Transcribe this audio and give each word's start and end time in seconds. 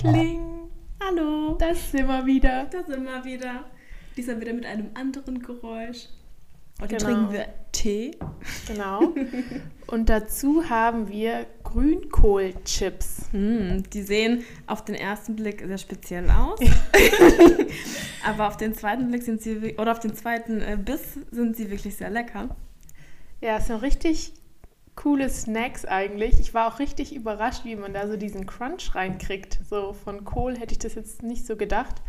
Kling. 0.00 0.70
Hallo. 0.98 1.56
Das 1.58 1.90
sind 1.92 2.06
wir 2.08 2.24
wieder. 2.24 2.64
Da 2.70 2.82
sind 2.82 3.04
wir 3.04 3.22
wieder. 3.22 3.66
Diesmal 4.16 4.40
wieder 4.40 4.54
mit 4.54 4.64
einem 4.64 4.88
anderen 4.94 5.42
Geräusch. 5.42 6.08
Heute 6.80 6.96
Genau. 6.96 7.04
trinken 7.04 7.32
wir 7.34 7.48
Tee. 7.70 8.12
Genau. 8.66 9.12
Und 9.88 10.08
dazu 10.08 10.70
haben 10.70 11.10
wir 11.10 11.44
Grünkohlchips. 11.64 13.26
Hm, 13.32 13.82
die 13.92 14.00
sehen 14.00 14.42
auf 14.66 14.86
den 14.86 14.94
ersten 14.94 15.36
Blick 15.36 15.62
sehr 15.66 15.76
speziell 15.76 16.30
aus. 16.30 16.58
Aber 18.24 18.48
auf 18.48 18.56
den 18.56 18.72
zweiten 18.72 19.08
Blick 19.08 19.22
sind 19.22 19.42
sie, 19.42 19.76
oder 19.76 19.92
auf 19.92 20.00
den 20.00 20.14
zweiten 20.14 20.62
äh, 20.62 20.78
Biss 20.82 21.18
sind 21.30 21.56
sie 21.56 21.70
wirklich 21.70 21.94
sehr 21.96 22.08
lecker. 22.08 22.56
Ja, 23.42 23.58
es 23.58 23.66
sind 23.66 23.82
richtig 23.82 24.32
coole 24.96 25.28
Snacks 25.28 25.84
eigentlich. 25.84 26.40
Ich 26.40 26.52
war 26.54 26.72
auch 26.72 26.78
richtig 26.78 27.14
überrascht, 27.14 27.64
wie 27.64 27.76
man 27.76 27.94
da 27.94 28.06
so 28.06 28.16
diesen 28.16 28.46
Crunch 28.46 28.94
reinkriegt. 28.94 29.60
So 29.68 29.92
von 29.92 30.24
Kohl 30.24 30.58
hätte 30.58 30.72
ich 30.72 30.78
das 30.78 30.94
jetzt 30.94 31.22
nicht 31.22 31.46
so 31.46 31.56
gedacht. 31.56 32.02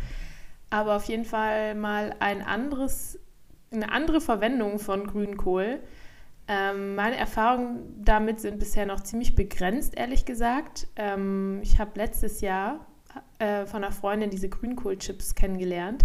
Aber 0.70 0.96
auf 0.96 1.04
jeden 1.04 1.24
Fall 1.24 1.74
mal 1.74 2.14
ein 2.18 2.42
anderes, 2.42 3.18
eine 3.70 3.92
andere 3.92 4.20
Verwendung 4.20 4.78
von 4.78 5.06
Grünkohl. 5.06 5.80
Ähm, 6.48 6.94
meine 6.96 7.16
Erfahrungen 7.16 8.02
damit 8.04 8.40
sind 8.40 8.58
bisher 8.58 8.84
noch 8.84 9.00
ziemlich 9.00 9.34
begrenzt, 9.34 9.96
ehrlich 9.96 10.24
gesagt. 10.24 10.88
Ähm, 10.96 11.60
ich 11.62 11.78
habe 11.78 11.92
letztes 11.94 12.40
Jahr 12.40 12.86
äh, 13.38 13.66
von 13.66 13.84
einer 13.84 13.92
Freundin 13.92 14.30
diese 14.30 14.48
Grünkohlchips 14.48 15.34
kennengelernt 15.34 16.04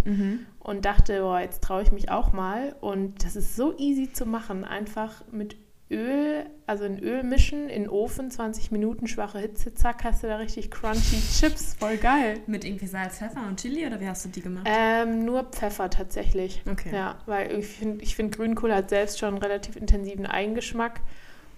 und 0.60 0.84
dachte, 0.84 1.20
boah, 1.22 1.40
jetzt 1.40 1.62
traue 1.62 1.82
ich 1.82 1.92
mich 1.92 2.10
auch 2.10 2.32
mal. 2.32 2.76
Und 2.80 3.24
das 3.24 3.36
ist 3.36 3.56
so 3.56 3.76
easy 3.78 4.12
zu 4.12 4.26
machen. 4.26 4.64
Einfach 4.64 5.24
mit 5.32 5.56
Öl, 5.90 6.44
also 6.66 6.84
in 6.84 6.98
Öl 6.98 7.22
mischen, 7.22 7.68
in 7.70 7.84
den 7.84 7.88
Ofen, 7.90 8.30
20 8.30 8.70
Minuten, 8.70 9.06
schwache 9.06 9.38
Hitze, 9.38 9.72
zack, 9.74 10.04
hast 10.04 10.22
du 10.22 10.26
da 10.26 10.36
richtig 10.36 10.70
crunchy 10.70 11.16
Chips. 11.38 11.74
Voll 11.78 11.96
geil. 11.96 12.40
Mit 12.46 12.64
irgendwie 12.64 12.86
Salz, 12.86 13.18
Pfeffer 13.18 13.46
und 13.46 13.58
Chili 13.60 13.86
oder 13.86 13.98
wie 13.98 14.06
hast 14.06 14.24
du 14.24 14.28
die 14.28 14.42
gemacht? 14.42 14.66
Ähm, 14.68 15.24
nur 15.24 15.44
Pfeffer 15.44 15.88
tatsächlich. 15.88 16.62
Okay. 16.70 16.90
Ja, 16.94 17.18
weil 17.26 17.58
ich 17.58 17.66
finde, 17.66 18.04
ich 18.04 18.16
find, 18.16 18.36
Grünkohl 18.36 18.74
hat 18.74 18.90
selbst 18.90 19.18
schon 19.18 19.28
einen 19.30 19.38
relativ 19.42 19.76
intensiven 19.76 20.26
Eigengeschmack. 20.26 21.00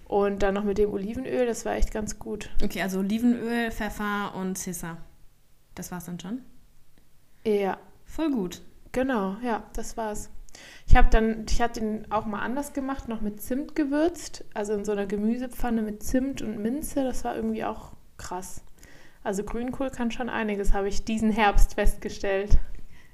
Und 0.07 0.43
dann 0.43 0.53
noch 0.55 0.65
mit 0.65 0.77
dem 0.77 0.91
Olivenöl, 0.91 1.45
das 1.45 1.63
war 1.65 1.75
echt 1.75 1.91
ganz 1.91 2.19
gut. 2.19 2.49
Okay, 2.61 2.81
also 2.81 2.99
Olivenöl, 2.99 3.71
Pfeffer 3.71 4.33
und 4.35 4.57
Sissa. 4.57 4.97
Das 5.73 5.89
war's 5.91 6.05
dann 6.05 6.19
schon? 6.19 6.41
Ja, 7.45 7.77
Voll 8.05 8.29
gut. 8.31 8.61
genau, 8.91 9.37
ja, 9.41 9.63
das 9.73 9.95
war's. 9.95 10.29
Ich 10.87 10.95
habe 10.95 11.09
dann, 11.09 11.45
ich 11.49 11.61
hatte 11.61 11.79
den 11.79 12.11
auch 12.11 12.25
mal 12.25 12.41
anders 12.41 12.73
gemacht, 12.73 13.07
noch 13.07 13.21
mit 13.21 13.41
Zimt 13.41 13.75
gewürzt, 13.75 14.43
also 14.53 14.73
in 14.73 14.85
so 14.85 14.91
einer 14.91 15.05
Gemüsepfanne 15.05 15.81
mit 15.81 16.03
Zimt 16.03 16.41
und 16.41 16.61
Minze. 16.61 17.03
Das 17.03 17.23
war 17.23 17.35
irgendwie 17.35 17.63
auch 17.63 17.93
krass. 18.17 18.61
Also 19.23 19.43
Grünkohl 19.43 19.89
kann 19.89 20.11
schon 20.11 20.29
einiges, 20.29 20.73
habe 20.73 20.87
ich 20.87 21.05
diesen 21.05 21.31
Herbst 21.31 21.75
festgestellt. 21.75 22.57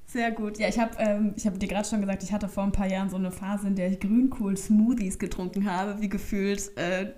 Sehr 0.05 0.31
gut. 0.31 0.57
Ja, 0.57 0.69
ich 0.69 0.79
habe 0.79 0.91
ähm, 0.99 1.33
ich 1.35 1.45
hab 1.45 1.59
dir 1.59 1.67
gerade 1.67 1.87
schon 1.87 1.99
gesagt, 1.99 2.23
ich 2.23 2.31
hatte 2.31 2.47
vor 2.47 2.63
ein 2.63 2.71
paar 2.71 2.87
Jahren 2.87 3.09
so 3.09 3.17
eine 3.17 3.29
Phase, 3.29 3.67
in 3.67 3.75
der 3.75 3.91
ich 3.91 3.99
Grünkohl-Smoothies 3.99 5.19
getrunken 5.19 5.69
habe, 5.69 6.01
wie 6.01 6.07
gefühlt 6.07 6.75
äh, 6.77 7.11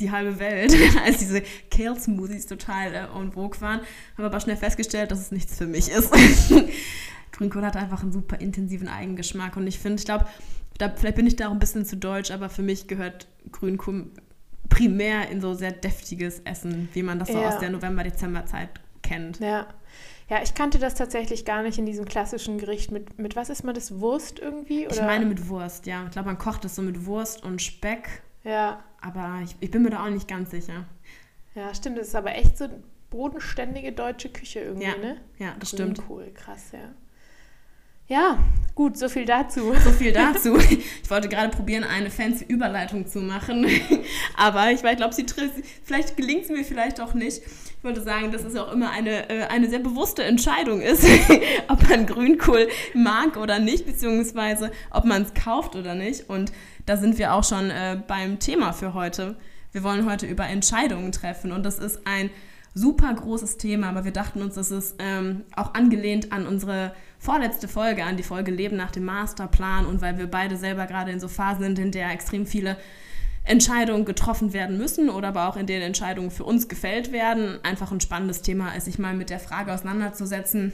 die 0.00 0.10
halbe 0.10 0.40
Welt, 0.40 0.74
als 1.04 1.18
diese 1.18 1.42
Kale-Smoothies 1.70 2.46
total 2.46 2.92
äh, 2.92 3.06
en 3.16 3.32
vogue 3.32 3.60
waren. 3.60 3.80
Habe 4.16 4.26
aber 4.26 4.40
schnell 4.40 4.56
festgestellt, 4.56 5.12
dass 5.12 5.20
es 5.20 5.30
nichts 5.30 5.56
für 5.56 5.68
mich 5.68 5.90
ist. 5.90 6.12
Grünkohl 7.38 7.64
hat 7.64 7.76
einfach 7.76 8.02
einen 8.02 8.12
super 8.12 8.40
intensiven 8.40 8.88
Eigengeschmack 8.88 9.56
und 9.56 9.66
ich 9.66 9.78
finde, 9.78 10.00
ich 10.00 10.04
glaube, 10.04 10.26
da, 10.78 10.90
vielleicht 10.94 11.16
bin 11.16 11.26
ich 11.26 11.36
da 11.36 11.48
auch 11.48 11.52
ein 11.52 11.58
bisschen 11.60 11.84
zu 11.86 11.96
deutsch, 11.96 12.30
aber 12.30 12.48
für 12.50 12.62
mich 12.62 12.86
gehört 12.88 13.26
Grünkohl 13.52 14.10
primär 14.68 15.28
in 15.30 15.40
so 15.40 15.54
sehr 15.54 15.72
deftiges 15.72 16.40
Essen, 16.40 16.88
wie 16.92 17.02
man 17.02 17.18
das 17.18 17.28
so 17.28 17.40
Ja. 17.40 17.48
aus 17.48 17.58
der 17.58 17.70
November-Dezember-Zeit 17.70 18.68
kennt. 19.02 19.38
Ja. 19.40 19.66
Ja, 20.28 20.42
ich 20.42 20.52
kannte 20.54 20.78
das 20.78 20.94
tatsächlich 20.94 21.46
gar 21.46 21.62
nicht 21.62 21.78
in 21.78 21.86
diesem 21.86 22.04
klassischen 22.04 22.58
Gericht. 22.58 22.90
Mit, 22.92 23.18
mit 23.18 23.34
was 23.34 23.48
ist 23.48 23.64
man 23.64 23.74
das? 23.74 23.98
Wurst 24.00 24.38
irgendwie? 24.40 24.84
Oder? 24.86 24.94
Ich 24.96 25.00
meine 25.00 25.24
mit 25.24 25.48
Wurst, 25.48 25.86
ja. 25.86 26.04
Ich 26.04 26.10
glaube, 26.10 26.26
man 26.28 26.36
kocht 26.38 26.66
es 26.66 26.74
so 26.74 26.82
mit 26.82 27.06
Wurst 27.06 27.42
und 27.44 27.62
Speck, 27.62 28.22
Ja, 28.44 28.82
aber 29.00 29.40
ich, 29.42 29.56
ich 29.60 29.70
bin 29.70 29.82
mir 29.84 29.90
da 29.90 30.04
auch 30.04 30.10
nicht 30.10 30.28
ganz 30.28 30.50
sicher. 30.50 30.84
ja, 31.54 31.72
stimmt. 31.74 31.96
Das 31.98 32.08
ist 32.08 32.14
aber 32.14 32.34
echt 32.34 32.58
so 32.58 32.68
bodenständige 33.10 33.92
deutsche 33.92 34.28
Küche 34.28 34.60
irgendwie, 34.60 34.86
Ja, 34.86 34.96
ne? 34.98 35.16
Ja, 35.38 35.54
das 35.58 35.70
stimmt. 35.70 35.96
Grünkohl, 35.96 36.30
krass, 36.34 36.72
ja. 36.72 36.90
Ja, 38.08 38.38
gut, 38.74 38.96
so 38.96 39.10
viel 39.10 39.26
dazu. 39.26 39.74
So 39.84 39.90
viel 39.90 40.12
dazu. 40.12 40.56
Ich 40.56 41.10
wollte 41.10 41.28
gerade 41.28 41.54
probieren, 41.54 41.84
eine 41.84 42.10
fancy 42.10 42.44
Überleitung 42.46 43.06
zu 43.06 43.20
machen, 43.20 43.66
aber 44.36 44.70
ich, 44.70 44.82
ich 44.82 44.96
glaube, 44.96 45.14
sie 45.14 45.26
vielleicht 45.84 46.16
gelingt 46.16 46.44
es 46.44 46.48
mir 46.48 46.64
vielleicht 46.64 47.02
auch 47.02 47.12
nicht. 47.12 47.42
Ich 47.44 47.84
wollte 47.84 48.00
sagen, 48.00 48.32
dass 48.32 48.44
es 48.44 48.56
auch 48.56 48.72
immer 48.72 48.90
eine, 48.90 49.28
äh, 49.28 49.42
eine 49.48 49.68
sehr 49.68 49.78
bewusste 49.80 50.24
Entscheidung 50.24 50.80
ist, 50.80 51.04
ob 51.68 51.86
man 51.86 52.06
Grünkohl 52.06 52.68
mag 52.94 53.36
oder 53.36 53.58
nicht, 53.58 53.84
beziehungsweise 53.84 54.72
ob 54.90 55.04
man 55.04 55.22
es 55.22 55.34
kauft 55.34 55.76
oder 55.76 55.94
nicht. 55.94 56.30
Und 56.30 56.50
da 56.86 56.96
sind 56.96 57.18
wir 57.18 57.34
auch 57.34 57.44
schon 57.44 57.70
äh, 57.70 58.00
beim 58.06 58.38
Thema 58.38 58.72
für 58.72 58.94
heute. 58.94 59.36
Wir 59.72 59.82
wollen 59.82 60.10
heute 60.10 60.24
über 60.24 60.46
Entscheidungen 60.46 61.12
treffen 61.12 61.52
und 61.52 61.62
das 61.62 61.78
ist 61.78 62.06
ein 62.06 62.30
super 62.72 63.12
großes 63.12 63.58
Thema, 63.58 63.90
aber 63.90 64.04
wir 64.04 64.12
dachten 64.12 64.40
uns, 64.40 64.54
das 64.54 64.70
ist 64.70 64.96
ähm, 64.98 65.44
auch 65.54 65.74
angelehnt 65.74 66.32
an 66.32 66.46
unsere 66.46 66.92
vorletzte 67.18 67.68
Folge, 67.68 68.04
an 68.04 68.16
die 68.16 68.22
Folge 68.22 68.50
Leben 68.50 68.76
nach 68.76 68.90
dem 68.90 69.04
Masterplan. 69.04 69.86
Und 69.86 70.00
weil 70.00 70.18
wir 70.18 70.26
beide 70.26 70.56
selber 70.56 70.86
gerade 70.86 71.10
in 71.10 71.20
so 71.20 71.28
Phasen 71.28 71.62
sind, 71.62 71.78
in 71.78 71.92
der 71.92 72.10
extrem 72.10 72.46
viele 72.46 72.76
Entscheidungen 73.44 74.04
getroffen 74.04 74.52
werden 74.52 74.76
müssen 74.76 75.08
oder 75.08 75.28
aber 75.28 75.48
auch 75.48 75.56
in 75.56 75.66
denen 75.66 75.82
Entscheidungen 75.82 76.30
für 76.30 76.44
uns 76.44 76.68
gefällt 76.68 77.12
werden, 77.12 77.58
einfach 77.62 77.90
ein 77.90 78.00
spannendes 78.00 78.42
Thema 78.42 78.74
ist, 78.74 78.84
sich 78.84 78.98
mal 78.98 79.14
mit 79.14 79.30
der 79.30 79.40
Frage 79.40 79.72
auseinanderzusetzen, 79.72 80.72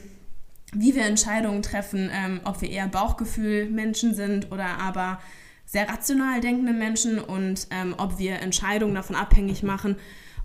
wie 0.73 0.95
wir 0.95 1.05
Entscheidungen 1.05 1.63
treffen, 1.63 2.11
ähm, 2.13 2.41
ob 2.45 2.61
wir 2.61 2.71
eher 2.71 2.89
Bauchgefühl-Menschen 2.89 4.15
sind 4.15 4.51
oder 4.51 4.79
aber 4.81 5.21
sehr 5.67 5.89
rational 5.89 6.41
denkende 6.41 6.73
Menschen 6.73 7.19
und 7.19 7.69
ähm, 7.71 7.95
ob 7.97 8.19
wir 8.19 8.41
Entscheidungen 8.41 8.95
davon 8.95 9.17
abhängig 9.17 9.63
machen, 9.63 9.97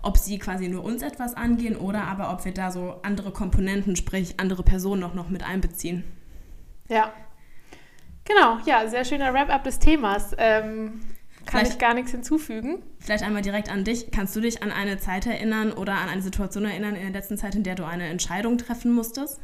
ob 0.02 0.16
sie 0.18 0.38
quasi 0.38 0.68
nur 0.68 0.84
uns 0.84 1.02
etwas 1.02 1.34
angehen 1.34 1.76
oder 1.76 2.04
aber 2.04 2.32
ob 2.32 2.44
wir 2.44 2.52
da 2.52 2.70
so 2.70 2.96
andere 3.02 3.32
Komponenten, 3.32 3.96
sprich 3.96 4.34
andere 4.38 4.62
Personen 4.62 5.02
auch 5.04 5.14
noch 5.14 5.28
mit 5.28 5.46
einbeziehen. 5.46 6.04
Ja. 6.88 7.12
Genau, 8.24 8.58
ja, 8.66 8.86
sehr 8.88 9.04
schöner 9.04 9.32
Wrap-up 9.34 9.64
des 9.64 9.78
Themas. 9.78 10.34
Ähm, 10.38 11.00
kann 11.46 11.60
Vielleicht- 11.60 11.72
ich 11.72 11.78
gar 11.78 11.94
nichts 11.94 12.10
hinzufügen. 12.12 12.82
Vielleicht 12.98 13.24
einmal 13.24 13.42
direkt 13.42 13.70
an 13.70 13.84
dich. 13.84 14.10
Kannst 14.10 14.36
du 14.36 14.40
dich 14.40 14.62
an 14.62 14.70
eine 14.70 14.98
Zeit 14.98 15.26
erinnern 15.26 15.72
oder 15.72 15.94
an 15.94 16.08
eine 16.08 16.22
Situation 16.22 16.64
erinnern 16.64 16.94
in 16.94 17.02
der 17.02 17.10
letzten 17.12 17.38
Zeit, 17.38 17.54
in 17.54 17.62
der 17.62 17.74
du 17.74 17.84
eine 17.84 18.04
Entscheidung 18.08 18.58
treffen 18.58 18.92
musstest? 18.92 19.40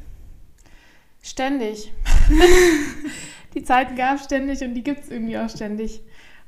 Ständig. 1.23 1.93
die 3.55 3.65
Zeiten 3.65 3.97
gab 3.97 4.17
es 4.17 4.25
ständig 4.25 4.63
und 4.63 4.75
die 4.75 4.85
gibt 4.85 5.05
es 5.05 5.11
irgendwie 5.11 5.39
auch 5.39 5.49
ständig. 5.51 6.03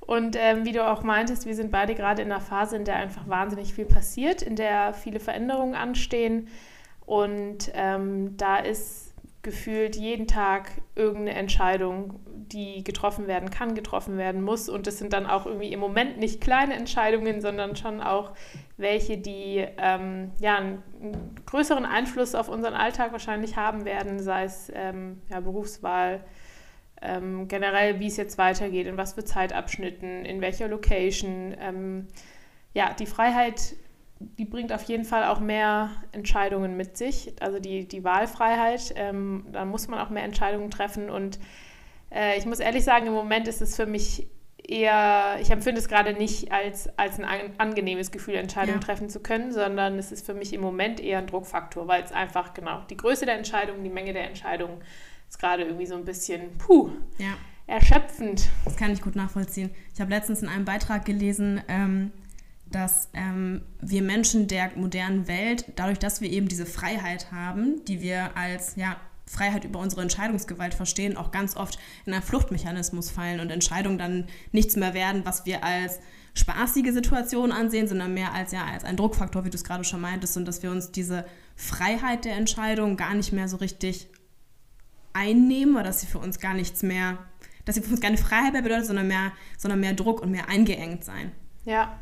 Und 0.08 0.36
ähm, 0.38 0.64
wie 0.64 0.72
du 0.72 0.88
auch 0.88 1.02
meintest, 1.02 1.44
wir 1.44 1.54
sind 1.54 1.70
beide 1.70 1.94
gerade 1.94 2.22
in 2.22 2.32
einer 2.32 2.40
Phase, 2.40 2.76
in 2.76 2.86
der 2.86 2.96
einfach 2.96 3.28
wahnsinnig 3.28 3.74
viel 3.74 3.84
passiert, 3.84 4.40
in 4.40 4.56
der 4.56 4.94
viele 4.94 5.20
Veränderungen 5.20 5.74
anstehen. 5.74 6.48
Und 7.04 7.70
ähm, 7.74 8.34
da 8.38 8.56
ist 8.56 9.12
gefühlt 9.42 9.96
jeden 9.96 10.26
Tag 10.26 10.70
irgendeine 10.94 11.34
Entscheidung, 11.34 12.20
die 12.26 12.82
getroffen 12.84 13.26
werden 13.26 13.50
kann, 13.50 13.74
getroffen 13.74 14.16
werden 14.16 14.40
muss. 14.40 14.70
Und 14.70 14.86
das 14.86 14.96
sind 14.96 15.12
dann 15.12 15.26
auch 15.26 15.44
irgendwie 15.44 15.74
im 15.74 15.80
Moment 15.80 16.16
nicht 16.16 16.40
kleine 16.40 16.72
Entscheidungen, 16.72 17.42
sondern 17.42 17.76
schon 17.76 18.00
auch 18.00 18.32
welche, 18.78 19.18
die 19.18 19.66
ähm, 19.76 20.30
ja, 20.40 20.56
einen, 20.56 20.82
größeren 21.44 21.84
Einfluss 21.84 22.34
auf 22.34 22.48
unseren 22.48 22.72
Alltag 22.72 23.12
wahrscheinlich 23.12 23.56
haben 23.56 23.84
werden, 23.84 24.20
sei 24.20 24.44
es 24.44 24.72
ähm, 24.74 25.20
ja, 25.28 25.40
Berufswahl, 25.40 26.24
ähm, 27.02 27.48
generell, 27.48 28.00
wie 28.00 28.06
es 28.06 28.16
jetzt 28.16 28.38
weitergeht, 28.38 28.86
in 28.86 28.96
was 28.96 29.14
für 29.14 29.24
Zeitabschnitten, 29.24 30.24
in 30.24 30.40
welcher 30.40 30.68
Location. 30.68 31.54
Ähm, 31.60 32.08
ja, 32.74 32.92
die 32.98 33.06
Freiheit, 33.06 33.76
die 34.20 34.44
bringt 34.44 34.72
auf 34.72 34.82
jeden 34.84 35.04
Fall 35.04 35.24
auch 35.24 35.40
mehr 35.40 35.90
Entscheidungen 36.12 36.76
mit 36.76 36.96
sich, 36.96 37.34
also 37.40 37.58
die, 37.60 37.86
die 37.86 38.04
Wahlfreiheit. 38.04 38.92
Ähm, 38.96 39.46
da 39.52 39.64
muss 39.64 39.88
man 39.88 40.00
auch 40.00 40.10
mehr 40.10 40.24
Entscheidungen 40.24 40.70
treffen 40.70 41.10
und 41.10 41.38
äh, 42.10 42.38
ich 42.38 42.46
muss 42.46 42.60
ehrlich 42.60 42.84
sagen, 42.84 43.06
im 43.06 43.12
Moment 43.12 43.48
ist 43.48 43.60
es 43.62 43.76
für 43.76 43.86
mich 43.86 44.26
eher, 44.66 45.38
ich 45.40 45.50
empfinde 45.50 45.80
es 45.80 45.88
gerade 45.88 46.12
nicht 46.12 46.52
als, 46.52 46.90
als 46.98 47.18
ein 47.18 47.24
an, 47.24 47.40
angenehmes 47.58 48.10
Gefühl, 48.10 48.34
Entscheidungen 48.34 48.80
Ja. 48.80 48.86
treffen 48.86 49.08
zu 49.08 49.20
können, 49.20 49.52
sondern 49.52 49.98
es 49.98 50.12
ist 50.12 50.26
für 50.26 50.34
mich 50.34 50.52
im 50.52 50.60
Moment 50.60 51.00
eher 51.00 51.18
ein 51.18 51.26
Druckfaktor, 51.26 51.88
weil 51.88 52.02
es 52.02 52.12
einfach, 52.12 52.54
genau, 52.54 52.82
die 52.90 52.96
Größe 52.96 53.24
der 53.24 53.36
Entscheidungen, 53.36 53.82
die 53.82 53.90
Menge 53.90 54.12
der 54.12 54.26
Entscheidungen 54.26 54.82
ist 55.28 55.38
gerade 55.38 55.64
irgendwie 55.64 55.86
so 55.86 55.94
ein 55.94 56.04
bisschen, 56.04 56.56
puh, 56.58 56.90
Ja. 57.18 57.34
erschöpfend. 57.66 58.48
Das 58.64 58.76
kann 58.76 58.92
ich 58.92 59.02
gut 59.02 59.14
nachvollziehen. 59.16 59.70
Ich 59.94 60.00
habe 60.00 60.10
letztens 60.10 60.42
in 60.42 60.48
einem 60.48 60.64
Beitrag 60.64 61.04
gelesen, 61.04 61.60
ähm, 61.68 62.12
dass 62.70 63.08
ähm, 63.14 63.62
wir 63.80 64.02
Menschen 64.02 64.46
der 64.46 64.70
modernen 64.76 65.26
Welt, 65.28 65.64
dadurch, 65.76 65.98
dass 65.98 66.20
wir 66.20 66.30
eben 66.30 66.48
diese 66.48 66.66
Freiheit 66.66 67.30
haben, 67.32 67.84
die 67.86 68.00
wir 68.02 68.36
als 68.36 68.76
ja, 68.76 68.96
Freiheit 69.26 69.64
über 69.64 69.78
unsere 69.80 70.02
Entscheidungsgewalt 70.02 70.74
verstehen, 70.74 71.16
auch 71.16 71.30
ganz 71.30 71.56
oft 71.56 71.78
in 72.06 72.12
einen 72.14 72.22
Fluchtmechanismus 72.22 73.10
fallen 73.10 73.40
und 73.40 73.50
Entscheidungen 73.50 73.98
dann 73.98 74.26
nichts 74.52 74.76
mehr 74.76 74.94
werden, 74.94 75.22
was 75.24 75.44
wir 75.46 75.64
als 75.64 75.98
spaßige 76.34 76.92
Situation 76.92 77.52
ansehen, 77.52 77.88
sondern 77.88 78.14
mehr 78.14 78.32
als 78.32 78.52
ja 78.52 78.64
als 78.64 78.84
ein 78.84 78.96
Druckfaktor, 78.96 79.44
wie 79.44 79.50
du 79.50 79.56
es 79.56 79.64
gerade 79.64 79.84
schon 79.84 80.00
meintest, 80.00 80.36
und 80.36 80.46
dass 80.46 80.62
wir 80.62 80.70
uns 80.70 80.90
diese 80.92 81.24
Freiheit 81.56 82.24
der 82.24 82.36
Entscheidung 82.36 82.96
gar 82.96 83.14
nicht 83.14 83.32
mehr 83.32 83.48
so 83.48 83.56
richtig 83.56 84.08
einnehmen 85.18 85.74
oder 85.74 85.84
dass 85.84 86.00
sie 86.00 86.06
für 86.06 86.18
uns 86.18 86.38
gar 86.38 86.54
nichts 86.54 86.82
mehr, 86.82 87.18
dass 87.64 87.74
sie 87.74 87.82
für 87.82 87.90
uns 87.90 88.00
keine 88.00 88.16
Freiheit 88.16 88.52
mehr 88.52 88.62
bedeutet, 88.62 88.86
sondern 88.86 89.08
mehr, 89.08 89.32
sondern 89.56 89.80
mehr 89.80 89.92
Druck 89.92 90.22
und 90.22 90.30
mehr 90.30 90.48
eingeengt 90.48 91.04
sein. 91.04 91.32
Ja. 91.64 91.98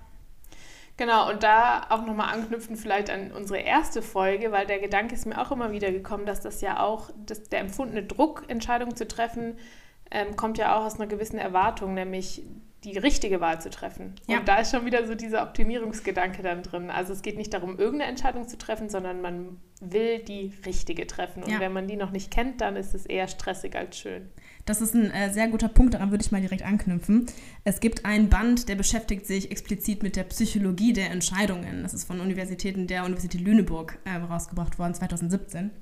Genau, 0.99 1.31
und 1.31 1.43
da 1.43 1.87
auch 1.91 2.07
nochmal 2.07 2.33
anknüpfen 2.33 2.77
vielleicht 2.77 3.11
an 3.11 3.31
unsere 3.31 3.59
erste 3.59 4.01
Folge, 4.01 4.51
weil 4.51 4.67
der 4.67 4.79
Gedanke 4.79 5.15
ist 5.15 5.27
mir 5.27 5.39
auch 5.39 5.53
immer 5.53 5.71
wieder 5.71 5.93
gekommen, 5.93 6.25
dass 6.25 6.41
das 6.41 6.63
ja 6.63 6.81
auch, 6.81 7.11
dass 7.27 7.45
der 7.45 7.61
empfundene 7.61 8.03
Druck, 8.03 8.45
Entscheidungen 8.49 8.97
zu 8.97 9.07
treffen, 9.07 9.59
ähm, 10.11 10.37
kommt 10.37 10.57
ja 10.57 10.77
auch 10.77 10.85
aus 10.85 10.99
einer 10.99 11.07
gewissen 11.07 11.39
Erwartung, 11.39 11.93
nämlich 11.93 12.43
die 12.87 12.99
richtige 12.99 13.41
Wahl 13.41 13.61
zu 13.61 13.69
treffen. 13.69 14.15
Ja. 14.29 14.39
Und 14.39 14.47
da 14.47 14.59
ist 14.59 14.71
schon 14.71 14.87
wieder 14.87 15.05
so 15.07 15.17
dieser 15.17 15.43
Optimierungsgedanke 15.43 16.43
dann 16.43 16.63
drin. 16.63 16.89
Also 16.89 17.13
es 17.13 17.23
geht 17.23 17.37
nicht 17.37 17.53
darum, 17.53 17.79
irgendeine 17.79 18.11
Entscheidung 18.11 18.47
zu 18.47 18.57
treffen, 18.57 18.89
sondern 18.89 19.21
man 19.21 19.59
will 19.81 20.21
die 20.21 20.53
richtige 20.65 21.07
treffen. 21.07 21.43
Und 21.43 21.51
ja. 21.51 21.59
wenn 21.59 21.73
man 21.73 21.89
die 21.89 21.97
noch 21.97 22.13
nicht 22.13 22.31
kennt, 22.31 22.61
dann 22.61 22.77
ist 22.77 22.95
es 22.95 23.05
eher 23.05 23.27
stressig 23.27 23.75
als 23.75 23.99
schön. 23.99 24.29
Das 24.67 24.81
ist 24.81 24.95
ein 24.95 25.11
äh, 25.11 25.33
sehr 25.33 25.49
guter 25.49 25.69
Punkt, 25.69 25.95
daran 25.95 26.13
würde 26.13 26.25
ich 26.25 26.31
mal 26.31 26.41
direkt 26.41 26.63
anknüpfen. 26.63 27.27
Es 27.65 27.81
gibt 27.81 28.05
einen 28.05 28.29
Band, 28.29 28.69
der 28.69 28.77
beschäftigt 28.77 29.27
sich 29.27 29.51
explizit 29.51 30.05
mit 30.05 30.15
der 30.15 30.25
Psychologie 30.25 30.93
der 30.93 31.11
Entscheidungen. 31.11 31.83
Das 31.83 31.93
ist 31.93 32.05
von 32.05 32.21
Universitäten 32.21 32.87
der 32.87 33.05
Universität 33.05 33.41
Lüneburg 33.41 33.99
äh, 34.05 34.17
rausgebracht 34.17 34.79
worden, 34.79 34.95
2017. 34.95 35.73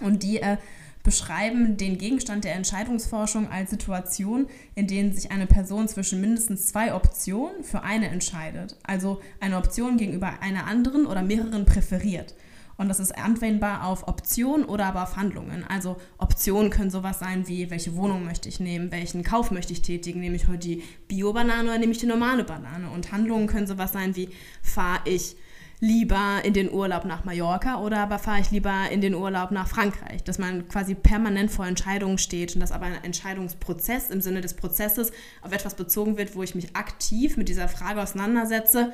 Und 0.00 0.22
die 0.22 0.42
äh, 0.42 0.58
beschreiben 1.04 1.76
den 1.76 1.98
Gegenstand 1.98 2.44
der 2.44 2.54
Entscheidungsforschung 2.54 3.48
als 3.48 3.70
Situation, 3.70 4.48
in 4.74 4.88
denen 4.88 5.12
sich 5.12 5.30
eine 5.30 5.46
Person 5.46 5.86
zwischen 5.86 6.20
mindestens 6.20 6.66
zwei 6.66 6.94
Optionen 6.94 7.62
für 7.62 7.82
eine 7.82 8.08
entscheidet. 8.08 8.76
Also 8.82 9.20
eine 9.38 9.58
Option 9.58 9.98
gegenüber 9.98 10.40
einer 10.40 10.66
anderen 10.66 11.06
oder 11.06 11.22
mehreren 11.22 11.66
präferiert. 11.66 12.34
Und 12.76 12.88
das 12.88 12.98
ist 12.98 13.16
anwendbar 13.16 13.84
auf 13.84 14.08
Optionen 14.08 14.64
oder 14.64 14.86
aber 14.86 15.04
auf 15.04 15.16
Handlungen. 15.16 15.62
Also 15.68 15.96
Optionen 16.18 16.70
können 16.70 16.90
sowas 16.90 17.20
sein 17.20 17.46
wie, 17.46 17.70
welche 17.70 17.94
Wohnung 17.94 18.24
möchte 18.24 18.48
ich 18.48 18.58
nehmen, 18.58 18.90
welchen 18.90 19.22
Kauf 19.22 19.50
möchte 19.50 19.72
ich 19.72 19.82
tätigen, 19.82 20.20
nehme 20.20 20.36
ich 20.36 20.48
heute 20.48 20.68
die 20.68 20.82
Bio-Banane 21.06 21.68
oder 21.68 21.78
nehme 21.78 21.92
ich 21.92 21.98
die 21.98 22.06
normale 22.06 22.44
Banane. 22.44 22.90
Und 22.90 23.12
Handlungen 23.12 23.46
können 23.46 23.66
sowas 23.66 23.92
sein 23.92 24.16
wie, 24.16 24.30
fahre 24.62 25.02
ich 25.04 25.36
lieber 25.80 26.40
in 26.44 26.54
den 26.54 26.72
Urlaub 26.72 27.04
nach 27.04 27.24
Mallorca 27.24 27.80
oder 27.80 27.98
aber 27.98 28.18
fahre 28.18 28.40
ich 28.40 28.50
lieber 28.50 28.90
in 28.90 29.00
den 29.00 29.14
Urlaub 29.14 29.50
nach 29.50 29.68
Frankreich. 29.68 30.22
Dass 30.24 30.38
man 30.38 30.68
quasi 30.68 30.94
permanent 30.94 31.50
vor 31.50 31.66
Entscheidungen 31.66 32.18
steht 32.18 32.54
und 32.54 32.60
dass 32.60 32.72
aber 32.72 32.86
ein 32.86 33.04
Entscheidungsprozess 33.04 34.10
im 34.10 34.20
Sinne 34.20 34.40
des 34.40 34.54
Prozesses 34.54 35.12
auf 35.42 35.52
etwas 35.52 35.74
bezogen 35.74 36.16
wird, 36.16 36.34
wo 36.34 36.42
ich 36.42 36.54
mich 36.54 36.74
aktiv 36.74 37.36
mit 37.36 37.48
dieser 37.48 37.68
Frage 37.68 38.02
auseinandersetze, 38.02 38.92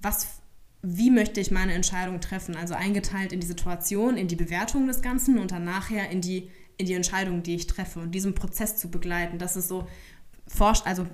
was 0.00 0.26
wie 0.86 1.10
möchte 1.10 1.40
ich 1.40 1.50
meine 1.50 1.72
Entscheidung 1.72 2.20
treffen? 2.20 2.56
Also 2.56 2.74
eingeteilt 2.74 3.32
in 3.32 3.40
die 3.40 3.46
Situation, 3.46 4.18
in 4.18 4.28
die 4.28 4.36
Bewertung 4.36 4.86
des 4.86 5.00
Ganzen 5.00 5.38
und 5.38 5.50
dann 5.50 5.64
nachher 5.64 6.10
in 6.10 6.20
die, 6.20 6.50
in 6.76 6.84
die 6.84 6.92
Entscheidung, 6.92 7.42
die 7.42 7.54
ich 7.54 7.66
treffe 7.66 8.00
und 8.00 8.14
diesen 8.14 8.34
Prozess 8.34 8.76
zu 8.76 8.90
begleiten. 8.90 9.38
Das 9.38 9.56
ist 9.56 9.68
so 9.68 9.88
forscht, 10.46 10.86
also 10.86 11.06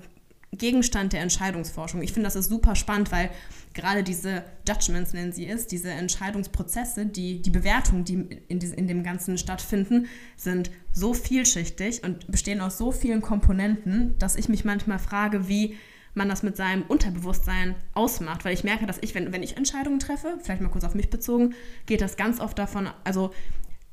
Gegenstand 0.53 1.13
der 1.13 1.21
Entscheidungsforschung. 1.21 2.01
Ich 2.01 2.11
finde, 2.11 2.27
das 2.27 2.35
ist 2.35 2.49
super 2.49 2.75
spannend, 2.75 3.11
weil 3.11 3.29
gerade 3.73 4.03
diese 4.03 4.43
Judgments 4.67 5.13
nennen 5.13 5.31
sie 5.31 5.47
es, 5.47 5.65
diese 5.65 5.89
Entscheidungsprozesse, 5.89 7.05
die, 7.05 7.41
die 7.41 7.49
Bewertungen, 7.49 8.03
die 8.03 8.27
in, 8.49 8.59
die 8.59 8.67
in 8.67 8.87
dem 8.87 9.03
Ganzen 9.03 9.37
stattfinden, 9.37 10.07
sind 10.35 10.69
so 10.91 11.13
vielschichtig 11.13 12.03
und 12.03 12.29
bestehen 12.29 12.59
aus 12.59 12.77
so 12.77 12.91
vielen 12.91 13.21
Komponenten, 13.21 14.17
dass 14.19 14.35
ich 14.35 14.49
mich 14.49 14.65
manchmal 14.65 14.99
frage, 14.99 15.47
wie 15.47 15.77
man 16.13 16.27
das 16.27 16.43
mit 16.43 16.57
seinem 16.57 16.83
Unterbewusstsein 16.83 17.75
ausmacht. 17.93 18.43
Weil 18.43 18.53
ich 18.53 18.65
merke, 18.65 18.85
dass 18.85 18.97
ich, 18.99 19.15
wenn, 19.15 19.31
wenn 19.31 19.43
ich 19.43 19.55
Entscheidungen 19.55 19.99
treffe, 19.99 20.37
vielleicht 20.41 20.61
mal 20.61 20.69
kurz 20.69 20.83
auf 20.83 20.95
mich 20.95 21.09
bezogen, 21.09 21.55
geht 21.85 22.01
das 22.01 22.17
ganz 22.17 22.41
oft 22.41 22.59
davon, 22.59 22.89
also 23.05 23.31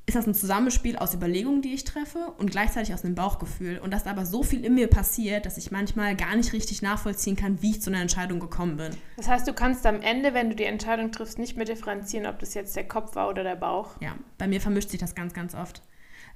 ist 0.09 0.15
das 0.15 0.27
ein 0.27 0.35
Zusammenspiel 0.35 0.97
aus 0.97 1.13
Überlegungen, 1.13 1.61
die 1.61 1.75
ich 1.75 1.85
treffe 1.85 2.33
und 2.39 2.51
gleichzeitig 2.51 2.95
aus 2.95 3.05
einem 3.05 3.15
Bauchgefühl. 3.15 3.79
Und 3.79 3.93
dass 3.93 4.07
aber 4.07 4.25
so 4.25 4.43
viel 4.43 4.65
in 4.65 4.75
mir 4.75 4.89
passiert, 4.89 5.45
dass 5.45 5.59
ich 5.59 5.71
manchmal 5.71 6.17
gar 6.17 6.35
nicht 6.35 6.55
richtig 6.55 6.81
nachvollziehen 6.81 7.37
kann, 7.37 7.61
wie 7.61 7.73
ich 7.73 7.83
zu 7.83 7.91
einer 7.91 8.01
Entscheidung 8.01 8.41
gekommen 8.41 8.79
bin. 8.79 8.91
Das 9.19 9.29
heißt, 9.29 9.47
du 9.47 9.53
kannst 9.53 9.85
am 9.85 10.01
Ende, 10.01 10.33
wenn 10.33 10.49
du 10.49 10.57
die 10.57 10.65
Entscheidung 10.65 11.13
triffst, 11.13 11.39
nicht 11.39 11.59
mehr 11.59 11.67
differenzieren, 11.67 12.25
ob 12.25 12.39
das 12.39 12.55
jetzt 12.55 12.75
der 12.75 12.89
Kopf 12.89 13.17
war 13.17 13.29
oder 13.29 13.43
der 13.43 13.57
Bauch. 13.57 14.01
Ja, 14.01 14.17
bei 14.39 14.49
mir 14.49 14.63
vermischt 14.63 14.89
sich 14.89 14.99
das 14.99 15.15
ganz, 15.15 15.35
ganz 15.35 15.55
oft. 15.55 15.83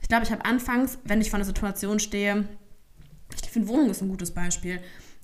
Ich 0.03 0.09
glaube, 0.09 0.25
ich 0.25 0.33
habe 0.33 0.45
anfangs, 0.45 0.99
wenn 1.05 1.23
ich 1.23 1.31
vor 1.31 1.39
einer 1.39 1.47
Situation 1.47 1.99
stehe, 1.99 2.47
ich 3.43 3.51
finde, 3.51 3.69
Wohnung 3.69 3.89
ist 3.89 4.03
ein 4.03 4.09
gutes 4.09 4.33
Beispiel 4.33 4.81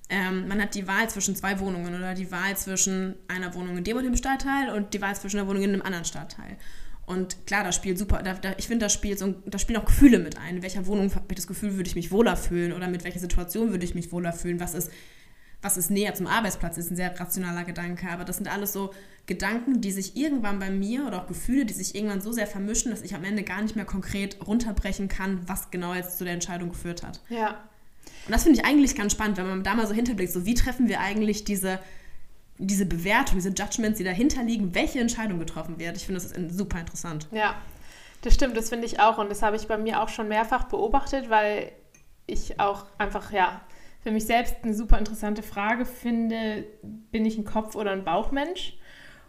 ähm, 0.09 0.47
man 0.47 0.59
hat 0.59 0.73
die 0.73 0.87
Wahl 0.87 1.07
zwischen 1.07 1.35
zwei 1.35 1.59
Wohnungen 1.59 1.93
oder 1.93 2.15
die 2.15 2.31
Wahl 2.31 2.57
zwischen 2.57 3.15
einer 3.27 3.53
Wohnung 3.53 3.77
in 3.77 3.83
dem 3.83 3.95
und 3.95 4.03
dem 4.03 4.17
Stadtteil 4.17 4.71
und 4.71 4.95
die 4.95 5.01
Wahl 5.01 5.15
zwischen 5.15 5.37
einer 5.37 5.47
Wohnung 5.47 5.61
in 5.61 5.73
einem 5.73 5.83
anderen 5.83 6.05
Stadtteil. 6.05 6.57
Und 7.09 7.47
klar, 7.47 7.63
das 7.63 7.75
spielt 7.75 7.97
super, 7.97 8.21
da, 8.21 8.35
da, 8.35 8.53
ich 8.59 8.67
finde, 8.67 8.85
das 8.85 8.93
spielt 8.93 9.17
so, 9.17 9.33
da 9.47 9.57
spielen 9.57 9.79
auch 9.81 9.85
Gefühle 9.85 10.19
mit 10.19 10.37
ein. 10.37 10.57
In 10.57 10.61
welcher 10.61 10.85
Wohnung 10.85 11.13
habe 11.15 11.25
ich 11.29 11.37
das 11.37 11.47
Gefühl, 11.47 11.75
würde 11.75 11.89
ich 11.89 11.95
mich 11.95 12.11
wohler 12.11 12.37
fühlen 12.37 12.71
oder 12.71 12.87
mit 12.87 13.03
welcher 13.03 13.17
Situation 13.17 13.71
würde 13.71 13.83
ich 13.83 13.95
mich 13.95 14.11
wohler 14.11 14.31
fühlen? 14.31 14.59
Was 14.59 14.75
ist, 14.75 14.91
was 15.63 15.75
ist 15.75 15.89
näher 15.89 16.13
zum 16.13 16.27
Arbeitsplatz? 16.27 16.75
Das 16.75 16.85
ist 16.85 16.91
ein 16.91 16.97
sehr 16.97 17.19
rationaler 17.19 17.63
Gedanke, 17.63 18.07
aber 18.11 18.25
das 18.25 18.37
sind 18.37 18.47
alles 18.47 18.73
so 18.73 18.93
Gedanken, 19.25 19.81
die 19.81 19.91
sich 19.91 20.17
irgendwann 20.17 20.59
bei 20.59 20.69
mir 20.69 21.07
oder 21.07 21.23
auch 21.23 21.27
Gefühle, 21.27 21.65
die 21.65 21.73
sich 21.73 21.95
irgendwann 21.95 22.21
so 22.21 22.31
sehr 22.31 22.45
vermischen, 22.45 22.91
dass 22.91 23.01
ich 23.01 23.15
am 23.15 23.23
Ende 23.23 23.41
gar 23.41 23.63
nicht 23.63 23.75
mehr 23.75 23.85
konkret 23.85 24.37
runterbrechen 24.45 25.07
kann, 25.07 25.41
was 25.47 25.71
genau 25.71 25.95
jetzt 25.95 26.19
zu 26.19 26.25
der 26.25 26.33
Entscheidung 26.35 26.69
geführt 26.69 27.01
hat. 27.01 27.21
Ja, 27.29 27.63
und 28.25 28.33
das 28.33 28.43
finde 28.43 28.59
ich 28.59 28.65
eigentlich 28.65 28.95
ganz 28.95 29.13
spannend, 29.13 29.37
wenn 29.37 29.47
man 29.47 29.63
da 29.63 29.73
mal 29.73 29.87
so 29.87 29.93
hinterblickt, 29.93 30.31
so 30.31 30.45
wie 30.45 30.53
treffen 30.53 30.87
wir 30.87 30.99
eigentlich 30.99 31.43
diese, 31.43 31.79
diese 32.59 32.85
Bewertung, 32.85 33.37
diese 33.37 33.49
Judgments, 33.49 33.97
die 33.97 34.03
dahinter 34.03 34.43
liegen, 34.43 34.75
welche 34.75 34.99
Entscheidung 34.99 35.39
getroffen 35.39 35.79
wird. 35.79 35.95
Ich 35.95 36.05
finde, 36.05 36.21
das 36.21 36.31
ist 36.31 36.57
super 36.57 36.79
interessant. 36.79 37.27
Ja, 37.31 37.55
das 38.21 38.33
stimmt, 38.33 38.57
das 38.57 38.69
finde 38.69 38.85
ich 38.85 38.99
auch. 38.99 39.17
Und 39.17 39.31
das 39.31 39.41
habe 39.41 39.55
ich 39.55 39.67
bei 39.67 39.77
mir 39.77 40.03
auch 40.03 40.09
schon 40.09 40.27
mehrfach 40.27 40.65
beobachtet, 40.65 41.29
weil 41.29 41.71
ich 42.27 42.59
auch 42.59 42.85
einfach, 42.97 43.31
ja, 43.31 43.61
für 44.01 44.11
mich 44.11 44.25
selbst 44.25 44.55
eine 44.61 44.73
super 44.73 44.97
interessante 44.97 45.41
Frage 45.41 45.85
finde, 45.85 46.65
bin 46.83 47.25
ich 47.25 47.37
ein 47.37 47.45
Kopf- 47.45 47.75
oder 47.75 47.91
ein 47.91 48.03
Bauchmensch? 48.03 48.77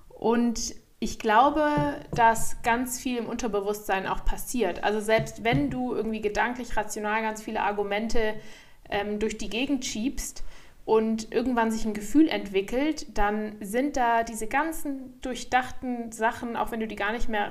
Und 0.09 0.75
ich 0.99 1.19
glaube, 1.21 1.97
dass 2.13 2.63
ganz 2.63 3.01
viel 3.01 3.17
im 3.17 3.27
Unterbewusstsein 3.27 4.07
auch 4.07 4.25
passiert. 4.25 4.83
Also 4.83 5.01
selbst 5.01 5.45
wenn 5.45 5.71
du 5.71 5.95
irgendwie 5.95 6.21
gedanklich, 6.21 6.77
rational 6.77 7.23
ganz 7.23 7.43
viele 7.43 7.63
Argumente 7.63 8.35
ähm, 8.91 9.21
durch 9.21 9.39
die 9.39 9.49
Gegend 9.49 9.85
schiebst 9.85 10.45
und 10.85 11.33
irgendwann 11.33 11.71
sich 11.71 11.85
ein 11.85 11.95
Gefühl 11.95 12.29
entwickelt, 12.29 13.17
dann 13.17 13.57
sind 13.61 13.97
da 13.97 14.23
diese 14.23 14.47
ganzen 14.47 15.21
durchdachten 15.21 16.13
Sachen, 16.13 16.57
auch 16.57 16.71
wenn 16.71 16.81
du 16.81 16.89
die 16.89 16.97
gar 16.97 17.13
nicht 17.13 17.29
mehr 17.29 17.51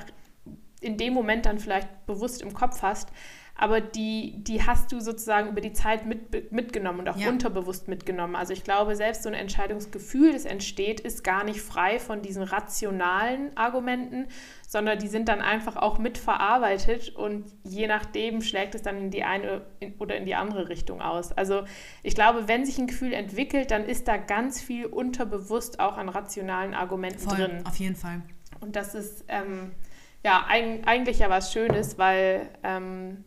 in 0.82 0.98
dem 0.98 1.14
Moment 1.14 1.46
dann 1.46 1.60
vielleicht 1.60 2.06
bewusst 2.06 2.42
im 2.42 2.54
Kopf 2.54 2.82
hast, 2.82 3.10
aber 3.60 3.82
die, 3.82 4.36
die 4.38 4.66
hast 4.66 4.90
du 4.94 5.02
sozusagen 5.02 5.50
über 5.50 5.60
die 5.60 5.74
Zeit 5.74 6.06
mit, 6.06 6.52
mitgenommen 6.54 7.00
und 7.00 7.10
auch 7.10 7.18
ja. 7.18 7.28
unterbewusst 7.28 7.90
mitgenommen. 7.90 8.38
Also 8.38 8.54
ich 8.54 8.64
glaube, 8.64 8.96
selbst 8.96 9.24
so 9.24 9.28
ein 9.28 9.36
Entscheidungsgefühl, 9.36 10.32
das 10.32 10.46
entsteht, 10.46 11.02
ist 11.02 11.26
gar 11.26 11.44
nicht 11.44 11.62
frei 11.62 12.00
von 12.00 12.22
diesen 12.22 12.42
rationalen 12.42 13.56
Argumenten, 13.58 14.28
sondern 14.66 14.98
die 14.98 15.10
sind 15.10 15.28
dann 15.28 15.42
einfach 15.42 15.76
auch 15.76 16.00
mitverarbeitet 16.00 17.10
und 17.16 17.52
je 17.66 17.88
nachdem 17.88 18.42
schlägt 18.42 18.76
es 18.76 18.82
dann 18.82 18.98
in 18.98 19.12
die 19.12 19.24
eine 19.24 19.62
oder 19.98 20.16
in 20.16 20.26
die 20.26 20.36
andere 20.36 20.70
Richtung 20.70 21.02
aus. 21.02 21.34
Also 21.34 21.64
ich 22.02 22.16
glaube, 22.16 22.48
wenn 22.48 22.66
sich 22.66 22.78
ein 22.78 22.88
Gefühl 22.88 23.12
entwickelt, 23.12 23.72
dann 23.72 23.84
ist 23.84 24.08
da 24.08 24.16
ganz 24.16 24.62
viel 24.62 24.86
unterbewusst 24.86 25.82
auch 25.82 25.98
an 25.98 26.08
rationalen 26.08 26.74
Argumenten 26.74 27.20
Voll, 27.20 27.36
drin. 27.36 27.66
Auf 27.66 27.76
jeden 27.76 27.98
Fall. 27.98 28.22
Und 28.62 28.78
das 28.78 28.96
ist 28.96 29.26
ähm, 29.28 29.74
ja 30.24 30.46
eigentlich 30.48 31.20
ja 31.20 31.30
was 31.30 31.52
Schönes, 31.52 31.98
weil 31.98 32.50
ähm, 32.64 33.26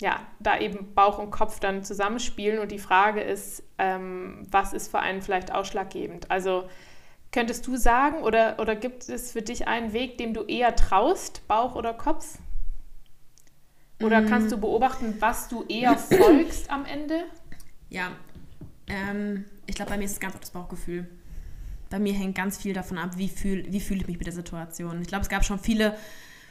ja, 0.00 0.20
da 0.40 0.58
eben 0.58 0.94
Bauch 0.94 1.18
und 1.18 1.30
Kopf 1.30 1.60
dann 1.60 1.84
zusammenspielen 1.84 2.58
und 2.58 2.72
die 2.72 2.78
Frage 2.78 3.20
ist, 3.20 3.62
ähm, 3.78 4.46
was 4.50 4.72
ist 4.72 4.90
für 4.90 4.98
einen 4.98 5.22
vielleicht 5.22 5.52
ausschlaggebend? 5.52 6.30
Also 6.30 6.68
könntest 7.32 7.66
du 7.66 7.76
sagen 7.76 8.22
oder, 8.22 8.58
oder 8.58 8.74
gibt 8.76 9.08
es 9.08 9.32
für 9.32 9.42
dich 9.42 9.68
einen 9.68 9.92
Weg, 9.92 10.18
dem 10.18 10.34
du 10.34 10.42
eher 10.42 10.74
traust, 10.74 11.46
Bauch 11.46 11.74
oder 11.74 11.94
Kopf? 11.94 12.38
Oder 14.02 14.20
mm. 14.20 14.26
kannst 14.26 14.52
du 14.52 14.58
beobachten, 14.58 15.16
was 15.20 15.48
du 15.48 15.64
eher 15.68 15.96
folgst 15.98 16.70
am 16.70 16.84
Ende? 16.84 17.24
Ja, 17.88 18.10
ähm, 18.88 19.44
ich 19.66 19.76
glaube, 19.76 19.92
bei 19.92 19.98
mir 19.98 20.04
ist 20.04 20.12
es 20.12 20.20
ganz 20.20 20.34
oft 20.34 20.42
das 20.42 20.50
Bauchgefühl. 20.50 21.08
Bei 21.90 22.00
mir 22.00 22.12
hängt 22.12 22.34
ganz 22.34 22.58
viel 22.58 22.72
davon 22.72 22.98
ab, 22.98 23.10
wie 23.16 23.28
fühle 23.28 23.64
wie 23.72 23.80
fühl 23.80 23.98
ich 23.98 24.08
mich 24.08 24.18
mit 24.18 24.26
der 24.26 24.34
Situation. 24.34 25.00
Ich 25.00 25.08
glaube, 25.08 25.22
es 25.22 25.28
gab 25.28 25.44
schon 25.44 25.60
viele 25.60 25.96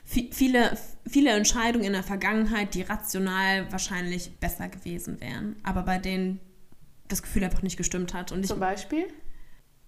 viele, 0.03 0.77
viele 1.07 1.31
Entscheidungen 1.31 1.85
in 1.85 1.93
der 1.93 2.03
Vergangenheit, 2.03 2.73
die 2.75 2.81
rational 2.81 3.71
wahrscheinlich 3.71 4.31
besser 4.39 4.67
gewesen 4.69 5.19
wären, 5.21 5.55
aber 5.63 5.83
bei 5.83 5.97
denen 5.97 6.39
das 7.07 7.21
Gefühl 7.21 7.43
einfach 7.43 7.61
nicht 7.61 7.77
gestimmt 7.77 8.13
hat. 8.13 8.31
Und 8.31 8.41
ich, 8.41 8.47
zum 8.47 8.59
Beispiel? 8.59 9.05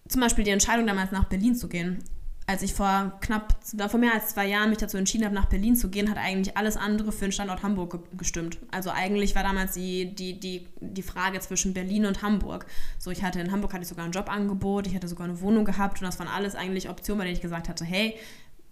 Zum 0.08 0.22
Beispiel 0.22 0.44
die 0.44 0.52
Entscheidung 0.52 0.88
damals 0.88 1.12
nach 1.12 1.26
Berlin 1.26 1.56
zu 1.56 1.68
gehen. 1.68 2.04
als 2.48 2.62
ich 2.62 2.74
vor 2.76 3.18
knapp, 3.22 3.58
vor 3.90 4.00
mehr 4.00 4.14
als 4.14 4.28
zwei 4.30 4.46
Jahren 4.48 4.70
mich 4.70 4.78
dazu 4.78 4.98
entschieden 4.98 5.26
habe, 5.26 5.34
nach 5.34 5.48
Berlin 5.48 5.76
zu 5.76 5.90
gehen, 5.90 6.12
hat 6.12 6.18
eigentlich 6.18 6.56
alles 6.56 6.78
andere 6.78 7.12
für 7.12 7.26
den 7.26 7.32
Standort 7.32 7.64
Hamburg 7.64 8.18
gestimmt. 8.18 8.60
Also 8.72 8.92
eigentlich 8.92 9.34
war 9.34 9.42
damals 9.42 9.74
die, 9.74 10.14
die, 10.14 10.40
die, 10.40 10.68
die 10.80 11.02
Frage 11.02 11.40
zwischen 11.40 11.74
Berlin 11.74 12.06
und 12.06 12.22
Hamburg. 12.22 12.68
So, 13.00 13.10
ich 13.10 13.24
hatte 13.24 13.40
in 13.40 13.52
Hamburg 13.52 13.74
hatte 13.74 13.82
ich 13.82 13.90
sogar 13.90 14.06
ein 14.06 14.12
Jobangebot, 14.12 14.86
ich 14.86 14.96
hatte 14.96 15.08
sogar 15.08 15.28
eine 15.28 15.42
Wohnung 15.42 15.66
gehabt 15.66 16.00
und 16.02 16.06
das 16.06 16.20
waren 16.20 16.28
alles 16.28 16.54
eigentlich 16.54 16.88
Optionen, 16.88 17.18
bei 17.18 17.26
denen 17.26 17.36
ich 17.36 17.42
gesagt 17.42 17.68
hatte, 17.68 17.84
hey, 17.84 18.16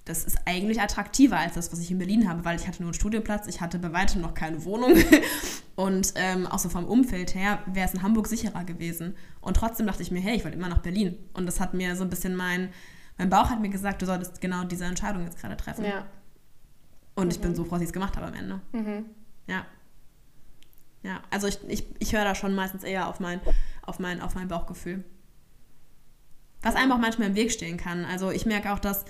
das 0.06 0.26
ist 0.26 0.38
eigentlich 0.46 0.82
attraktiver 0.82 1.38
als 1.38 1.54
das, 1.54 1.72
was 1.72 1.80
ich 1.80 1.90
in 1.90 1.98
Berlin 1.98 2.28
habe, 2.28 2.44
weil 2.44 2.58
ich 2.60 2.68
hatte 2.68 2.82
nur 2.82 2.90
einen 2.90 2.94
Studienplatz, 2.94 3.48
ich 3.48 3.62
hatte 3.62 3.80
bei 3.80 3.94
weitem 3.94 4.22
noch 4.22 4.34
keine 4.34 4.66
Wohnung 4.66 4.96
und 5.76 6.14
ähm, 6.16 6.46
auch 6.46 6.60
so 6.60 6.70
vom 6.70 6.86
Umfeld 6.86 7.36
her 7.36 7.60
wäre 7.68 7.88
es 7.88 7.94
in 7.94 8.02
Hamburg 8.02 8.28
sicherer 8.28 8.64
gewesen. 8.66 9.16
Und 9.40 9.56
trotzdem 9.56 9.88
dachte 9.88 10.04
ich 10.04 10.12
mir, 10.12 10.20
hey, 10.20 10.36
ich 10.36 10.44
wollte 10.44 10.58
immer 10.58 10.70
nach 10.70 10.80
Berlin. 10.80 11.18
Und 11.34 11.46
das 11.46 11.60
hat 11.60 11.74
mir 11.74 11.96
so 11.96 12.04
ein 12.04 12.10
bisschen 12.10 12.36
mein 12.36 12.70
mein 13.18 13.30
Bauch 13.30 13.50
hat 13.50 13.62
mir 13.62 13.70
gesagt, 13.70 14.02
du 14.02 14.06
solltest 14.06 14.42
genau 14.42 14.64
diese 14.64 14.86
Entscheidung 14.86 15.24
jetzt 15.24 15.40
gerade 15.40 15.58
treffen. 15.58 15.86
Ja. 15.86 16.06
Und 17.16 17.26
mhm. 17.26 17.32
ich 17.32 17.40
bin 17.40 17.52
mhm. 17.52 17.56
so 17.56 17.64
froh, 17.64 17.76
dass 17.76 17.82
ich 17.82 17.88
es 17.88 17.94
gemacht 17.94 18.16
habe 18.16 18.28
am 18.28 18.34
Ende. 18.34 18.62
Mhm. 18.72 19.06
Ja. 19.48 19.66
Ja, 21.04 21.22
also 21.30 21.48
ich, 21.48 21.60
ich, 21.68 21.86
ich 22.00 22.14
höre 22.14 22.24
da 22.24 22.34
schon 22.34 22.56
meistens 22.56 22.84
eher 22.84 23.08
auf 23.08 23.20
mein, 23.20 23.42
auf, 23.82 24.00
mein, 24.00 24.22
auf 24.22 24.36
mein 24.36 24.48
Bauchgefühl. 24.48 25.04
Was 26.62 26.76
einem 26.76 26.94
auch 26.94 26.98
manchmal 26.98 27.28
im 27.28 27.36
Weg 27.36 27.52
stehen 27.52 27.76
kann. 27.78 28.06
Also 28.06 28.32
ich 28.32 28.46
merke 28.46 28.72
auch, 28.72 28.80
dass 28.80 29.04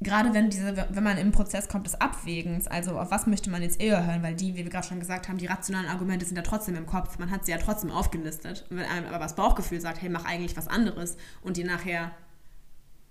gerade 0.00 0.32
wenn 0.32 0.50
diese, 0.50 0.86
wenn 0.90 1.02
man 1.02 1.18
im 1.18 1.32
Prozess 1.32 1.68
kommt 1.68 1.86
des 1.86 2.00
Abwägens, 2.00 2.68
also 2.68 2.98
auf 2.98 3.10
was 3.10 3.26
möchte 3.26 3.50
man 3.50 3.62
jetzt 3.62 3.80
eher 3.80 4.06
hören, 4.06 4.22
weil 4.22 4.34
die, 4.34 4.54
wie 4.54 4.64
wir 4.64 4.70
gerade 4.70 4.86
schon 4.86 5.00
gesagt 5.00 5.28
haben, 5.28 5.38
die 5.38 5.46
rationalen 5.46 5.88
Argumente 5.88 6.24
sind 6.24 6.36
ja 6.36 6.42
trotzdem 6.42 6.76
im 6.76 6.86
Kopf. 6.86 7.18
Man 7.18 7.30
hat 7.30 7.44
sie 7.44 7.52
ja 7.52 7.58
trotzdem 7.58 7.90
aufgelistet. 7.90 8.64
Und 8.70 8.76
wenn 8.76 8.86
einem 8.86 9.06
aber 9.06 9.18
das 9.18 9.34
Bauchgefühl 9.34 9.80
sagt, 9.80 10.00
hey, 10.00 10.08
mach 10.08 10.24
eigentlich 10.24 10.56
was 10.56 10.68
anderes 10.68 11.16
und 11.42 11.56
die 11.56 11.64
nachher 11.64 12.12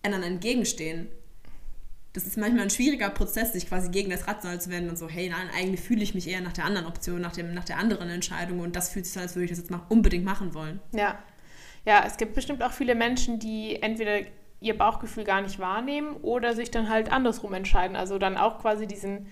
einander 0.02 0.28
entgegenstehen. 0.28 1.08
Das 2.14 2.26
ist 2.26 2.38
manchmal 2.38 2.64
ein 2.64 2.70
schwieriger 2.70 3.10
Prozess, 3.10 3.54
sich 3.54 3.68
quasi 3.68 3.90
gegen 3.90 4.10
das 4.10 4.28
Rational 4.28 4.60
zu 4.60 4.72
wenden 4.72 4.90
und 4.90 4.98
so, 4.98 5.08
hey, 5.10 5.30
nein, 5.30 5.50
eigentlich 5.56 5.82
fühle 5.82 6.02
ich 6.02 6.16
mich 6.16 6.28
eher 6.28 6.42
nach 6.42 6.54
der 6.54 6.66
anderen 6.66 6.88
Option, 6.88 7.22
nach, 7.22 7.34
dem, 7.34 7.54
nach 7.54 7.66
der 7.66 7.78
anderen 7.78 8.10
Entscheidung 8.10 8.60
und 8.62 8.76
das 8.76 8.90
fühlt 8.90 9.06
sich 9.06 9.14
so, 9.14 9.20
als 9.20 9.36
würde 9.36 9.46
ich 9.46 9.52
das 9.52 9.60
jetzt 9.60 9.70
mal 9.70 9.82
unbedingt 9.90 10.26
machen 10.26 10.54
wollen. 10.54 10.80
Ja. 10.94 11.20
Ja, 11.86 12.04
es 12.06 12.18
gibt 12.18 12.34
bestimmt 12.34 12.64
auch 12.64 12.72
viele 12.72 12.96
Menschen, 12.96 13.40
die 13.40 13.82
entweder 13.82 14.20
ihr 14.60 14.78
Bauchgefühl 14.78 15.24
gar 15.24 15.42
nicht 15.42 15.60
wahrnehmen 15.60 16.16
oder 16.22 16.54
sich 16.54 16.72
dann 16.72 16.90
halt 16.90 17.12
andersrum 17.12 17.54
entscheiden. 17.54 17.96
Also 17.96 18.18
dann 18.18 18.38
auch 18.38 18.60
quasi 18.60 18.88
diesen, 18.88 19.28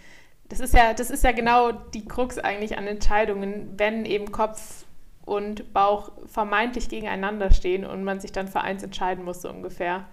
das 0.49 0.59
ist 0.59 0.73
ja, 0.73 0.93
das 0.93 1.09
ist 1.09 1.23
ja 1.23 1.31
genau 1.31 1.71
die 1.71 2.05
Krux 2.05 2.37
eigentlich 2.37 2.77
an 2.77 2.87
Entscheidungen, 2.87 3.73
wenn 3.77 4.05
eben 4.05 4.31
Kopf 4.31 4.85
und 5.25 5.73
Bauch 5.73 6.11
vermeintlich 6.27 6.89
gegeneinander 6.89 7.51
stehen 7.51 7.85
und 7.85 8.03
man 8.03 8.19
sich 8.19 8.31
dann 8.31 8.47
für 8.47 8.61
eins 8.61 8.83
entscheiden 8.83 9.25
muss, 9.25 9.41
so 9.41 9.49
ungefähr. 9.49 10.05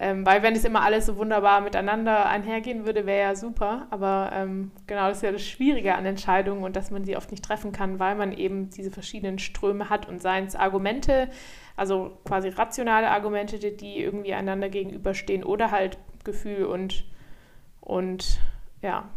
Ähm, 0.00 0.24
weil 0.24 0.42
wenn 0.42 0.54
es 0.54 0.64
immer 0.64 0.82
alles 0.82 1.06
so 1.06 1.16
wunderbar 1.16 1.60
miteinander 1.60 2.26
einhergehen 2.26 2.86
würde, 2.86 3.04
wäre 3.04 3.30
ja 3.30 3.34
super. 3.34 3.88
Aber 3.90 4.30
ähm, 4.32 4.70
genau, 4.86 5.08
das 5.08 5.18
ist 5.18 5.22
ja 5.24 5.32
das 5.32 5.42
Schwierige 5.42 5.96
an 5.96 6.06
Entscheidungen 6.06 6.62
und 6.62 6.76
dass 6.76 6.92
man 6.92 7.04
sie 7.04 7.16
oft 7.16 7.32
nicht 7.32 7.44
treffen 7.44 7.72
kann, 7.72 7.98
weil 7.98 8.14
man 8.14 8.32
eben 8.32 8.70
diese 8.70 8.92
verschiedenen 8.92 9.40
Ströme 9.40 9.90
hat 9.90 10.08
und 10.08 10.22
seien 10.22 10.46
es 10.46 10.54
Argumente, 10.54 11.28
also 11.76 12.18
quasi 12.24 12.48
rationale 12.48 13.10
Argumente, 13.10 13.58
die 13.58 13.98
irgendwie 13.98 14.34
einander 14.34 14.68
gegenüberstehen 14.68 15.42
oder 15.42 15.72
halt 15.72 15.98
Gefühl 16.22 16.66
und, 16.66 17.04
und 17.80 18.38
ja, 18.82 19.08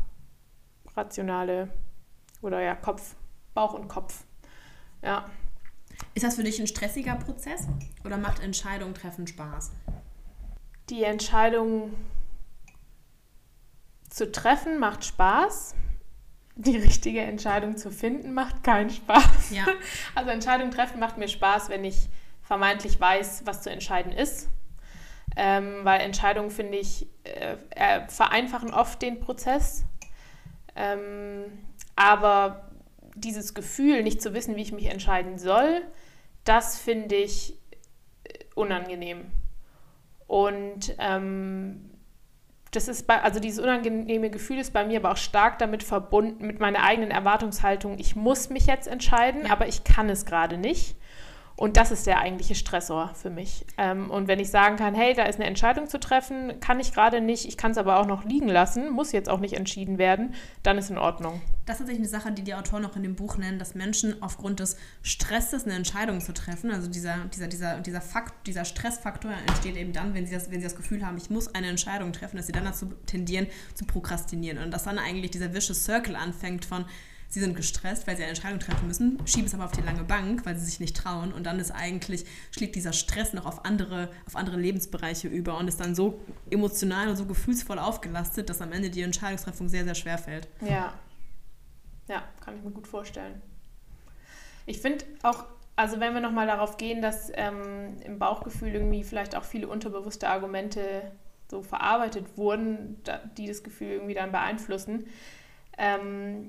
rationale 0.95 1.69
oder 2.41 2.59
ja, 2.59 2.73
Kopf, 2.73 3.15
Bauch 3.53 3.73
und 3.73 3.87
Kopf. 3.87 4.23
Ja. 5.03 5.29
Ist 6.15 6.23
das 6.23 6.35
für 6.35 6.43
dich 6.43 6.59
ein 6.59 6.67
stressiger 6.67 7.15
Prozess 7.15 7.67
oder 8.03 8.17
macht 8.17 8.41
Entscheidungen 8.41 8.95
treffen 8.95 9.27
Spaß? 9.27 9.71
Die 10.91 11.05
Entscheidung 11.05 11.93
zu 14.09 14.29
treffen 14.29 14.77
macht 14.77 15.05
Spaß. 15.05 15.73
Die 16.57 16.75
richtige 16.75 17.21
Entscheidung 17.21 17.77
zu 17.77 17.91
finden 17.91 18.33
macht 18.33 18.61
keinen 18.61 18.89
Spaß. 18.89 19.51
Ja. 19.51 19.65
Also 20.15 20.31
Entscheidung 20.31 20.69
treffen 20.69 20.99
macht 20.99 21.17
mir 21.17 21.29
Spaß, 21.29 21.69
wenn 21.69 21.85
ich 21.85 22.09
vermeintlich 22.41 22.99
weiß, 22.99 23.43
was 23.45 23.61
zu 23.61 23.71
entscheiden 23.71 24.11
ist. 24.11 24.49
Ähm, 25.37 25.79
weil 25.83 26.01
Entscheidungen, 26.01 26.51
finde 26.51 26.77
ich, 26.77 27.07
äh, 27.23 27.55
äh, 27.69 28.05
vereinfachen 28.09 28.73
oft 28.73 29.01
den 29.01 29.21
Prozess. 29.21 29.85
Ähm, 30.75 31.45
aber 31.95 32.69
dieses 33.15 33.53
Gefühl, 33.53 34.03
nicht 34.03 34.21
zu 34.21 34.33
wissen, 34.33 34.57
wie 34.57 34.61
ich 34.61 34.73
mich 34.73 34.87
entscheiden 34.87 35.39
soll, 35.39 35.83
das 36.43 36.77
finde 36.77 37.15
ich 37.15 37.53
äh, 38.25 38.39
unangenehm. 38.55 39.31
Und 40.31 40.95
ähm, 40.97 41.89
das 42.71 42.87
ist 42.87 43.05
bei, 43.05 43.21
also 43.21 43.41
dieses 43.41 43.59
unangenehme 43.59 44.29
Gefühl 44.29 44.59
ist 44.59 44.71
bei 44.71 44.85
mir 44.85 44.99
aber 44.99 45.11
auch 45.11 45.17
stark 45.17 45.59
damit 45.59 45.83
verbunden, 45.83 46.47
mit 46.47 46.61
meiner 46.61 46.85
eigenen 46.85 47.11
Erwartungshaltung, 47.11 47.99
ich 47.99 48.15
muss 48.15 48.49
mich 48.49 48.65
jetzt 48.65 48.87
entscheiden, 48.87 49.47
ja. 49.47 49.51
aber 49.51 49.67
ich 49.67 49.83
kann 49.83 50.09
es 50.09 50.25
gerade 50.25 50.57
nicht. 50.57 50.95
Und 51.61 51.77
das 51.77 51.91
ist 51.91 52.07
der 52.07 52.17
eigentliche 52.17 52.55
Stressor 52.55 53.13
für 53.13 53.29
mich. 53.29 53.67
Ähm, 53.77 54.09
und 54.09 54.27
wenn 54.27 54.39
ich 54.39 54.49
sagen 54.49 54.77
kann, 54.77 54.95
hey, 54.95 55.13
da 55.13 55.25
ist 55.25 55.35
eine 55.35 55.45
Entscheidung 55.45 55.87
zu 55.87 55.99
treffen, 55.99 56.59
kann 56.59 56.79
ich 56.79 56.91
gerade 56.91 57.21
nicht, 57.21 57.45
ich 57.45 57.55
kann 57.55 57.69
es 57.69 57.77
aber 57.77 57.99
auch 57.99 58.07
noch 58.07 58.25
liegen 58.25 58.47
lassen, 58.47 58.89
muss 58.89 59.11
jetzt 59.11 59.29
auch 59.29 59.39
nicht 59.39 59.53
entschieden 59.53 59.99
werden, 59.99 60.33
dann 60.63 60.79
ist 60.79 60.89
in 60.89 60.97
Ordnung. 60.97 61.39
Das 61.67 61.75
ist 61.75 61.81
tatsächlich 61.81 61.99
eine 61.99 62.09
Sache, 62.09 62.31
die 62.31 62.41
die 62.41 62.55
Autoren 62.55 62.83
auch 62.83 62.95
in 62.95 63.03
dem 63.03 63.13
Buch 63.13 63.37
nennen, 63.37 63.59
dass 63.59 63.75
Menschen 63.75 64.23
aufgrund 64.23 64.59
des 64.59 64.75
Stresses 65.03 65.65
eine 65.65 65.75
Entscheidung 65.75 66.19
zu 66.19 66.33
treffen, 66.33 66.71
also 66.71 66.89
dieser, 66.89 67.25
dieser, 67.31 67.47
dieser, 67.47 67.79
dieser, 67.79 68.01
Fakt, 68.01 68.47
dieser 68.47 68.65
Stressfaktor 68.65 69.31
entsteht 69.45 69.75
eben 69.77 69.93
dann, 69.93 70.15
wenn 70.15 70.25
sie, 70.25 70.33
das, 70.33 70.49
wenn 70.49 70.61
sie 70.61 70.65
das 70.65 70.75
Gefühl 70.75 71.05
haben, 71.05 71.17
ich 71.17 71.29
muss 71.29 71.53
eine 71.53 71.67
Entscheidung 71.67 72.11
treffen, 72.11 72.37
dass 72.37 72.47
sie 72.47 72.53
dann 72.53 72.65
dazu 72.65 72.87
tendieren, 73.05 73.45
zu 73.75 73.85
prokrastinieren. 73.85 74.57
Und 74.57 74.71
dass 74.71 74.85
dann 74.85 74.97
eigentlich 74.97 75.29
dieser 75.29 75.53
vicious 75.53 75.85
Circle 75.85 76.15
anfängt 76.15 76.65
von, 76.65 76.85
sie 77.31 77.39
sind 77.39 77.55
gestresst, 77.55 78.07
weil 78.07 78.17
sie 78.17 78.23
eine 78.23 78.31
Entscheidung 78.31 78.59
treffen 78.59 78.87
müssen, 78.87 79.17
schieben 79.25 79.45
es 79.45 79.53
aber 79.53 79.63
auf 79.63 79.71
die 79.71 79.81
lange 79.81 80.03
Bank, 80.03 80.45
weil 80.45 80.57
sie 80.57 80.65
sich 80.65 80.81
nicht 80.81 80.97
trauen 80.97 81.31
und 81.31 81.45
dann 81.45 81.59
ist 81.59 81.71
eigentlich, 81.71 82.25
schlägt 82.51 82.75
dieser 82.75 82.91
Stress 82.91 83.31
noch 83.31 83.45
auf 83.45 83.63
andere, 83.65 84.09
auf 84.27 84.35
andere 84.35 84.57
Lebensbereiche 84.57 85.29
über 85.29 85.57
und 85.57 85.69
ist 85.69 85.79
dann 85.79 85.95
so 85.95 86.19
emotional 86.49 87.07
und 87.07 87.15
so 87.15 87.25
gefühlsvoll 87.25 87.79
aufgelastet, 87.79 88.49
dass 88.49 88.61
am 88.61 88.73
Ende 88.73 88.89
die 88.89 89.01
Entscheidungstreffung 89.01 89.69
sehr, 89.69 89.85
sehr 89.85 89.95
schwer 89.95 90.17
fällt. 90.17 90.49
Ja. 90.59 90.93
Ja, 92.09 92.23
kann 92.41 92.57
ich 92.57 92.63
mir 92.63 92.71
gut 92.71 92.87
vorstellen. 92.87 93.41
Ich 94.65 94.81
finde 94.81 95.05
auch, 95.23 95.45
also 95.77 96.01
wenn 96.01 96.13
wir 96.13 96.19
nochmal 96.19 96.47
darauf 96.47 96.75
gehen, 96.75 97.01
dass 97.01 97.31
ähm, 97.33 97.95
im 98.03 98.19
Bauchgefühl 98.19 98.73
irgendwie 98.73 99.05
vielleicht 99.05 99.37
auch 99.37 99.45
viele 99.45 99.69
unterbewusste 99.69 100.27
Argumente 100.27 101.13
so 101.49 101.63
verarbeitet 101.63 102.37
wurden, 102.37 103.01
die 103.37 103.47
das 103.47 103.63
Gefühl 103.63 103.91
irgendwie 103.91 104.15
dann 104.15 104.33
beeinflussen. 104.33 105.05
Ähm, 105.77 106.47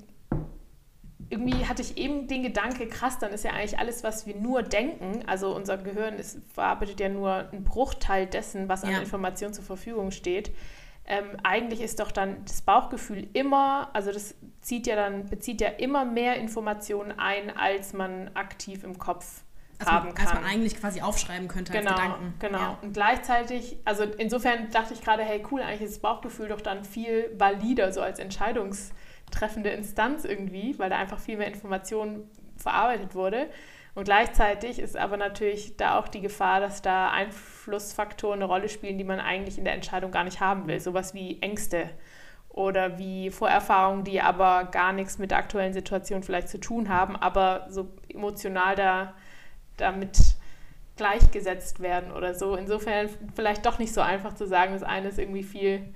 irgendwie 1.31 1.67
hatte 1.67 1.83
ich 1.83 1.97
eben 1.97 2.27
den 2.29 2.43
Gedanke, 2.43 2.87
krass, 2.87 3.19
dann 3.19 3.33
ist 3.33 3.45
ja 3.45 3.53
eigentlich 3.53 3.79
alles, 3.79 4.05
was 4.05 4.27
wir 4.27 4.35
nur 4.35 4.63
denken, 4.63 5.25
also 5.27 5.55
unser 5.55 5.79
Gehirn 5.79 6.17
ist, 6.17 6.39
verarbeitet 6.53 7.01
ja 7.01 7.09
nur 7.09 7.49
einen 7.51 7.65
Bruchteil 7.65 8.27
dessen, 8.27 8.69
was 8.69 8.85
an 8.85 8.95
Informationen 8.95 9.55
zur 9.55 9.65
Verfügung 9.65 10.11
steht. 10.11 10.53
Ähm, 11.05 11.25
eigentlich 11.43 11.81
ist 11.81 11.99
doch 11.99 12.13
dann 12.13 12.45
das 12.45 12.63
Bauchgefühl 12.63 13.27
immer, 13.33 13.91
also 13.93 14.13
das 14.13 14.35
zieht 14.61 14.87
ja 14.87 14.95
dann, 14.95 15.29
bezieht 15.29 15.61
ja 15.61 15.69
immer 15.69 16.05
mehr 16.05 16.37
Informationen 16.37 17.19
ein, 17.19 17.57
als 17.57 17.93
man 17.93 18.31
aktiv 18.35 18.85
im 18.85 18.99
Kopf 18.99 19.43
als 19.81 19.91
haben 19.91 20.07
man, 20.07 20.15
kann. 20.15 20.27
Als 20.29 20.35
man 20.35 20.45
eigentlich 20.45 20.79
quasi 20.79 21.01
aufschreiben 21.01 21.49
könnte 21.49 21.73
genau, 21.73 21.91
als 21.91 22.01
Gedanken. 22.01 22.35
Genau. 22.39 22.59
Ja. 22.59 22.79
Und 22.83 22.93
gleichzeitig, 22.93 23.79
also 23.85 24.05
insofern 24.05 24.71
dachte 24.71 24.95
ich 24.95 25.01
gerade, 25.01 25.25
hey 25.25 25.45
cool, 25.51 25.61
eigentlich 25.61 25.83
ist 25.83 25.95
das 25.95 26.03
Bauchgefühl 26.03 26.49
doch 26.49 26.61
dann 26.61 26.85
viel 26.85 27.35
valider, 27.37 27.93
so 27.93 28.01
als 28.01 28.21
Entscheidungs- 28.21 28.93
treffende 29.33 29.71
Instanz 29.71 30.25
irgendwie, 30.25 30.79
weil 30.79 30.91
da 30.91 30.97
einfach 30.99 31.19
viel 31.19 31.37
mehr 31.37 31.49
Information 31.49 32.31
verarbeitet 32.57 33.15
wurde. 33.15 33.49
Und 33.95 34.05
gleichzeitig 34.05 34.79
ist 34.79 34.97
aber 34.97 35.17
natürlich 35.17 35.77
da 35.77 35.99
auch 35.99 36.09
die 36.09 36.21
Gefahr, 36.21 36.61
dass 36.61 36.81
da 36.81 37.11
Einflussfaktoren 37.11 38.39
eine 38.39 38.47
Rolle 38.47 38.69
spielen, 38.69 38.97
die 38.97 39.05
man 39.05 39.21
eigentlich 39.21 39.59
in 39.59 39.65
der 39.65 39.75
Entscheidung 39.75 40.11
gar 40.11 40.25
nicht 40.25 40.41
haben 40.41 40.67
will. 40.67 40.81
Sowas 40.81 41.13
wie 41.13 41.43
Ängste 41.43 41.91
oder 42.49 42.99
wie 42.99 43.31
Vorerfahrungen, 43.31 44.05
die 44.05 44.21
aber 44.21 44.65
gar 44.65 44.93
nichts 44.93 45.19
mit 45.19 45.31
der 45.31 45.39
aktuellen 45.39 45.73
Situation 45.73 46.23
vielleicht 46.23 46.49
zu 46.49 46.59
tun 46.59 46.89
haben, 46.89 47.17
aber 47.17 47.67
so 47.69 47.89
emotional 48.09 48.77
da 48.77 49.15
damit 49.77 50.19
gleichgesetzt 50.97 51.81
werden 51.81 52.13
oder 52.13 52.35
so. 52.35 52.55
Insofern 52.55 53.09
vielleicht 53.35 53.67
doch 53.67 53.79
nicht 53.79 53.93
so 53.93 54.01
einfach 54.01 54.35
zu 54.35 54.47
sagen, 54.47 54.75
das 54.75 54.83
eine 54.83 55.09
ist 55.09 55.19
irgendwie 55.19 55.43
viel, 55.43 55.95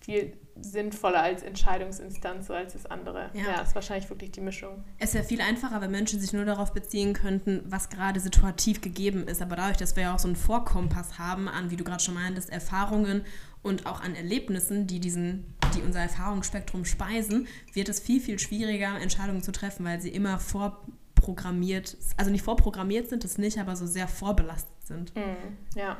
viel 0.00 0.32
sinnvoller 0.62 1.22
als 1.22 1.42
Entscheidungsinstanz 1.42 2.46
so 2.46 2.54
als 2.54 2.72
das 2.72 2.86
andere. 2.86 3.30
Ja. 3.34 3.42
ja, 3.42 3.60
ist 3.60 3.74
wahrscheinlich 3.74 4.08
wirklich 4.10 4.32
die 4.32 4.40
Mischung. 4.40 4.84
Es 4.98 5.14
wäre 5.14 5.24
viel 5.24 5.40
einfacher, 5.40 5.80
wenn 5.80 5.90
Menschen 5.90 6.20
sich 6.20 6.32
nur 6.32 6.44
darauf 6.44 6.72
beziehen 6.72 7.12
könnten, 7.12 7.62
was 7.66 7.88
gerade 7.88 8.20
situativ 8.20 8.80
gegeben 8.80 9.26
ist. 9.26 9.42
Aber 9.42 9.56
dadurch, 9.56 9.76
dass 9.76 9.96
wir 9.96 10.04
ja 10.04 10.14
auch 10.14 10.18
so 10.18 10.28
einen 10.28 10.36
Vorkompass 10.36 11.18
haben 11.18 11.48
an, 11.48 11.70
wie 11.70 11.76
du 11.76 11.84
gerade 11.84 12.02
schon 12.02 12.14
meintest, 12.14 12.50
Erfahrungen 12.50 13.24
und 13.62 13.86
auch 13.86 14.00
an 14.00 14.14
Erlebnissen, 14.14 14.86
die, 14.86 15.00
diesen, 15.00 15.54
die 15.74 15.82
unser 15.82 16.00
Erfahrungsspektrum 16.00 16.84
speisen, 16.84 17.46
wird 17.72 17.88
es 17.88 18.00
viel, 18.00 18.20
viel 18.20 18.38
schwieriger, 18.38 18.98
Entscheidungen 19.00 19.42
zu 19.42 19.52
treffen, 19.52 19.84
weil 19.84 20.00
sie 20.00 20.10
immer 20.10 20.38
vorprogrammiert, 20.38 21.96
also 22.16 22.30
nicht 22.30 22.44
vorprogrammiert 22.44 23.08
sind, 23.08 23.24
das 23.24 23.38
nicht, 23.38 23.58
aber 23.58 23.76
so 23.76 23.86
sehr 23.86 24.08
vorbelastet 24.08 24.86
sind. 24.86 25.14
Mhm. 25.14 25.56
Ja. 25.74 25.98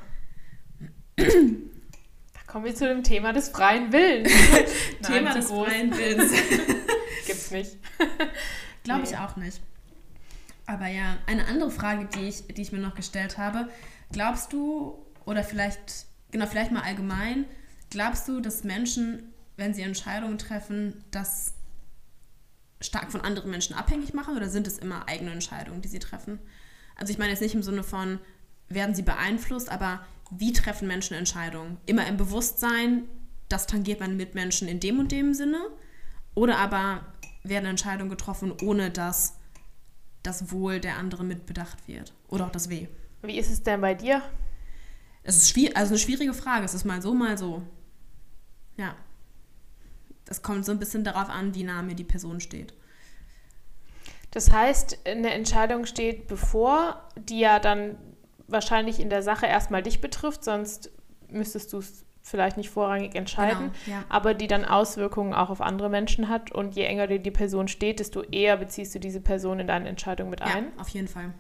Kommen 2.50 2.64
wir 2.64 2.74
zu 2.74 2.88
dem 2.88 3.04
Thema 3.04 3.32
des 3.32 3.50
freien 3.50 3.92
Willens. 3.92 4.32
Thema 5.06 5.34
des 5.34 5.46
groß. 5.46 5.68
freien 5.68 5.92
Willens. 5.96 6.32
Gibt's 7.24 7.50
nicht. 7.52 7.76
Glaube 8.82 9.02
nee. 9.02 9.08
ich 9.08 9.16
auch 9.16 9.36
nicht. 9.36 9.60
Aber 10.66 10.88
ja, 10.88 11.16
eine 11.26 11.46
andere 11.46 11.70
Frage, 11.70 12.08
die 12.12 12.28
ich, 12.28 12.48
die 12.48 12.62
ich 12.62 12.72
mir 12.72 12.80
noch 12.80 12.96
gestellt 12.96 13.38
habe. 13.38 13.68
Glaubst 14.10 14.52
du, 14.52 14.98
oder 15.24 15.44
vielleicht, 15.44 16.06
genau, 16.32 16.46
vielleicht 16.46 16.72
mal 16.72 16.82
allgemein, 16.82 17.44
glaubst 17.88 18.26
du, 18.26 18.40
dass 18.40 18.64
Menschen, 18.64 19.32
wenn 19.56 19.72
sie 19.72 19.82
Entscheidungen 19.82 20.38
treffen, 20.38 21.04
das 21.12 21.54
stark 22.80 23.12
von 23.12 23.20
anderen 23.20 23.52
Menschen 23.52 23.76
abhängig 23.76 24.12
machen 24.12 24.36
oder 24.36 24.48
sind 24.48 24.66
es 24.66 24.78
immer 24.78 25.06
eigene 25.06 25.30
Entscheidungen, 25.30 25.82
die 25.82 25.88
sie 25.88 26.00
treffen? 26.00 26.40
Also 26.96 27.12
ich 27.12 27.18
meine 27.18 27.30
jetzt 27.30 27.42
nicht 27.42 27.54
im 27.54 27.62
Sinne 27.62 27.84
von, 27.84 28.18
werden 28.68 28.94
sie 28.96 29.02
beeinflusst, 29.02 29.70
aber 29.70 30.04
wie 30.30 30.52
treffen 30.52 30.88
Menschen 30.88 31.14
Entscheidungen? 31.14 31.78
Immer 31.86 32.06
im 32.06 32.16
Bewusstsein, 32.16 33.04
das 33.48 33.66
tangiert 33.66 34.00
man 34.00 34.16
mit 34.16 34.34
Menschen 34.34 34.68
in 34.68 34.80
dem 34.80 34.98
und 34.98 35.12
dem 35.12 35.34
Sinne? 35.34 35.60
Oder 36.34 36.58
aber 36.58 37.04
werden 37.42 37.66
Entscheidungen 37.66 38.10
getroffen, 38.10 38.52
ohne 38.62 38.90
dass 38.90 39.38
das 40.22 40.52
Wohl 40.52 40.80
der 40.80 40.96
anderen 40.96 41.28
mitbedacht 41.28 41.88
wird? 41.88 42.14
Oder 42.28 42.46
auch 42.46 42.50
das 42.50 42.68
Weh? 42.68 42.86
Wie 43.22 43.38
ist 43.38 43.50
es 43.50 43.62
denn 43.62 43.80
bei 43.80 43.94
dir? 43.94 44.22
Es 45.22 45.36
ist 45.36 45.50
schwierig, 45.50 45.76
also 45.76 45.90
eine 45.90 45.98
schwierige 45.98 46.32
Frage. 46.32 46.64
Es 46.64 46.74
ist 46.74 46.84
mal 46.84 47.02
so, 47.02 47.14
mal 47.14 47.36
so. 47.36 47.62
Ja. 48.76 48.94
Das 50.24 50.42
kommt 50.42 50.64
so 50.64 50.72
ein 50.72 50.78
bisschen 50.78 51.04
darauf 51.04 51.28
an, 51.28 51.54
wie 51.54 51.64
nah 51.64 51.82
mir 51.82 51.96
die 51.96 52.04
Person 52.04 52.40
steht. 52.40 52.72
Das 54.30 54.52
heißt, 54.52 54.98
eine 55.06 55.32
Entscheidung 55.32 55.86
steht 55.86 56.28
bevor, 56.28 57.08
die 57.16 57.40
ja 57.40 57.58
dann 57.58 57.98
wahrscheinlich 58.50 59.00
in 59.00 59.10
der 59.10 59.22
Sache 59.22 59.46
erstmal 59.46 59.82
dich 59.82 60.00
betrifft, 60.00 60.44
sonst 60.44 60.90
müsstest 61.28 61.72
du 61.72 61.78
es 61.78 62.04
vielleicht 62.22 62.56
nicht 62.56 62.70
vorrangig 62.70 63.14
entscheiden, 63.14 63.72
genau, 63.84 63.98
ja. 63.98 64.04
aber 64.08 64.34
die 64.34 64.46
dann 64.46 64.64
Auswirkungen 64.64 65.32
auch 65.34 65.50
auf 65.50 65.60
andere 65.60 65.88
Menschen 65.88 66.28
hat. 66.28 66.52
Und 66.52 66.76
je 66.76 66.84
enger 66.84 67.06
dir 67.06 67.18
die 67.18 67.30
Person 67.30 67.68
steht, 67.68 67.98
desto 67.98 68.22
eher 68.22 68.56
beziehst 68.56 68.94
du 68.94 69.00
diese 69.00 69.20
Person 69.20 69.58
in 69.60 69.66
deine 69.66 69.88
Entscheidung 69.88 70.30
mit 70.30 70.42
ein. 70.42 70.66
Ja, 70.76 70.80
auf 70.80 70.88
jeden 70.90 71.08
Fall. 71.08 71.32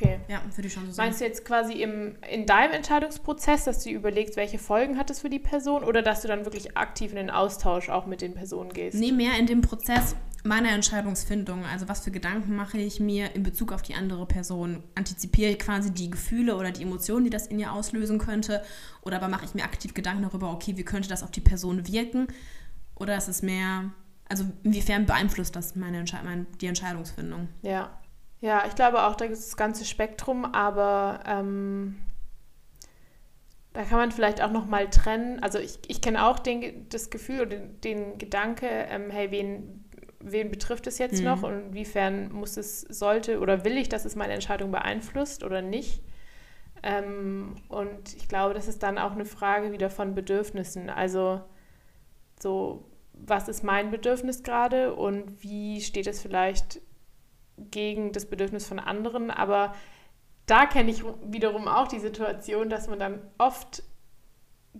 Okay. 0.00 0.20
Ja, 0.28 0.40
würde 0.54 0.68
ich 0.68 0.72
schon 0.72 0.86
so 0.86 0.92
sagen. 0.92 1.08
Meinst 1.08 1.20
du 1.20 1.24
jetzt 1.24 1.44
quasi 1.44 1.74
im, 1.74 2.16
in 2.30 2.46
deinem 2.46 2.72
Entscheidungsprozess, 2.72 3.64
dass 3.64 3.82
du 3.82 3.90
überlegst, 3.90 4.36
welche 4.36 4.58
Folgen 4.58 4.96
hat 4.96 5.10
es 5.10 5.20
für 5.20 5.28
die 5.28 5.40
Person 5.40 5.82
oder 5.82 6.02
dass 6.02 6.22
du 6.22 6.28
dann 6.28 6.44
wirklich 6.44 6.76
aktiv 6.76 7.10
in 7.10 7.16
den 7.16 7.30
Austausch 7.30 7.88
auch 7.88 8.06
mit 8.06 8.20
den 8.20 8.34
Personen 8.34 8.72
gehst? 8.72 8.96
Nee, 8.96 9.12
mehr 9.12 9.36
in 9.38 9.46
dem 9.46 9.60
Prozess 9.60 10.14
meiner 10.44 10.70
Entscheidungsfindung. 10.70 11.64
Also 11.64 11.88
was 11.88 12.00
für 12.00 12.12
Gedanken 12.12 12.54
mache 12.54 12.78
ich 12.78 13.00
mir 13.00 13.34
in 13.34 13.42
Bezug 13.42 13.72
auf 13.72 13.82
die 13.82 13.94
andere 13.94 14.24
Person? 14.26 14.84
Antizipiere 14.94 15.50
ich 15.50 15.58
quasi 15.58 15.92
die 15.92 16.10
Gefühle 16.10 16.56
oder 16.56 16.70
die 16.70 16.82
Emotionen, 16.82 17.24
die 17.24 17.30
das 17.30 17.48
in 17.48 17.58
ihr 17.58 17.72
auslösen 17.72 18.18
könnte? 18.18 18.62
Oder 19.02 19.16
aber 19.16 19.28
mache 19.28 19.46
ich 19.46 19.54
mir 19.54 19.64
aktiv 19.64 19.94
Gedanken 19.94 20.22
darüber, 20.22 20.52
okay, 20.52 20.76
wie 20.76 20.84
könnte 20.84 21.08
das 21.08 21.24
auf 21.24 21.32
die 21.32 21.40
Person 21.40 21.88
wirken? 21.88 22.28
Oder 22.94 23.16
ist 23.16 23.28
es 23.28 23.42
mehr, 23.42 23.90
also 24.28 24.44
inwiefern 24.62 25.06
beeinflusst 25.06 25.56
das 25.56 25.74
meine, 25.74 25.98
Entscheid 25.98 26.24
meine 26.24 26.46
die 26.60 26.66
Entscheidungsfindung? 26.66 27.48
Ja. 27.62 27.98
Ja, 28.40 28.64
ich 28.66 28.74
glaube 28.74 29.02
auch, 29.02 29.16
da 29.16 29.26
gibt 29.26 29.38
es 29.38 29.46
das 29.46 29.56
ganze 29.56 29.84
Spektrum, 29.84 30.44
aber 30.44 31.20
ähm, 31.26 31.96
da 33.72 33.84
kann 33.84 33.98
man 33.98 34.12
vielleicht 34.12 34.42
auch 34.42 34.50
nochmal 34.50 34.88
trennen. 34.90 35.42
Also 35.42 35.58
ich, 35.58 35.78
ich 35.88 36.00
kenne 36.00 36.26
auch 36.26 36.38
den, 36.38 36.88
das 36.88 37.10
Gefühl 37.10 37.40
oder 37.40 37.56
den, 37.56 37.80
den 37.80 38.18
Gedanke, 38.18 38.66
ähm, 38.68 39.10
hey, 39.10 39.30
wen, 39.30 39.84
wen 40.20 40.50
betrifft 40.50 40.86
es 40.86 40.98
jetzt 40.98 41.18
mhm. 41.18 41.24
noch 41.24 41.42
und 41.42 41.68
inwiefern 41.68 42.32
muss 42.32 42.56
es, 42.56 42.82
sollte 42.82 43.40
oder 43.40 43.64
will 43.64 43.76
ich, 43.76 43.88
dass 43.88 44.04
es 44.04 44.16
meine 44.16 44.34
Entscheidung 44.34 44.70
beeinflusst 44.70 45.42
oder 45.42 45.62
nicht. 45.62 46.02
Ähm, 46.82 47.56
und 47.68 48.14
ich 48.16 48.28
glaube, 48.28 48.54
das 48.54 48.68
ist 48.68 48.82
dann 48.82 48.98
auch 48.98 49.12
eine 49.12 49.24
Frage 49.24 49.72
wieder 49.72 49.90
von 49.90 50.14
Bedürfnissen. 50.14 50.90
Also 50.90 51.40
so, 52.40 52.84
was 53.12 53.48
ist 53.48 53.64
mein 53.64 53.90
Bedürfnis 53.90 54.44
gerade 54.44 54.94
und 54.94 55.42
wie 55.42 55.80
steht 55.80 56.06
es 56.06 56.20
vielleicht 56.20 56.80
gegen 57.70 58.12
das 58.12 58.26
Bedürfnis 58.26 58.66
von 58.66 58.78
anderen. 58.78 59.30
Aber 59.30 59.74
da 60.46 60.66
kenne 60.66 60.90
ich 60.90 61.04
wiederum 61.24 61.68
auch 61.68 61.88
die 61.88 61.98
Situation, 61.98 62.70
dass 62.70 62.88
man 62.88 62.98
dann 62.98 63.20
oft 63.38 63.82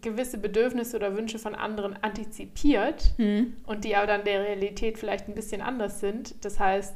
gewisse 0.00 0.38
Bedürfnisse 0.38 0.96
oder 0.96 1.16
Wünsche 1.16 1.38
von 1.38 1.54
anderen 1.54 2.02
antizipiert 2.02 3.14
mhm. 3.18 3.56
und 3.66 3.84
die 3.84 3.96
aber 3.96 4.06
dann 4.06 4.24
der 4.24 4.42
Realität 4.42 4.98
vielleicht 4.98 5.28
ein 5.28 5.34
bisschen 5.34 5.60
anders 5.60 6.00
sind. 6.00 6.44
Das 6.44 6.60
heißt, 6.60 6.94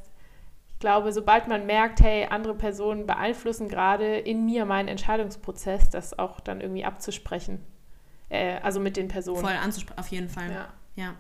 ich 0.68 0.79
glaube, 0.79 1.12
sobald 1.12 1.49
man 1.49 1.66
merkt, 1.66 2.01
hey, 2.01 2.27
andere 2.29 2.55
Personen 2.55 3.07
beeinflussen 3.07 3.68
gerade 3.68 4.18
in 4.18 4.45
mir 4.45 4.64
meinen 4.64 4.88
Entscheidungsprozess, 4.88 5.90
das 5.90 6.18
auch 6.18 6.40
dann 6.40 6.61
irgendwie 6.61 6.85
abzusprechen. 6.85 7.61
Äh, 8.29 8.59
also 8.62 8.81
mit 8.81 8.97
den 8.97 9.09
Personen. 9.09 9.40
Voll 9.40 9.53
anzusprechen, 9.53 9.99
auf 9.99 10.09
jeden 10.09 10.29
Fall. 10.29 10.51
Ja. 10.51 10.68
ja. 10.97 11.14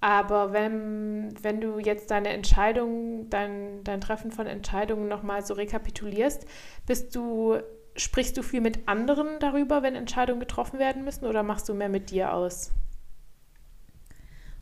Aber 0.00 0.52
wenn, 0.52 1.34
wenn 1.42 1.60
du 1.60 1.78
jetzt 1.78 2.10
deine 2.10 2.28
Entscheidung, 2.28 3.28
dein, 3.30 3.82
dein 3.82 4.00
Treffen 4.00 4.30
von 4.30 4.46
Entscheidungen 4.46 5.08
nochmal 5.08 5.44
so 5.44 5.54
rekapitulierst, 5.54 6.46
bist 6.86 7.16
du, 7.16 7.58
sprichst 7.96 8.36
du 8.36 8.42
viel 8.42 8.60
mit 8.60 8.86
anderen 8.86 9.40
darüber, 9.40 9.82
wenn 9.82 9.96
Entscheidungen 9.96 10.38
getroffen 10.38 10.78
werden 10.78 11.04
müssen 11.04 11.26
oder 11.26 11.42
machst 11.42 11.68
du 11.68 11.74
mehr 11.74 11.88
mit 11.88 12.10
dir 12.10 12.32
aus? 12.32 12.70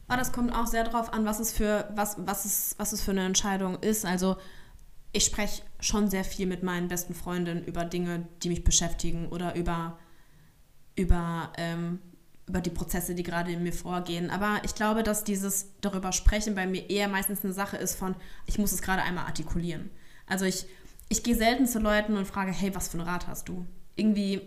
Oh, 0.08 0.14
das 0.16 0.32
kommt 0.32 0.54
auch 0.54 0.66
sehr 0.66 0.84
darauf 0.84 1.12
an, 1.12 1.26
was 1.26 1.40
es 1.40 1.52
für, 1.52 1.88
was, 1.94 2.16
was 2.18 2.44
es, 2.44 2.74
was 2.78 2.92
es 2.92 3.02
für 3.02 3.10
eine 3.10 3.26
Entscheidung 3.26 3.76
ist. 3.80 4.06
Also 4.06 4.36
ich 5.12 5.24
spreche 5.24 5.62
schon 5.80 6.08
sehr 6.08 6.24
viel 6.24 6.46
mit 6.46 6.62
meinen 6.62 6.88
besten 6.88 7.14
Freundinnen 7.14 7.64
über 7.64 7.84
Dinge, 7.84 8.26
die 8.42 8.48
mich 8.48 8.64
beschäftigen 8.64 9.28
oder 9.28 9.54
über, 9.54 9.98
über 10.94 11.52
ähm, 11.58 12.00
über 12.48 12.60
die 12.60 12.70
Prozesse, 12.70 13.14
die 13.14 13.22
gerade 13.22 13.52
in 13.52 13.62
mir 13.62 13.72
vorgehen. 13.72 14.30
Aber 14.30 14.60
ich 14.64 14.74
glaube, 14.74 15.02
dass 15.02 15.24
dieses 15.24 15.72
darüber 15.80 16.12
sprechen 16.12 16.54
bei 16.54 16.66
mir 16.66 16.88
eher 16.88 17.08
meistens 17.08 17.44
eine 17.44 17.52
Sache 17.52 17.76
ist 17.76 17.96
von, 17.96 18.14
ich 18.46 18.58
muss 18.58 18.72
es 18.72 18.82
gerade 18.82 19.02
einmal 19.02 19.26
artikulieren. 19.26 19.90
Also 20.26 20.44
ich, 20.44 20.66
ich 21.08 21.22
gehe 21.22 21.34
selten 21.34 21.66
zu 21.66 21.80
Leuten 21.80 22.16
und 22.16 22.26
frage, 22.26 22.52
hey, 22.52 22.74
was 22.74 22.88
für 22.88 22.98
einen 22.98 23.08
Rat 23.08 23.26
hast 23.26 23.48
du? 23.48 23.66
Irgendwie, 23.96 24.42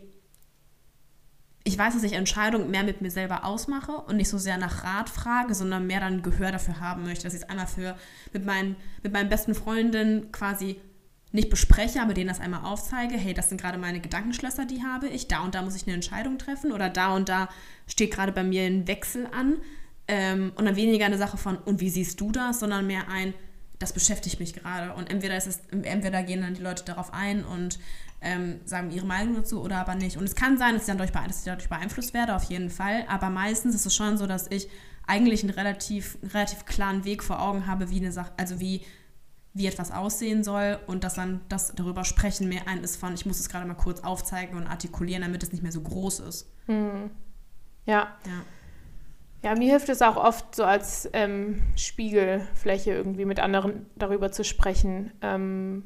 ich 1.66 1.78
weiß, 1.78 1.94
dass 1.94 2.04
ich 2.04 2.14
Entscheidungen 2.14 2.72
mehr 2.72 2.84
mit 2.84 3.02
mir 3.02 3.12
selber 3.12 3.44
ausmache 3.44 3.92
und 3.92 4.16
nicht 4.16 4.30
so 4.30 4.38
sehr 4.38 4.58
nach 4.58 4.86
Rat 4.86 5.10
frage, 5.10 5.54
sondern 5.54 5.86
mehr 5.86 6.00
dann 6.00 6.22
Gehör 6.22 6.54
dafür 6.54 6.80
haben 6.80 7.04
möchte, 7.04 7.26
dass 7.26 7.34
ich 7.34 7.42
es 7.42 7.50
einmal 7.50 7.68
für 7.68 7.98
mit 8.32 8.46
meinen, 8.46 8.78
mit 9.04 9.12
meinen 9.12 9.30
besten 9.30 9.56
Freundinnen 9.56 10.32
quasi 10.32 10.80
nicht 11.32 11.50
bespreche, 11.50 12.02
aber 12.02 12.14
denen 12.14 12.28
das 12.28 12.40
einmal 12.40 12.66
aufzeige, 12.66 13.16
hey, 13.16 13.34
das 13.34 13.50
sind 13.50 13.62
gerade 13.62 13.78
meine 13.78 14.00
Gedankenschlösser, 14.00 14.66
die 14.66 14.84
habe 14.84 15.08
ich, 15.08 15.28
da 15.28 15.42
und 15.42 15.54
da 15.54 15.62
muss 15.62 15.76
ich 15.76 15.86
eine 15.86 15.94
Entscheidung 15.94 16.38
treffen 16.38 16.72
oder 16.72 16.90
da 16.90 17.16
und 17.16 17.30
da 17.30 17.50
steht 17.88 18.12
gerade 18.12 18.32
bei 18.32 18.44
mir 18.44 18.64
ein 18.64 18.88
Wechsel 18.88 19.28
an. 19.28 19.58
Ähm, 20.08 20.54
und 20.56 20.66
dann 20.66 20.76
weniger 20.76 21.06
eine 21.06 21.20
Sache 21.20 21.38
von, 21.38 21.58
und 21.58 21.82
wie 21.82 21.90
siehst 21.90 22.20
du 22.20 22.32
das, 22.32 22.60
sondern 22.60 22.88
mehr 22.88 23.10
ein, 23.10 23.36
das 23.78 23.94
beschäftigt 23.94 24.40
mich 24.40 24.54
gerade. 24.54 24.94
Und 24.96 25.10
entweder 25.12 25.38
ist 25.38 25.46
es, 25.46 25.62
entweder 25.70 26.24
gehen 26.24 26.42
dann 26.42 26.56
die 26.56 26.64
Leute 26.64 26.84
darauf 26.84 27.14
ein 27.14 27.46
und 27.46 27.78
ähm, 28.22 28.60
sagen 28.66 28.90
ihre 28.90 29.06
Meinung 29.06 29.36
dazu 29.36 29.62
oder 29.62 29.78
aber 29.78 29.94
nicht. 29.94 30.18
Und 30.18 30.24
es 30.24 30.36
kann 30.36 30.58
sein, 30.58 30.74
dass 30.74 30.84
ich, 30.84 30.88
dann 30.88 30.98
dadurch, 30.98 31.28
dass 31.28 31.40
ich 31.40 31.46
dadurch 31.46 31.70
beeinflusst 31.70 32.16
werde, 32.16 32.36
auf 32.36 32.44
jeden 32.46 32.72
Fall, 32.72 33.06
aber 33.08 33.30
meistens 33.30 33.76
ist 33.76 33.86
es 33.86 33.96
schon 33.96 34.18
so, 34.18 34.26
dass 34.26 34.48
ich 34.50 34.68
eigentlich 35.06 35.44
einen 35.44 35.52
relativ, 35.52 36.18
einen 36.22 36.32
relativ 36.32 36.66
klaren 36.66 37.06
Weg 37.06 37.24
vor 37.24 37.42
Augen 37.42 37.68
habe, 37.68 37.90
wie 37.90 37.98
eine 37.98 38.12
Sache, 38.12 38.32
also 38.38 38.60
wie 38.60 38.82
wie 39.54 39.68
etwas 39.68 39.92
aussehen 39.92 40.44
soll 40.44 40.80
und 40.88 41.04
dass 41.04 41.16
dann 41.16 41.42
das 41.50 41.74
darüber 41.76 42.06
sprechen 42.06 42.50
mehr 42.50 42.68
ein 42.68 42.84
ist 42.84 42.98
von, 42.98 43.14
ich 43.14 43.26
muss 43.26 43.40
es 43.40 43.50
gerade 43.50 43.66
mal 43.66 43.74
kurz 43.74 44.02
aufzeigen 44.02 44.58
und 44.58 44.68
artikulieren, 44.68 45.24
damit 45.24 45.44
es 45.44 45.52
nicht 45.52 45.64
mehr 45.64 45.72
so 45.72 45.82
groß 45.82 46.20
ist. 46.22 46.52
Hm. 46.68 47.10
Ja. 47.86 48.16
ja. 48.26 48.42
Ja, 49.42 49.56
mir 49.56 49.70
hilft 49.70 49.88
es 49.88 50.02
auch 50.02 50.18
oft 50.18 50.54
so 50.54 50.66
als 50.66 51.10
ähm, 51.14 51.62
Spiegelfläche 51.78 52.92
irgendwie 52.92 53.24
mit 53.24 53.40
anderen 53.40 53.86
darüber 53.96 54.32
zu 54.34 54.44
sprechen, 54.44 55.12
ähm, 55.22 55.84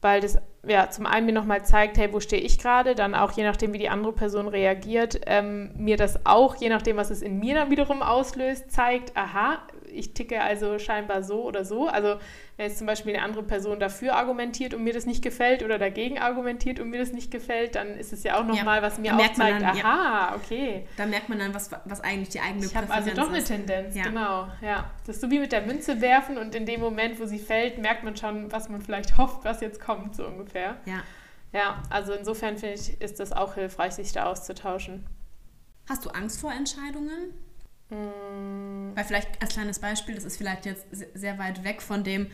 weil 0.00 0.22
das 0.22 0.38
ja 0.66 0.88
zum 0.88 1.04
einen 1.04 1.26
mir 1.26 1.32
nochmal 1.32 1.64
zeigt, 1.64 1.98
hey, 1.98 2.12
wo 2.12 2.20
stehe 2.20 2.40
ich 2.40 2.58
gerade, 2.58 2.94
dann 2.94 3.14
auch 3.14 3.32
je 3.32 3.44
nachdem, 3.44 3.74
wie 3.74 3.78
die 3.78 3.90
andere 3.90 4.12
Person 4.12 4.48
reagiert, 4.48 5.20
ähm, 5.26 5.72
mir 5.76 5.98
das 5.98 6.24
auch, 6.24 6.56
je 6.56 6.70
nachdem, 6.70 6.96
was 6.96 7.10
es 7.10 7.20
in 7.20 7.38
mir 7.38 7.54
dann 7.54 7.70
wiederum 7.70 8.02
auslöst, 8.02 8.72
zeigt, 8.72 9.14
aha, 9.14 9.58
ich 9.96 10.14
ticke 10.14 10.40
also 10.40 10.78
scheinbar 10.78 11.22
so 11.22 11.44
oder 11.44 11.64
so. 11.64 11.88
Also 11.88 12.16
wenn 12.56 12.66
jetzt 12.66 12.78
zum 12.78 12.86
Beispiel 12.86 13.14
eine 13.14 13.24
andere 13.24 13.42
Person 13.42 13.80
dafür 13.80 14.14
argumentiert 14.14 14.74
und 14.74 14.84
mir 14.84 14.92
das 14.92 15.06
nicht 15.06 15.22
gefällt 15.22 15.62
oder 15.62 15.78
dagegen 15.78 16.18
argumentiert 16.18 16.80
und 16.80 16.90
mir 16.90 17.00
das 17.00 17.12
nicht 17.12 17.30
gefällt, 17.30 17.74
dann 17.74 17.96
ist 17.96 18.12
es 18.12 18.22
ja 18.22 18.38
auch 18.38 18.44
nochmal, 18.44 18.78
ja, 18.78 18.82
was 18.82 18.98
mir 18.98 19.14
auch 19.14 19.32
zeigt, 19.32 19.62
dann, 19.62 19.64
aha, 19.64 20.30
ja. 20.30 20.36
okay. 20.36 20.86
Da 20.96 21.06
merkt 21.06 21.28
man 21.28 21.38
dann, 21.38 21.54
was, 21.54 21.70
was 21.84 22.00
eigentlich 22.00 22.30
die 22.30 22.40
eigene 22.40 22.64
ich 22.64 22.72
Präferenz 22.72 23.06
ist. 23.06 23.12
Ich 23.12 23.18
habe 23.18 23.22
also 23.22 23.22
doch 23.22 23.32
eine 23.32 23.44
Tendenz, 23.44 23.94
ja. 23.96 24.04
genau. 24.04 24.48
Ja. 24.62 24.90
Das 25.06 25.16
ist 25.16 25.22
so 25.22 25.30
wie 25.30 25.38
mit 25.38 25.52
der 25.52 25.62
Münze 25.62 26.00
werfen 26.00 26.38
und 26.38 26.54
in 26.54 26.66
dem 26.66 26.80
Moment, 26.80 27.20
wo 27.20 27.26
sie 27.26 27.38
fällt, 27.38 27.78
merkt 27.78 28.04
man 28.04 28.16
schon, 28.16 28.50
was 28.52 28.68
man 28.68 28.82
vielleicht 28.82 29.18
hofft, 29.18 29.44
was 29.44 29.60
jetzt 29.60 29.80
kommt, 29.80 30.14
so 30.16 30.26
ungefähr. 30.26 30.76
Ja. 30.84 31.02
Ja, 31.52 31.82
also 31.90 32.12
insofern 32.12 32.58
finde 32.58 32.74
ich, 32.74 33.00
ist 33.00 33.20
das 33.20 33.32
auch 33.32 33.54
hilfreich, 33.54 33.94
sich 33.94 34.12
da 34.12 34.26
auszutauschen. 34.26 35.06
Hast 35.88 36.04
du 36.04 36.10
Angst 36.10 36.40
vor 36.40 36.52
Entscheidungen? 36.52 37.32
Mm. 37.90 38.94
Weil 38.94 39.04
vielleicht 39.04 39.40
als 39.42 39.52
kleines 39.52 39.78
Beispiel, 39.78 40.14
das 40.14 40.24
ist 40.24 40.36
vielleicht 40.36 40.66
jetzt 40.66 40.86
sehr 41.14 41.38
weit 41.38 41.64
weg 41.64 41.82
von 41.82 42.02
dem, 42.02 42.28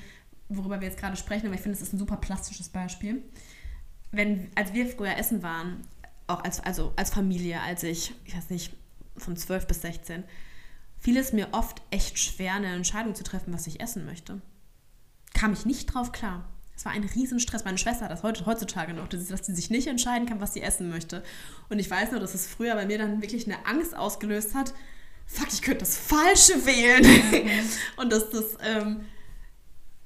worüber 0.49 0.81
wir 0.81 0.89
jetzt 0.89 0.99
gerade 0.99 1.17
sprechen, 1.17 1.47
aber 1.47 1.55
ich 1.55 1.61
finde, 1.61 1.77
es 1.77 1.83
ist 1.83 1.93
ein 1.93 1.99
super 1.99 2.17
plastisches 2.17 2.69
Beispiel. 2.69 3.23
Wenn, 4.11 4.51
als 4.55 4.73
wir 4.73 4.87
früher 4.87 5.17
essen 5.17 5.43
waren, 5.43 5.83
auch 6.27 6.45
als, 6.45 6.61
also 6.61 6.93
als 6.97 7.11
Familie, 7.11 7.61
als 7.61 7.83
ich, 7.83 8.15
ich 8.25 8.37
weiß 8.37 8.51
nicht, 8.51 8.73
von 9.17 9.37
12 9.37 9.67
bis 9.67 9.83
16, 9.83 10.25
fiel 10.99 11.17
es 11.17 11.33
mir 11.33 11.49
oft 11.53 11.83
echt 11.91 12.19
schwer, 12.19 12.55
eine 12.55 12.75
Entscheidung 12.75 13.15
zu 13.15 13.25
treffen, 13.25 13.53
was 13.53 13.67
ich 13.67 13.81
essen 13.81 14.05
möchte. 14.05 14.41
Kam 15.35 15.53
ich 15.53 15.67
nicht 15.67 15.87
drauf 15.87 16.13
klar. 16.13 16.49
Es 16.77 16.85
war 16.85 16.93
ein 16.93 17.05
Riesenstress. 17.05 17.65
Meine 17.65 17.79
Schwester 17.79 18.05
hat 18.05 18.13
das 18.13 18.23
heute, 18.23 18.47
heutzutage 18.47 18.95
noch, 18.95 19.09
dass 19.09 19.27
sie 19.27 19.55
sich 19.55 19.71
nicht 19.71 19.87
entscheiden 19.87 20.27
kann, 20.27 20.41
was 20.41 20.55
sie 20.55 20.63
essen 20.63 20.89
möchte. 20.91 21.23
Und 21.69 21.79
ich 21.79 21.91
weiß 21.91 22.13
nur, 22.13 22.21
dass 22.21 22.35
es 22.35 22.47
früher 22.47 22.75
bei 22.75 22.87
mir 22.87 22.99
dann 22.99 23.21
wirklich 23.21 23.47
eine 23.47 23.67
Angst 23.67 23.97
ausgelöst 23.97 24.55
hat. 24.55 24.73
Fuck, 25.33 25.53
ich 25.53 25.63
könnte 25.63 25.81
das 25.81 25.97
Falsche 25.97 26.67
wählen. 26.67 27.03
Mhm. 27.03 27.51
und 27.97 28.13
dass 28.13 28.31
das, 28.31 28.57
ähm, 28.63 29.07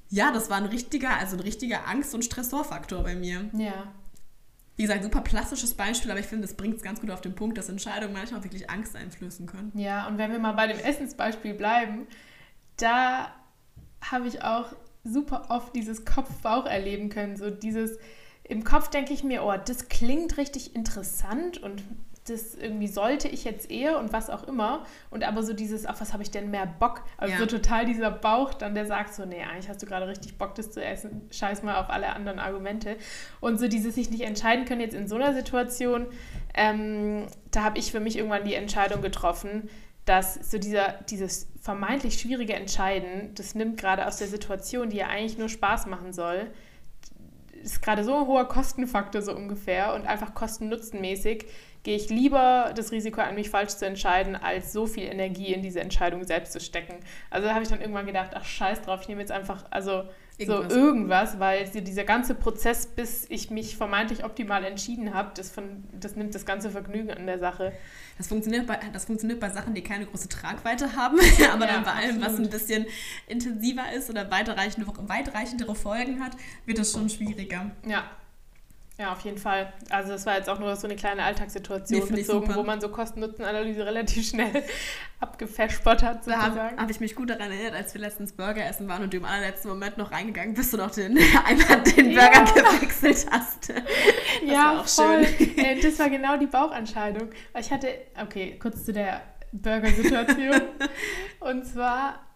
ja, 0.09 0.31
das 0.31 0.49
war 0.49 0.57
ein 0.57 0.65
richtiger, 0.65 1.17
also 1.17 1.35
ein 1.35 1.41
richtiger 1.41 1.87
Angst- 1.87 2.15
und 2.15 2.23
Stressorfaktor 2.23 3.03
bei 3.03 3.15
mir. 3.15 3.49
Ja. 3.53 3.93
Wie 4.77 4.83
gesagt, 4.83 5.03
super 5.03 5.21
plastisches 5.21 5.73
Beispiel, 5.73 6.11
aber 6.11 6.19
ich 6.19 6.27
finde, 6.27 6.47
das 6.47 6.55
bringt 6.55 6.77
es 6.77 6.83
ganz 6.83 7.01
gut 7.01 7.09
auf 7.09 7.19
den 7.19 7.35
Punkt, 7.35 7.57
dass 7.57 7.67
Entscheidungen 7.67 8.13
manchmal 8.13 8.43
wirklich 8.43 8.69
Angst 8.69 8.95
einflößen 8.95 9.47
können. 9.47 9.71
Ja, 9.75 10.07
und 10.07 10.17
wenn 10.17 10.31
wir 10.31 10.39
mal 10.39 10.53
bei 10.53 10.67
dem 10.67 10.79
Essensbeispiel 10.79 11.55
bleiben, 11.55 12.07
da 12.77 13.33
habe 14.01 14.27
ich 14.27 14.43
auch 14.43 14.73
super 15.03 15.47
oft 15.49 15.75
dieses 15.75 16.05
Kopf-Bauch 16.05 16.67
erleben 16.67 17.09
können. 17.09 17.37
So 17.37 17.49
dieses, 17.49 17.97
im 18.43 18.63
Kopf 18.63 18.89
denke 18.89 19.13
ich 19.13 19.23
mir, 19.23 19.43
oh, 19.43 19.55
das 19.57 19.89
klingt 19.89 20.37
richtig 20.37 20.75
interessant 20.75 21.57
und 21.57 21.83
das 22.29 22.55
irgendwie 22.55 22.87
sollte 22.87 23.27
ich 23.27 23.43
jetzt 23.43 23.69
eher 23.69 23.99
und 23.99 24.13
was 24.13 24.29
auch 24.29 24.43
immer. 24.47 24.85
Und 25.09 25.23
aber 25.23 25.43
so 25.43 25.53
dieses, 25.53 25.85
auf 25.85 26.01
was 26.01 26.13
habe 26.13 26.23
ich 26.23 26.31
denn 26.31 26.51
mehr 26.51 26.65
Bock? 26.65 27.03
Also 27.17 27.33
ja. 27.33 27.39
so 27.39 27.45
total 27.45 27.85
dieser 27.85 28.11
Bauch 28.11 28.53
dann, 28.53 28.75
der 28.75 28.85
sagt 28.85 29.13
so, 29.13 29.25
nee, 29.25 29.43
eigentlich 29.43 29.69
hast 29.69 29.81
du 29.81 29.85
gerade 29.85 30.07
richtig 30.07 30.37
Bock, 30.37 30.55
das 30.55 30.71
zu 30.71 30.83
essen. 30.83 31.27
Scheiß 31.31 31.63
mal 31.63 31.75
auf 31.75 31.89
alle 31.89 32.09
anderen 32.09 32.39
Argumente. 32.39 32.97
Und 33.39 33.59
so 33.59 33.67
dieses 33.67 33.95
sich 33.95 34.09
nicht 34.09 34.21
entscheiden 34.21 34.65
können 34.65 34.81
jetzt 34.81 34.95
in 34.95 35.07
so 35.07 35.15
einer 35.15 35.33
Situation, 35.33 36.07
ähm, 36.53 37.27
da 37.51 37.63
habe 37.63 37.79
ich 37.79 37.91
für 37.91 37.99
mich 37.99 38.17
irgendwann 38.17 38.45
die 38.45 38.55
Entscheidung 38.55 39.01
getroffen, 39.01 39.69
dass 40.05 40.35
so 40.49 40.57
dieser, 40.57 40.93
dieses 41.09 41.47
vermeintlich 41.59 42.19
schwierige 42.19 42.53
Entscheiden, 42.53 43.35
das 43.35 43.55
nimmt 43.55 43.77
gerade 43.77 44.07
aus 44.07 44.17
der 44.17 44.27
Situation, 44.27 44.89
die 44.89 44.97
ja 44.97 45.07
eigentlich 45.07 45.37
nur 45.37 45.49
Spaß 45.49 45.85
machen 45.87 46.13
soll, 46.13 46.47
ist 47.61 47.81
gerade 47.81 48.03
so 48.03 48.15
ein 48.15 48.27
hoher 48.27 48.47
Kostenfaktor 48.47 49.21
so 49.21 49.35
ungefähr 49.35 49.93
und 49.93 50.07
einfach 50.07 50.33
kosten-nutzen-mäßig 50.33 51.45
gehe 51.87 51.95
ich 51.95 52.09
lieber 52.09 52.73
das 52.75 52.91
Risiko 52.91 53.21
an, 53.21 53.35
mich 53.35 53.49
falsch 53.49 53.77
zu 53.77 53.85
entscheiden, 53.85 54.35
als 54.35 54.73
so 54.73 54.87
viel 54.87 55.05
Energie 55.05 55.53
in 55.53 55.61
diese 55.61 55.79
Entscheidung 55.79 56.25
selbst 56.25 56.51
zu 56.51 56.59
stecken. 56.59 56.95
Also 57.29 57.47
da 57.47 57.53
habe 57.53 57.63
ich 57.63 57.69
dann 57.69 57.79
irgendwann 57.79 58.05
gedacht, 58.05 58.31
ach 58.33 58.43
scheiß 58.43 58.81
drauf, 58.81 59.03
ich 59.03 59.07
nehme 59.07 59.21
jetzt 59.21 59.31
einfach, 59.31 59.63
also 59.69 60.03
Irgendwas. 60.37 60.73
so 60.73 60.79
irgendwas, 60.79 61.39
weil 61.39 61.65
dieser 61.69 62.03
ganze 62.03 62.35
Prozess, 62.35 62.87
bis 62.87 63.25
ich 63.29 63.51
mich 63.51 63.77
vermeintlich 63.77 64.25
optimal 64.25 64.65
entschieden 64.65 65.13
habe, 65.13 65.31
das, 65.35 65.53
das 65.97 66.17
nimmt 66.17 66.35
das 66.35 66.45
ganze 66.45 66.71
Vergnügen 66.71 67.09
an 67.09 67.25
der 67.25 67.39
Sache. 67.39 67.71
Das 68.17 68.27
funktioniert 68.27 68.67
bei, 68.67 68.77
das 68.91 69.05
funktioniert 69.05 69.39
bei 69.39 69.49
Sachen, 69.49 69.73
die 69.73 69.81
keine 69.81 70.07
große 70.07 70.27
Tragweite 70.27 70.93
haben, 70.93 71.17
aber 71.53 71.67
ja, 71.67 71.71
dann 71.71 71.85
bei 71.85 71.93
allem, 71.93 72.19
was 72.19 72.35
ein 72.35 72.49
bisschen 72.49 72.85
intensiver 73.27 73.93
ist 73.95 74.09
oder 74.09 74.29
weitreichende, 74.29 74.91
weitreichendere 75.07 75.73
Folgen 75.73 76.21
hat, 76.21 76.33
wird 76.65 76.79
das 76.79 76.91
schon 76.91 77.09
schwieriger. 77.09 77.71
Ja, 77.87 78.03
ja, 78.99 79.13
auf 79.13 79.19
jeden 79.21 79.37
Fall. 79.37 79.71
Also 79.91 80.13
das 80.13 80.25
war 80.25 80.37
jetzt 80.37 80.49
auch 80.49 80.57
nur 80.57 80.75
so 80.75 80.87
eine 80.87 80.95
kleine 80.95 81.23
Alltagssituation 81.23 82.07
nee, 82.09 82.15
bezogen, 82.15 82.55
wo 82.55 82.63
man 82.63 82.81
so 82.81 82.89
Kosten-Nutzen-Analyse 82.89 83.85
relativ 83.85 84.27
schnell 84.27 84.63
abgefespert 85.19 86.01
hat, 86.01 86.23
sozusagen. 86.23 86.55
Da 86.55 86.63
habe 86.69 86.77
hab 86.81 86.89
ich 86.89 86.99
mich 86.99 87.15
gut 87.15 87.29
daran 87.29 87.51
erinnert, 87.51 87.75
als 87.75 87.93
wir 87.93 88.01
letztens 88.01 88.33
Burger 88.33 88.65
essen 88.65 88.87
waren 88.87 89.03
und 89.03 89.13
du 89.13 89.17
im 89.17 89.25
allerletzten 89.25 89.69
Moment 89.69 89.99
noch 89.99 90.11
reingegangen 90.11 90.55
bist 90.55 90.73
und 90.73 90.81
auch 90.81 90.89
den, 90.89 91.15
einmal 91.45 91.83
den 91.83 92.15
Burger 92.15 92.43
ja. 92.55 92.71
gewechselt 92.71 93.27
hast. 93.29 93.69
Das 93.69 93.83
ja, 94.43 94.83
voll. 94.83 95.25
schön. 95.37 95.81
Das 95.81 95.99
war 95.99 96.09
genau 96.09 96.37
die 96.37 96.47
Bauchentscheidung. 96.47 97.29
Ich 97.59 97.71
hatte, 97.71 97.89
okay, 98.19 98.57
kurz 98.59 98.83
zu 98.83 98.93
der 98.93 99.21
Burger-Situation. 99.51 100.61
und 101.41 101.65
zwar 101.67 102.26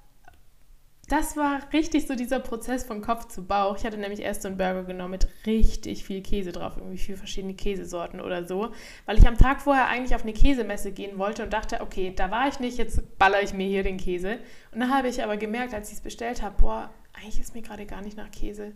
das 1.11 1.35
war 1.35 1.59
richtig 1.73 2.07
so 2.07 2.15
dieser 2.15 2.39
Prozess 2.39 2.85
von 2.85 3.01
Kopf 3.01 3.27
zu 3.27 3.45
Bauch. 3.45 3.77
Ich 3.77 3.83
hatte 3.83 3.97
nämlich 3.97 4.21
erst 4.21 4.43
so 4.43 4.47
einen 4.47 4.57
Burger 4.57 4.85
genommen 4.85 5.11
mit 5.11 5.27
richtig 5.45 6.05
viel 6.05 6.21
Käse 6.21 6.53
drauf, 6.53 6.77
irgendwie 6.77 6.97
vier 6.97 7.17
verschiedene 7.17 7.53
Käsesorten 7.53 8.21
oder 8.21 8.45
so, 8.45 8.71
weil 9.05 9.17
ich 9.17 9.27
am 9.27 9.37
Tag 9.37 9.61
vorher 9.61 9.87
eigentlich 9.87 10.15
auf 10.15 10.23
eine 10.23 10.31
Käsemesse 10.31 10.93
gehen 10.93 11.17
wollte 11.17 11.43
und 11.43 11.51
dachte, 11.51 11.81
okay, 11.81 12.13
da 12.15 12.31
war 12.31 12.47
ich 12.47 12.61
nicht, 12.61 12.77
jetzt 12.77 13.17
baller 13.19 13.43
ich 13.43 13.53
mir 13.53 13.67
hier 13.67 13.83
den 13.83 13.97
Käse. 13.97 14.39
Und 14.71 14.79
dann 14.79 14.93
habe 14.93 15.09
ich 15.09 15.21
aber 15.21 15.35
gemerkt, 15.35 15.73
als 15.73 15.89
ich 15.89 15.95
es 15.95 16.01
bestellt 16.01 16.41
habe, 16.41 16.55
boah, 16.57 16.89
eigentlich 17.13 17.41
ist 17.41 17.53
mir 17.53 17.61
gerade 17.61 17.85
gar 17.85 18.01
nicht 18.01 18.15
nach 18.15 18.31
Käse. 18.31 18.71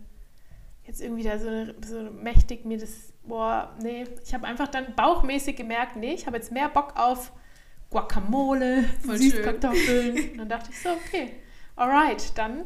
Jetzt 0.84 1.00
irgendwie 1.00 1.22
da 1.22 1.38
so, 1.38 1.48
so 1.86 2.10
mächtig 2.10 2.66
mir 2.66 2.76
das, 2.76 3.14
boah, 3.24 3.74
nee, 3.82 4.04
ich 4.22 4.34
habe 4.34 4.46
einfach 4.46 4.68
dann 4.68 4.94
bauchmäßig 4.94 5.56
gemerkt, 5.56 5.96
nee, 5.96 6.12
ich 6.12 6.26
habe 6.26 6.36
jetzt 6.36 6.52
mehr 6.52 6.68
Bock 6.68 6.92
auf 6.96 7.32
Guacamole, 7.88 8.84
Süßkartoffeln. 9.04 10.32
Und 10.32 10.38
dann 10.38 10.48
dachte 10.50 10.68
ich 10.70 10.78
so, 10.82 10.90
okay 10.90 11.32
alright, 11.76 12.36
dann 12.36 12.64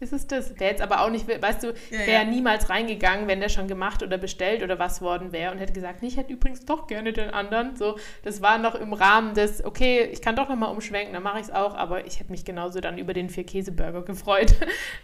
ist 0.00 0.12
es 0.12 0.26
das. 0.26 0.58
Wäre 0.58 0.70
jetzt 0.72 0.82
aber 0.82 1.00
auch 1.00 1.10
nicht, 1.10 1.26
weißt 1.28 1.62
du, 1.62 1.74
wäre 1.90 2.10
ja, 2.10 2.22
ja. 2.22 2.24
niemals 2.24 2.68
reingegangen, 2.68 3.28
wenn 3.28 3.40
der 3.40 3.48
schon 3.48 3.68
gemacht 3.68 4.02
oder 4.02 4.18
bestellt 4.18 4.62
oder 4.62 4.78
was 4.78 5.00
worden 5.00 5.32
wäre 5.32 5.52
und 5.52 5.58
hätte 5.58 5.72
gesagt, 5.72 6.02
ich 6.02 6.16
hätte 6.16 6.32
übrigens 6.32 6.64
doch 6.64 6.86
gerne 6.86 7.12
den 7.12 7.30
anderen. 7.30 7.76
So, 7.76 7.98
das 8.22 8.42
war 8.42 8.58
noch 8.58 8.74
im 8.74 8.92
Rahmen 8.92 9.34
des, 9.34 9.64
okay, 9.64 10.08
ich 10.12 10.20
kann 10.22 10.36
doch 10.36 10.48
nochmal 10.48 10.70
umschwenken, 10.70 11.14
dann 11.14 11.22
mache 11.22 11.38
ich 11.38 11.46
es 11.46 11.50
auch, 11.50 11.74
aber 11.74 12.06
ich 12.06 12.20
hätte 12.20 12.30
mich 12.30 12.44
genauso 12.44 12.80
dann 12.80 12.98
über 12.98 13.14
den 13.14 13.30
Vier-Käse-Burger 13.30 14.02
gefreut. 14.04 14.54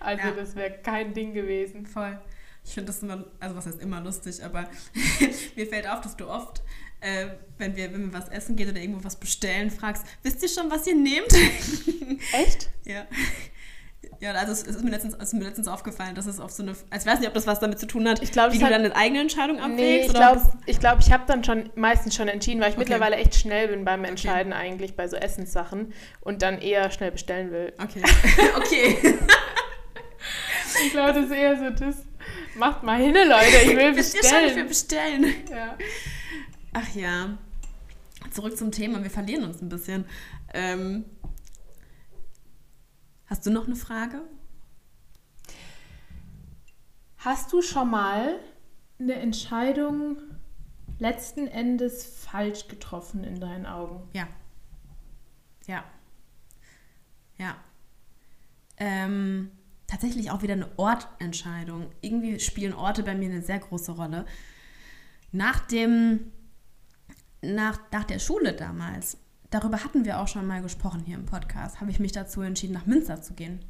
Also 0.00 0.28
ja. 0.28 0.32
das 0.32 0.56
wäre 0.56 0.72
kein 0.82 1.14
Ding 1.14 1.32
gewesen. 1.32 1.86
Voll. 1.86 2.18
Ich 2.64 2.74
finde 2.74 2.88
das 2.88 3.02
immer, 3.02 3.24
also 3.40 3.56
was 3.56 3.66
heißt 3.66 3.80
immer 3.80 4.00
lustig, 4.00 4.44
aber 4.44 4.68
mir 5.56 5.66
fällt 5.66 5.88
auf, 5.88 6.00
dass 6.00 6.16
du 6.16 6.28
oft 6.28 6.62
äh, 7.02 7.26
wenn, 7.58 7.76
wir, 7.76 7.92
wenn 7.92 8.12
wir 8.12 8.18
was 8.18 8.28
essen 8.28 8.56
gehen 8.56 8.70
oder 8.70 8.80
irgendwo 8.80 9.04
was 9.04 9.16
bestellen, 9.16 9.70
fragst, 9.70 10.04
wisst 10.22 10.42
ihr 10.42 10.48
schon, 10.48 10.70
was 10.70 10.86
ihr 10.86 10.94
nehmt? 10.94 11.32
Echt? 12.32 12.70
ja. 12.84 13.06
Ja, 14.20 14.30
also 14.32 14.52
es 14.52 14.62
ist 14.62 14.84
mir 14.84 14.90
letztens, 14.90 15.14
ist 15.14 15.34
mir 15.34 15.42
letztens 15.42 15.66
aufgefallen, 15.66 16.14
dass 16.14 16.26
es 16.26 16.38
auf 16.38 16.52
so 16.52 16.62
eine, 16.62 16.72
also 16.72 16.86
ich 16.92 17.12
weiß 17.12 17.18
nicht, 17.18 17.28
ob 17.28 17.34
das 17.34 17.46
was 17.48 17.58
damit 17.58 17.80
zu 17.80 17.88
tun 17.88 18.08
hat, 18.08 18.22
ich 18.22 18.30
glaub, 18.30 18.52
wie 18.52 18.58
du 18.58 18.64
dann 18.68 18.84
eine 18.84 18.94
eigene 18.94 19.20
Entscheidung 19.20 19.58
abwägst. 19.58 19.78
Nee, 19.78 20.06
ich 20.06 20.12
glaube, 20.12 20.40
ich, 20.66 20.78
glaub, 20.78 21.00
ich 21.00 21.12
habe 21.12 21.24
dann 21.26 21.42
schon 21.42 21.70
meistens 21.74 22.14
schon 22.14 22.28
entschieden, 22.28 22.60
weil 22.60 22.68
ich 22.68 22.76
okay. 22.76 22.84
mittlerweile 22.84 23.16
echt 23.16 23.34
schnell 23.34 23.66
bin 23.68 23.84
beim 23.84 24.04
Entscheiden 24.04 24.52
okay. 24.52 24.62
eigentlich 24.62 24.94
bei 24.94 25.08
so 25.08 25.16
Essenssachen 25.16 25.92
und 26.20 26.42
dann 26.42 26.60
eher 26.60 26.92
schnell 26.92 27.10
bestellen 27.10 27.50
will. 27.50 27.72
Okay. 27.82 28.02
okay. 28.56 29.18
ich 30.86 30.92
glaube, 30.92 31.14
das 31.14 31.24
ist 31.24 31.32
eher 31.32 31.56
so 31.58 31.70
das. 31.70 31.96
Macht 32.54 32.84
mal 32.84 33.00
hin, 33.00 33.14
Leute, 33.14 33.56
ich 33.64 33.76
will 33.76 33.92
bestellen. 33.92 33.96
Wisst 33.96 34.14
ihr 34.14 34.22
schon, 34.24 34.48
ich 34.48 34.54
will 34.54 34.64
bestellen. 34.66 35.34
Ja. 35.50 35.76
Ach 36.72 36.94
ja. 36.94 37.38
Zurück 38.30 38.56
zum 38.56 38.72
Thema, 38.72 39.02
wir 39.02 39.10
verlieren 39.10 39.44
uns 39.44 39.60
ein 39.60 39.68
bisschen. 39.68 40.04
Ähm, 40.54 41.04
hast 43.26 43.44
du 43.44 43.50
noch 43.50 43.66
eine 43.66 43.76
Frage? 43.76 44.22
Hast 47.18 47.52
du 47.52 47.62
schon 47.62 47.90
mal 47.90 48.38
eine 48.98 49.14
Entscheidung 49.14 50.16
letzten 50.98 51.46
Endes 51.46 52.04
falsch 52.04 52.68
getroffen 52.68 53.24
in 53.24 53.38
deinen 53.38 53.66
Augen? 53.66 54.08
Ja. 54.12 54.28
Ja. 55.66 55.84
Ja. 57.38 57.56
Ähm, 58.78 59.50
tatsächlich 59.86 60.30
auch 60.30 60.42
wieder 60.42 60.54
eine 60.54 60.78
Ortentscheidung. 60.78 61.90
Irgendwie 62.00 62.40
spielen 62.40 62.72
Orte 62.72 63.02
bei 63.02 63.14
mir 63.14 63.30
eine 63.30 63.42
sehr 63.42 63.58
große 63.58 63.92
Rolle. 63.92 64.26
Nach 65.32 65.60
dem 65.60 66.32
nach, 67.42 67.78
nach 67.90 68.04
der 68.04 68.18
Schule 68.18 68.54
damals, 68.54 69.18
darüber 69.50 69.84
hatten 69.84 70.04
wir 70.04 70.20
auch 70.20 70.28
schon 70.28 70.46
mal 70.46 70.62
gesprochen 70.62 71.02
hier 71.04 71.16
im 71.16 71.26
Podcast, 71.26 71.80
habe 71.80 71.90
ich 71.90 72.00
mich 72.00 72.12
dazu 72.12 72.40
entschieden, 72.40 72.72
nach 72.72 72.86
Münster 72.86 73.20
zu 73.20 73.34
gehen. 73.34 73.60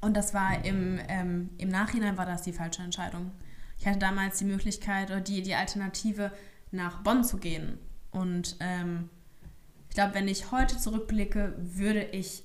Und 0.00 0.16
das 0.16 0.34
war 0.34 0.64
im, 0.64 1.00
ähm, 1.08 1.50
im 1.58 1.68
Nachhinein 1.68 2.18
war 2.18 2.26
das 2.26 2.42
die 2.42 2.52
falsche 2.52 2.82
Entscheidung. 2.82 3.32
Ich 3.78 3.86
hatte 3.86 3.98
damals 3.98 4.38
die 4.38 4.44
Möglichkeit 4.44 5.10
oder 5.10 5.20
die, 5.20 5.42
die 5.42 5.54
Alternative, 5.54 6.32
nach 6.70 7.02
Bonn 7.02 7.24
zu 7.24 7.38
gehen. 7.38 7.78
Und 8.10 8.56
ähm, 8.60 9.08
ich 9.88 9.94
glaube, 9.94 10.14
wenn 10.14 10.28
ich 10.28 10.50
heute 10.50 10.76
zurückblicke, 10.76 11.54
würde 11.58 12.02
ich 12.04 12.44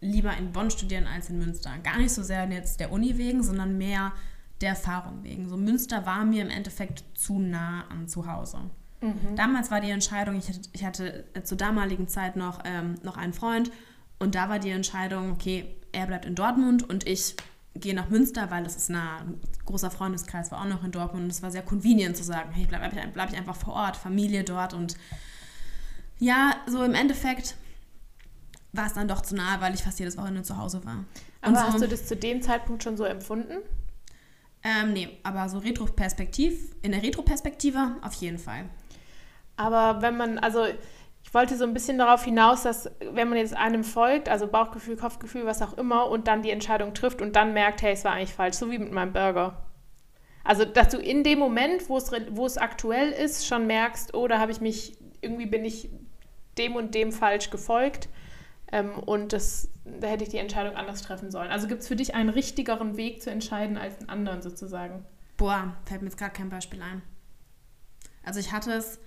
lieber 0.00 0.36
in 0.36 0.52
Bonn 0.52 0.70
studieren 0.70 1.06
als 1.06 1.30
in 1.30 1.38
Münster. 1.38 1.78
Gar 1.82 1.98
nicht 1.98 2.12
so 2.12 2.22
sehr 2.22 2.48
jetzt 2.50 2.80
der 2.80 2.92
Uni 2.92 3.16
wegen, 3.16 3.42
sondern 3.42 3.78
mehr 3.78 4.12
der 4.60 4.70
Erfahrung 4.70 5.22
wegen. 5.24 5.48
So 5.48 5.56
Münster 5.56 6.04
war 6.06 6.24
mir 6.24 6.42
im 6.42 6.50
Endeffekt 6.50 7.04
zu 7.14 7.38
nah 7.38 7.86
an 7.88 8.08
zu 8.08 8.26
Hause. 8.26 8.70
Mhm. 9.02 9.36
Damals 9.36 9.70
war 9.70 9.80
die 9.80 9.90
Entscheidung, 9.90 10.36
ich 10.36 10.48
hatte, 10.48 10.60
ich 10.72 10.84
hatte 10.84 11.24
zur 11.42 11.58
damaligen 11.58 12.08
Zeit 12.08 12.36
noch, 12.36 12.60
ähm, 12.64 12.94
noch 13.02 13.16
einen 13.16 13.32
Freund 13.32 13.70
und 14.18 14.34
da 14.34 14.48
war 14.48 14.58
die 14.58 14.70
Entscheidung, 14.70 15.32
okay, 15.32 15.74
er 15.90 16.06
bleibt 16.06 16.24
in 16.24 16.34
Dortmund 16.34 16.88
und 16.88 17.06
ich 17.06 17.36
gehe 17.74 17.94
nach 17.94 18.08
Münster, 18.08 18.50
weil 18.50 18.64
das 18.64 18.76
ist 18.76 18.90
nah. 18.90 19.18
Ein 19.18 19.40
großer 19.64 19.90
Freundeskreis 19.90 20.50
war 20.50 20.60
auch 20.60 20.66
noch 20.66 20.84
in 20.84 20.92
Dortmund 20.92 21.24
und 21.24 21.30
es 21.30 21.42
war 21.42 21.50
sehr 21.50 21.62
convenient 21.62 22.16
zu 22.16 22.24
sagen, 22.24 22.50
hey, 22.52 22.66
bleibe 22.66 22.88
bleib 23.12 23.30
ich 23.30 23.36
einfach 23.36 23.56
vor 23.56 23.74
Ort, 23.74 23.96
Familie 23.96 24.44
dort 24.44 24.74
und 24.74 24.96
ja, 26.18 26.54
so 26.66 26.84
im 26.84 26.94
Endeffekt 26.94 27.56
war 28.72 28.86
es 28.86 28.94
dann 28.94 29.08
doch 29.08 29.22
zu 29.22 29.34
nahe, 29.34 29.60
weil 29.60 29.74
ich 29.74 29.82
fast 29.82 29.98
jedes 29.98 30.16
Wochenende 30.16 30.42
zu 30.42 30.56
Hause 30.56 30.84
war. 30.84 31.04
Aber 31.40 31.56
so, 31.56 31.62
hast 31.62 31.82
du 31.82 31.88
das 31.88 32.06
zu 32.06 32.16
dem 32.16 32.42
Zeitpunkt 32.42 32.82
schon 32.82 32.96
so 32.96 33.04
empfunden? 33.04 33.54
Ähm, 34.62 34.92
nee, 34.92 35.18
aber 35.24 35.48
so 35.48 35.58
Retroperspektiv, 35.58 36.74
in 36.82 36.92
der 36.92 37.02
Retroperspektive 37.02 37.96
auf 38.02 38.14
jeden 38.14 38.38
Fall. 38.38 38.66
Aber 39.56 40.02
wenn 40.02 40.16
man, 40.16 40.38
also 40.38 40.64
ich 41.22 41.34
wollte 41.34 41.56
so 41.56 41.64
ein 41.64 41.72
bisschen 41.72 41.98
darauf 41.98 42.24
hinaus, 42.24 42.62
dass 42.62 42.90
wenn 43.00 43.28
man 43.28 43.38
jetzt 43.38 43.56
einem 43.56 43.84
folgt, 43.84 44.28
also 44.28 44.46
Bauchgefühl, 44.46 44.96
Kopfgefühl, 44.96 45.46
was 45.46 45.62
auch 45.62 45.76
immer, 45.78 46.08
und 46.08 46.26
dann 46.28 46.42
die 46.42 46.50
Entscheidung 46.50 46.94
trifft 46.94 47.22
und 47.22 47.36
dann 47.36 47.52
merkt, 47.52 47.82
hey, 47.82 47.92
es 47.92 48.04
war 48.04 48.12
eigentlich 48.12 48.34
falsch, 48.34 48.56
so 48.56 48.70
wie 48.70 48.78
mit 48.78 48.92
meinem 48.92 49.12
Burger. 49.12 49.62
Also, 50.44 50.64
dass 50.64 50.88
du 50.88 50.98
in 50.98 51.22
dem 51.22 51.38
Moment, 51.38 51.88
wo 51.88 51.96
es, 51.96 52.10
wo 52.30 52.46
es 52.46 52.58
aktuell 52.58 53.10
ist, 53.10 53.46
schon 53.46 53.66
merkst, 53.66 54.14
oh, 54.14 54.26
da 54.26 54.38
habe 54.38 54.50
ich 54.50 54.60
mich, 54.60 54.98
irgendwie 55.20 55.46
bin 55.46 55.64
ich 55.64 55.88
dem 56.58 56.74
und 56.74 56.94
dem 56.94 57.12
falsch 57.12 57.50
gefolgt 57.50 58.08
ähm, 58.72 58.98
und 58.98 59.32
das, 59.32 59.70
da 59.84 60.08
hätte 60.08 60.24
ich 60.24 60.30
die 60.30 60.38
Entscheidung 60.38 60.74
anders 60.74 61.02
treffen 61.02 61.30
sollen. 61.30 61.50
Also 61.50 61.68
gibt 61.68 61.82
es 61.82 61.88
für 61.88 61.96
dich 61.96 62.14
einen 62.14 62.28
richtigeren 62.28 62.96
Weg 62.96 63.22
zu 63.22 63.30
entscheiden 63.30 63.76
als 63.76 63.98
einen 64.00 64.08
anderen 64.08 64.42
sozusagen? 64.42 65.04
Boah, 65.36 65.76
fällt 65.84 66.02
mir 66.02 66.08
jetzt 66.08 66.18
gar 66.18 66.30
kein 66.30 66.50
Beispiel 66.50 66.82
ein. 66.82 67.02
Also 68.24 68.40
ich 68.40 68.52
hatte 68.52 68.72
es, 68.72 68.98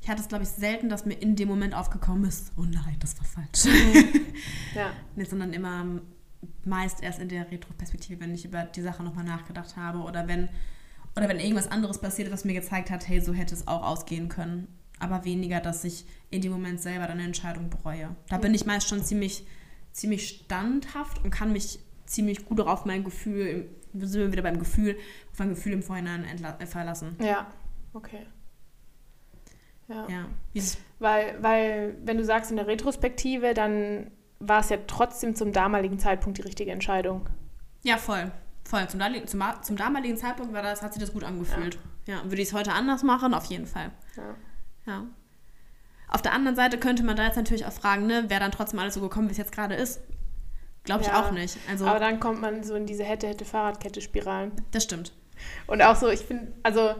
ich 0.00 0.08
hatte 0.08 0.22
es, 0.22 0.28
glaube 0.28 0.44
ich, 0.44 0.50
selten, 0.50 0.88
dass 0.88 1.04
mir 1.04 1.14
in 1.14 1.36
dem 1.36 1.48
Moment 1.48 1.74
aufgekommen 1.74 2.24
ist, 2.24 2.52
oh 2.56 2.62
nein, 2.62 2.96
das 3.00 3.18
war 3.18 3.26
falsch. 3.26 3.64
Mhm. 3.64 4.20
ja. 4.74 4.92
Nee, 5.16 5.24
sondern 5.24 5.52
immer 5.52 6.00
meist 6.64 7.02
erst 7.02 7.18
in 7.18 7.28
der 7.28 7.50
Retroperspektive, 7.50 8.20
wenn 8.20 8.34
ich 8.34 8.44
über 8.44 8.62
die 8.64 8.82
Sache 8.82 9.02
nochmal 9.02 9.24
nachgedacht 9.24 9.76
habe 9.76 9.98
oder 9.98 10.28
wenn, 10.28 10.48
oder 11.16 11.28
wenn 11.28 11.40
irgendwas 11.40 11.70
anderes 11.70 11.98
passiert, 12.00 12.30
was 12.30 12.44
mir 12.44 12.54
gezeigt 12.54 12.90
hat, 12.90 13.08
hey, 13.08 13.20
so 13.20 13.32
hätte 13.32 13.54
es 13.54 13.66
auch 13.66 13.82
ausgehen 13.82 14.28
können. 14.28 14.68
Aber 15.00 15.24
weniger, 15.24 15.60
dass 15.60 15.84
ich 15.84 16.06
in 16.30 16.42
dem 16.42 16.52
Moment 16.52 16.80
selber 16.80 17.06
dann 17.06 17.18
eine 17.18 17.24
Entscheidung 17.24 17.70
bereue. 17.70 18.14
Da 18.28 18.38
bin 18.38 18.54
ich 18.54 18.66
meist 18.66 18.88
schon 18.88 19.02
ziemlich, 19.04 19.46
ziemlich 19.92 20.28
standhaft 20.28 21.24
und 21.24 21.30
kann 21.30 21.52
mich 21.52 21.78
ziemlich 22.06 22.44
gut 22.44 22.60
auf 22.60 22.84
mein 22.84 23.04
Gefühl, 23.04 23.68
wir 23.92 24.08
sind 24.08 24.32
wieder 24.32 24.42
beim 24.42 24.58
Gefühl, 24.58 24.96
auf 25.32 25.38
mein 25.38 25.50
Gefühl 25.50 25.72
im 25.72 25.82
Vorhinein 25.82 26.24
äh, 26.24 26.66
verlassen. 26.66 27.16
Ja, 27.20 27.46
okay. 27.92 28.26
Ja. 29.88 30.06
ja. 30.08 30.62
Weil, 30.98 31.42
weil, 31.42 31.96
wenn 32.04 32.18
du 32.18 32.24
sagst 32.24 32.50
in 32.50 32.56
der 32.56 32.66
Retrospektive, 32.66 33.54
dann 33.54 34.10
war 34.38 34.60
es 34.60 34.68
ja 34.68 34.78
trotzdem 34.86 35.34
zum 35.34 35.52
damaligen 35.52 35.98
Zeitpunkt 35.98 36.38
die 36.38 36.42
richtige 36.42 36.70
Entscheidung. 36.70 37.28
Ja, 37.82 37.96
voll. 37.96 38.30
Voll. 38.64 38.86
Zum, 38.88 39.00
zum, 39.26 39.42
zum 39.62 39.76
damaligen 39.76 40.16
Zeitpunkt 40.16 40.52
war 40.52 40.62
das, 40.62 40.82
hat 40.82 40.92
sich 40.92 41.00
das 41.00 41.12
gut 41.12 41.24
angefühlt. 41.24 41.78
Ja. 42.06 42.16
ja. 42.16 42.24
Würde 42.24 42.42
ich 42.42 42.48
es 42.48 42.54
heute 42.54 42.72
anders 42.72 43.02
machen? 43.02 43.32
Auf 43.32 43.46
jeden 43.46 43.66
Fall. 43.66 43.90
Ja. 44.16 44.34
ja. 44.86 45.04
Auf 46.08 46.22
der 46.22 46.32
anderen 46.32 46.56
Seite 46.56 46.78
könnte 46.78 47.02
man 47.02 47.16
da 47.16 47.24
jetzt 47.24 47.36
natürlich 47.36 47.66
auch 47.66 47.72
fragen, 47.72 48.06
ne, 48.06 48.24
wer 48.28 48.40
dann 48.40 48.52
trotzdem 48.52 48.78
alles 48.78 48.94
so 48.94 49.00
gekommen, 49.00 49.28
wie 49.28 49.32
es 49.32 49.38
jetzt 49.38 49.52
gerade 49.52 49.74
ist. 49.74 50.00
Glaube 50.84 51.02
ich 51.02 51.08
ja, 51.08 51.20
auch 51.20 51.32
nicht. 51.32 51.58
Also, 51.68 51.86
aber 51.86 51.98
dann 51.98 52.18
kommt 52.18 52.40
man 52.40 52.62
so 52.62 52.74
in 52.74 52.86
diese 52.86 53.04
Hätte-Hätte-Fahrradkette-Spiralen. 53.04 54.52
Das 54.70 54.84
stimmt. 54.84 55.12
Und 55.66 55.82
auch 55.82 55.96
so, 55.96 56.08
ich 56.08 56.20
finde, 56.20 56.52
also 56.62 56.94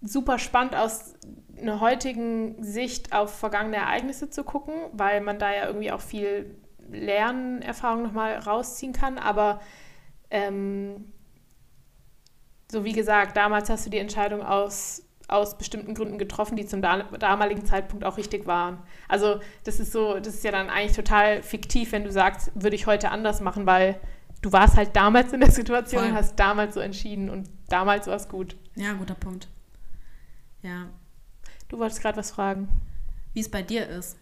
super 0.00 0.38
spannend 0.38 0.74
aus 0.74 1.14
einer 1.60 1.80
heutigen 1.80 2.62
Sicht 2.62 3.12
auf 3.12 3.38
vergangene 3.38 3.76
Ereignisse 3.76 4.30
zu 4.30 4.44
gucken, 4.44 4.74
weil 4.92 5.20
man 5.20 5.38
da 5.38 5.52
ja 5.52 5.66
irgendwie 5.66 5.92
auch 5.92 6.00
viel 6.00 6.56
Lernerfahrung 6.90 8.02
nochmal 8.02 8.38
rausziehen 8.38 8.92
kann. 8.92 9.18
Aber 9.18 9.60
ähm, 10.30 11.12
so 12.70 12.84
wie 12.84 12.92
gesagt, 12.92 13.36
damals 13.36 13.70
hast 13.70 13.86
du 13.86 13.90
die 13.90 13.98
Entscheidung 13.98 14.42
aus, 14.42 15.02
aus 15.28 15.56
bestimmten 15.56 15.94
Gründen 15.94 16.18
getroffen, 16.18 16.56
die 16.56 16.66
zum 16.66 16.82
damaligen 16.82 17.64
Zeitpunkt 17.64 18.04
auch 18.04 18.16
richtig 18.16 18.46
waren. 18.46 18.78
Also 19.08 19.40
das 19.64 19.80
ist 19.80 19.92
so, 19.92 20.14
das 20.14 20.34
ist 20.34 20.44
ja 20.44 20.52
dann 20.52 20.68
eigentlich 20.70 20.96
total 20.96 21.42
fiktiv, 21.42 21.92
wenn 21.92 22.04
du 22.04 22.12
sagst, 22.12 22.52
würde 22.54 22.76
ich 22.76 22.86
heute 22.86 23.10
anders 23.10 23.40
machen, 23.40 23.66
weil 23.66 24.00
du 24.42 24.52
warst 24.52 24.76
halt 24.76 24.94
damals 24.94 25.32
in 25.32 25.40
der 25.40 25.50
Situation, 25.50 26.04
Voll. 26.04 26.12
hast 26.12 26.38
damals 26.38 26.74
so 26.74 26.80
entschieden 26.80 27.30
und 27.30 27.48
damals 27.68 28.06
war 28.06 28.16
es 28.16 28.28
gut. 28.28 28.56
Ja, 28.74 28.92
guter 28.92 29.14
Punkt. 29.14 29.48
Ja. 30.62 30.88
Du 31.68 31.78
wolltest 31.78 32.00
gerade 32.00 32.16
was 32.16 32.30
fragen. 32.30 32.68
Wie 33.34 33.40
es 33.40 33.50
bei 33.50 33.62
dir 33.62 33.88
ist. 33.88 34.16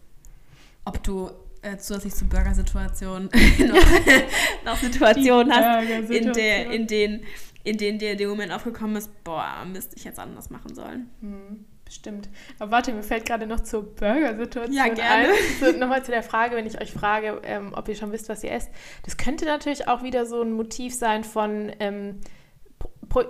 Ob 0.84 1.02
du 1.02 1.30
äh, 1.62 1.76
zusätzlich 1.78 2.14
zur 2.14 2.28
Burgersituation 2.28 3.24
noch, 3.58 4.64
noch 4.64 4.76
Situationen 4.76 5.52
hast, 5.52 6.10
in, 6.10 6.32
der, 6.32 6.70
in, 6.70 6.86
den, 6.86 7.24
in 7.64 7.78
denen 7.78 7.98
dir 7.98 8.16
dem 8.16 8.28
Moment 8.28 8.52
aufgekommen 8.52 8.96
ist, 8.96 9.10
boah, 9.24 9.64
müsste 9.70 9.96
ich 9.96 10.04
jetzt 10.04 10.18
anders 10.18 10.50
machen 10.50 10.74
sollen. 10.74 11.10
Hm, 11.20 11.64
bestimmt. 11.84 12.28
Aber 12.58 12.70
warte, 12.70 12.92
mir 12.92 13.02
fällt 13.02 13.24
gerade 13.26 13.46
noch 13.46 13.60
zur 13.60 13.94
Burgersituation 13.94 14.74
ja, 14.74 14.88
gerne. 14.88 15.28
ein. 15.28 15.34
So, 15.60 15.72
Nochmal 15.78 16.04
zu 16.04 16.10
der 16.10 16.22
Frage, 16.22 16.56
wenn 16.56 16.66
ich 16.66 16.80
euch 16.80 16.92
frage, 16.92 17.40
ähm, 17.44 17.72
ob 17.74 17.88
ihr 17.88 17.96
schon 17.96 18.12
wisst, 18.12 18.28
was 18.28 18.44
ihr 18.44 18.52
esst. 18.52 18.70
Das 19.04 19.16
könnte 19.16 19.44
natürlich 19.44 19.88
auch 19.88 20.02
wieder 20.02 20.26
so 20.26 20.42
ein 20.42 20.52
Motiv 20.52 20.94
sein 20.94 21.24
von... 21.24 21.72
Ähm, 21.80 22.20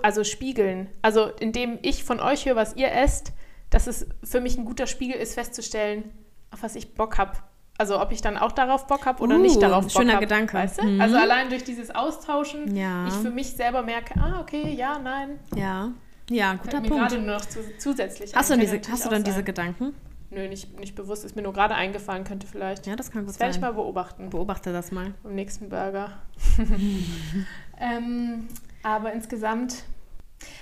also 0.01 0.23
spiegeln. 0.23 0.87
Also 1.03 1.27
indem 1.39 1.77
ich 1.83 2.03
von 2.03 2.19
euch 2.19 2.47
höre, 2.47 2.55
was 2.55 2.75
ihr 2.75 2.91
esst, 2.91 3.33
dass 3.75 3.87
es 3.87 4.07
für 4.23 4.39
mich 4.39 4.57
ein 4.57 4.63
guter 4.63 4.87
Spiegel 4.87 5.17
ist, 5.17 5.33
festzustellen, 5.33 6.09
auf 6.49 6.63
was 6.63 6.77
ich 6.77 6.93
Bock 6.93 7.17
habe. 7.17 7.33
Also 7.77 7.99
ob 7.99 8.13
ich 8.13 8.21
dann 8.21 8.37
auch 8.37 8.53
darauf 8.53 8.87
Bock 8.87 9.05
habe 9.05 9.21
oder 9.21 9.35
uh, 9.35 9.39
nicht 9.39 9.61
darauf 9.61 9.83
Bock 9.83 9.95
habe. 9.95 10.05
Schöner 10.05 10.19
Gedanke. 10.21 10.53
Weißt 10.53 10.81
du? 10.81 10.85
Mhm. 10.85 11.01
Also 11.01 11.17
allein 11.17 11.49
durch 11.49 11.65
dieses 11.65 11.93
Austauschen, 11.93 12.73
ja. 12.73 13.05
ich 13.05 13.13
für 13.15 13.31
mich 13.31 13.51
selber 13.51 13.81
merke, 13.81 14.17
ah, 14.17 14.39
okay, 14.39 14.73
ja, 14.73 14.97
nein. 14.97 15.41
Ja, 15.53 15.91
ja, 16.29 16.53
guter 16.53 16.79
mir 16.79 16.87
Punkt. 16.87 17.09
gerade 17.09 17.21
nur 17.21 17.35
noch 17.35 17.45
zu, 17.45 17.59
zusätzlich. 17.77 18.33
Hast 18.33 18.49
du, 18.49 18.57
diese, 18.57 18.79
hast 18.89 19.03
du 19.03 19.09
dann 19.09 19.25
diese 19.25 19.43
Gedanken? 19.43 19.93
Nö, 20.29 20.47
nicht, 20.47 20.79
nicht 20.79 20.95
bewusst. 20.95 21.25
Ist 21.25 21.35
mir 21.35 21.41
nur 21.41 21.51
gerade 21.51 21.75
eingefallen, 21.75 22.23
könnte 22.23 22.47
vielleicht. 22.47 22.87
Ja, 22.87 22.95
das 22.95 23.11
kann 23.11 23.23
gut 23.23 23.31
das 23.31 23.37
sein. 23.37 23.49
Das 23.49 23.55
werde 23.55 23.67
ich 23.67 23.75
mal 23.75 23.83
beobachten. 23.83 24.29
Beobachte 24.29 24.71
das 24.71 24.93
mal. 24.93 25.13
Beim 25.21 25.35
nächsten 25.35 25.67
Burger. 25.67 26.13
ähm, 27.77 28.47
aber 28.83 29.11
insgesamt 29.11 29.83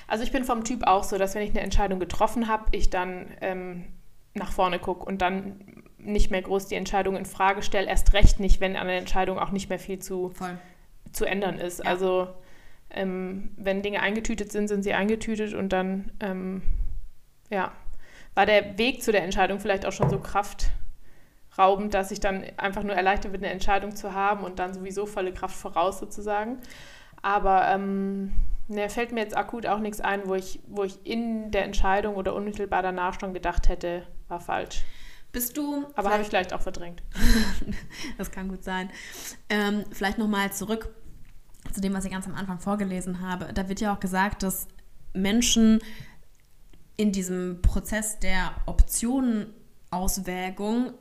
also 0.08 0.24
ich 0.24 0.32
bin 0.32 0.44
vom 0.44 0.64
Typ 0.64 0.86
auch 0.88 1.04
so, 1.04 1.18
dass 1.18 1.36
wenn 1.36 1.44
ich 1.44 1.52
eine 1.52 1.62
Entscheidung 1.62 2.00
getroffen 2.00 2.48
habe, 2.48 2.66
ich 2.72 2.90
dann 2.90 3.28
ähm, 3.42 3.86
nach 4.34 4.52
vorne 4.52 4.80
gucke 4.80 5.06
und 5.06 5.22
dann 5.22 5.84
nicht 5.98 6.32
mehr 6.32 6.42
groß 6.42 6.68
die 6.68 6.76
Entscheidung 6.76 7.16
in 7.16 7.26
Frage 7.26 7.62
stelle. 7.62 7.88
Erst 7.88 8.14
recht 8.14 8.40
nicht, 8.40 8.60
wenn 8.60 8.76
an 8.76 8.88
der 8.88 8.98
Entscheidung 8.98 9.40
auch 9.40 9.52
nicht 9.52 9.70
mehr 9.70 9.80
viel 9.80 10.00
zu, 10.00 10.34
zu 11.12 11.26
ändern 11.26 11.60
ist. 11.60 11.80
Ja. 11.80 11.86
Also 11.86 12.28
ähm, 12.90 13.52
wenn 13.58 13.82
Dinge 13.82 14.02
eingetütet 14.02 14.52
sind, 14.52 14.68
sind 14.68 14.84
sie 14.84 14.94
eingetütet 14.94 15.54
und 15.54 15.70
dann 15.70 16.12
ähm, 16.20 16.62
ja, 17.50 17.72
war 18.36 18.46
der 18.46 18.78
Weg 18.78 19.02
zu 19.04 19.12
der 19.12 19.24
Entscheidung 19.24 19.60
vielleicht 19.60 19.86
auch 19.86 19.92
schon 19.92 20.10
so 20.10 20.20
kraftraubend, 20.20 21.94
dass 21.94 22.12
ich 22.12 22.20
dann 22.20 22.46
einfach 22.58 22.84
nur 22.84 22.96
erleichtert 22.96 23.32
bin, 23.32 23.44
eine 23.44 23.54
Entscheidung 23.54 23.96
zu 23.96 24.14
haben 24.14 24.44
und 24.44 24.60
dann 24.60 24.74
sowieso 24.74 25.06
volle 25.06 25.34
Kraft 25.34 25.56
voraus 25.56 26.00
sozusagen. 26.00 26.60
Aber 27.22 27.68
ähm, 27.70 28.34
Ne, 28.68 28.90
fällt 28.90 29.12
mir 29.12 29.22
jetzt 29.22 29.36
akut 29.36 29.66
auch 29.66 29.80
nichts 29.80 30.00
ein, 30.00 30.22
wo 30.26 30.36
ich, 30.36 30.62
wo 30.68 30.84
ich 30.84 31.06
in 31.06 31.52
der 31.52 31.66
Entscheidung 31.66 32.16
oder 32.16 32.34
unmittelbar 32.34 32.82
danach 32.82 33.20
schon 33.20 33.34
gedacht 33.34 33.68
hätte, 33.68 34.08
war 34.30 34.40
falsch. 34.40 34.84
Bist 35.34 35.58
du. 35.58 35.86
Aber 35.96 36.12
habe 36.12 36.22
ich 36.22 36.30
vielleicht 36.30 36.54
auch 36.54 36.62
verdrängt. 36.62 37.04
das 38.18 38.32
kann 38.32 38.48
gut 38.48 38.64
sein. 38.64 38.90
Ähm, 39.50 39.84
vielleicht 39.92 40.18
nochmal 40.18 40.54
zurück 40.54 40.96
zu 41.74 41.82
dem, 41.82 41.94
was 41.94 42.06
ich 42.06 42.12
ganz 42.12 42.26
am 42.28 42.36
Anfang 42.36 42.60
vorgelesen 42.60 43.20
habe. 43.20 43.52
Da 43.54 43.68
wird 43.68 43.82
ja 43.82 43.94
auch 43.94 44.00
gesagt, 44.00 44.44
dass 44.44 44.70
Menschen 45.14 45.82
in 46.98 47.12
diesem 47.12 47.62
Prozess 47.62 48.20
der 48.20 48.54
Optionenauswägung 48.68 50.94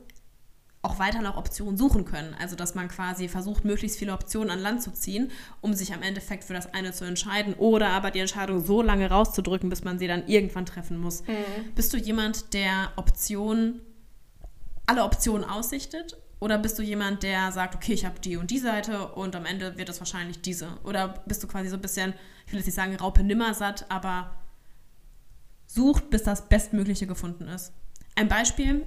auch 0.82 0.98
weiter 0.98 1.22
nach 1.22 1.36
Optionen 1.36 1.76
suchen 1.76 2.04
können. 2.04 2.34
Also 2.40 2.56
dass 2.56 2.74
man 2.74 2.88
quasi 2.88 3.28
versucht, 3.28 3.64
möglichst 3.64 3.98
viele 3.98 4.12
Optionen 4.12 4.50
an 4.50 4.58
Land 4.58 4.82
zu 4.82 4.92
ziehen, 4.92 5.30
um 5.60 5.74
sich 5.74 5.94
am 5.94 6.02
Endeffekt 6.02 6.42
für 6.42 6.54
das 6.54 6.74
eine 6.74 6.92
zu 6.92 7.04
entscheiden 7.04 7.54
oder 7.54 7.90
aber 7.90 8.10
die 8.10 8.18
Entscheidung 8.18 8.64
so 8.64 8.82
lange 8.82 9.08
rauszudrücken, 9.08 9.70
bis 9.70 9.84
man 9.84 10.00
sie 10.00 10.08
dann 10.08 10.26
irgendwann 10.26 10.66
treffen 10.66 10.98
muss. 10.98 11.22
Mhm. 11.22 11.72
Bist 11.76 11.92
du 11.92 11.98
jemand, 11.98 12.52
der 12.52 12.90
Optionen, 12.96 13.80
alle 14.86 15.04
Optionen 15.04 15.48
aussichtet? 15.48 16.16
Oder 16.40 16.58
bist 16.58 16.76
du 16.76 16.82
jemand, 16.82 17.22
der 17.22 17.52
sagt, 17.52 17.76
okay, 17.76 17.92
ich 17.92 18.04
habe 18.04 18.18
die 18.18 18.36
und 18.36 18.50
die 18.50 18.58
Seite 18.58 19.06
und 19.12 19.36
am 19.36 19.46
Ende 19.46 19.78
wird 19.78 19.88
es 19.88 20.00
wahrscheinlich 20.00 20.40
diese? 20.40 20.70
Oder 20.82 21.22
bist 21.26 21.40
du 21.44 21.46
quasi 21.46 21.68
so 21.68 21.76
ein 21.76 21.80
bisschen, 21.80 22.14
ich 22.46 22.52
will 22.52 22.58
jetzt 22.58 22.66
nicht 22.66 22.74
sagen, 22.74 22.96
Raupe 22.96 23.22
nimmersatt, 23.22 23.86
aber 23.88 24.32
sucht, 25.68 26.10
bis 26.10 26.24
das 26.24 26.48
Bestmögliche 26.48 27.06
gefunden 27.06 27.46
ist? 27.46 27.72
Ein 28.16 28.26
Beispiel, 28.26 28.84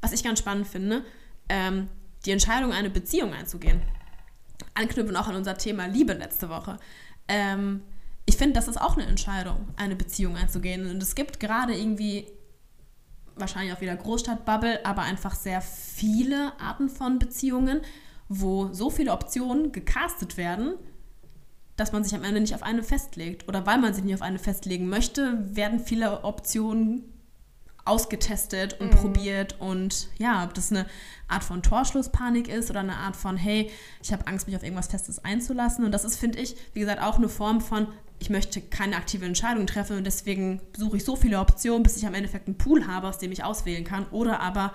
was 0.00 0.12
ich 0.12 0.22
ganz 0.22 0.38
spannend 0.38 0.66
finde, 0.66 1.04
ähm, 1.48 1.88
die 2.24 2.30
Entscheidung, 2.30 2.72
eine 2.72 2.90
Beziehung 2.90 3.32
einzugehen. 3.32 3.82
Anknüpfen 4.74 5.16
auch 5.16 5.28
an 5.28 5.36
unser 5.36 5.56
Thema 5.56 5.86
Liebe 5.86 6.12
letzte 6.12 6.48
Woche. 6.48 6.78
Ähm, 7.28 7.82
ich 8.26 8.36
finde, 8.36 8.54
das 8.54 8.68
ist 8.68 8.80
auch 8.80 8.96
eine 8.96 9.06
Entscheidung, 9.06 9.68
eine 9.76 9.96
Beziehung 9.96 10.36
einzugehen. 10.36 10.90
Und 10.90 11.02
es 11.02 11.14
gibt 11.14 11.40
gerade 11.40 11.74
irgendwie, 11.74 12.26
wahrscheinlich 13.36 13.72
auch 13.72 13.80
wieder 13.80 13.96
Großstadtbubble, 13.96 14.84
aber 14.84 15.02
einfach 15.02 15.34
sehr 15.34 15.62
viele 15.62 16.52
Arten 16.60 16.88
von 16.88 17.18
Beziehungen, 17.18 17.80
wo 18.28 18.72
so 18.72 18.90
viele 18.90 19.12
Optionen 19.12 19.72
gecastet 19.72 20.36
werden, 20.36 20.74
dass 21.76 21.92
man 21.92 22.04
sich 22.04 22.14
am 22.14 22.24
Ende 22.24 22.40
nicht 22.40 22.54
auf 22.54 22.62
eine 22.62 22.82
festlegt. 22.82 23.48
Oder 23.48 23.64
weil 23.64 23.78
man 23.78 23.94
sich 23.94 24.04
nicht 24.04 24.14
auf 24.14 24.22
eine 24.22 24.38
festlegen 24.38 24.88
möchte, 24.88 25.38
werden 25.56 25.80
viele 25.80 26.24
Optionen 26.24 27.04
ausgetestet 27.88 28.80
und 28.80 28.92
mhm. 28.92 28.98
probiert 28.98 29.56
und 29.60 30.08
ja, 30.18 30.44
ob 30.44 30.54
das 30.54 30.70
eine 30.70 30.86
Art 31.28 31.44
von 31.44 31.62
Torschlusspanik 31.62 32.48
ist 32.48 32.70
oder 32.70 32.80
eine 32.80 32.96
Art 32.96 33.16
von, 33.16 33.36
hey, 33.36 33.70
ich 34.02 34.12
habe 34.12 34.26
Angst, 34.26 34.46
mich 34.46 34.56
auf 34.56 34.62
irgendwas 34.62 34.88
Festes 34.88 35.24
einzulassen. 35.24 35.84
Und 35.84 35.92
das 35.92 36.04
ist, 36.04 36.16
finde 36.16 36.38
ich, 36.38 36.56
wie 36.72 36.80
gesagt, 36.80 37.02
auch 37.02 37.18
eine 37.18 37.28
Form 37.28 37.60
von, 37.60 37.88
ich 38.18 38.30
möchte 38.30 38.60
keine 38.60 38.96
aktive 38.96 39.26
Entscheidung 39.26 39.66
treffen 39.66 39.96
und 39.96 40.04
deswegen 40.04 40.60
suche 40.76 40.96
ich 40.96 41.04
so 41.04 41.16
viele 41.16 41.38
Optionen, 41.38 41.82
bis 41.82 41.96
ich 41.96 42.06
am 42.06 42.14
Endeffekt 42.14 42.46
einen 42.48 42.58
Pool 42.58 42.86
habe, 42.86 43.08
aus 43.08 43.18
dem 43.18 43.30
ich 43.30 43.44
auswählen 43.44 43.84
kann. 43.84 44.06
Oder 44.10 44.40
aber 44.40 44.72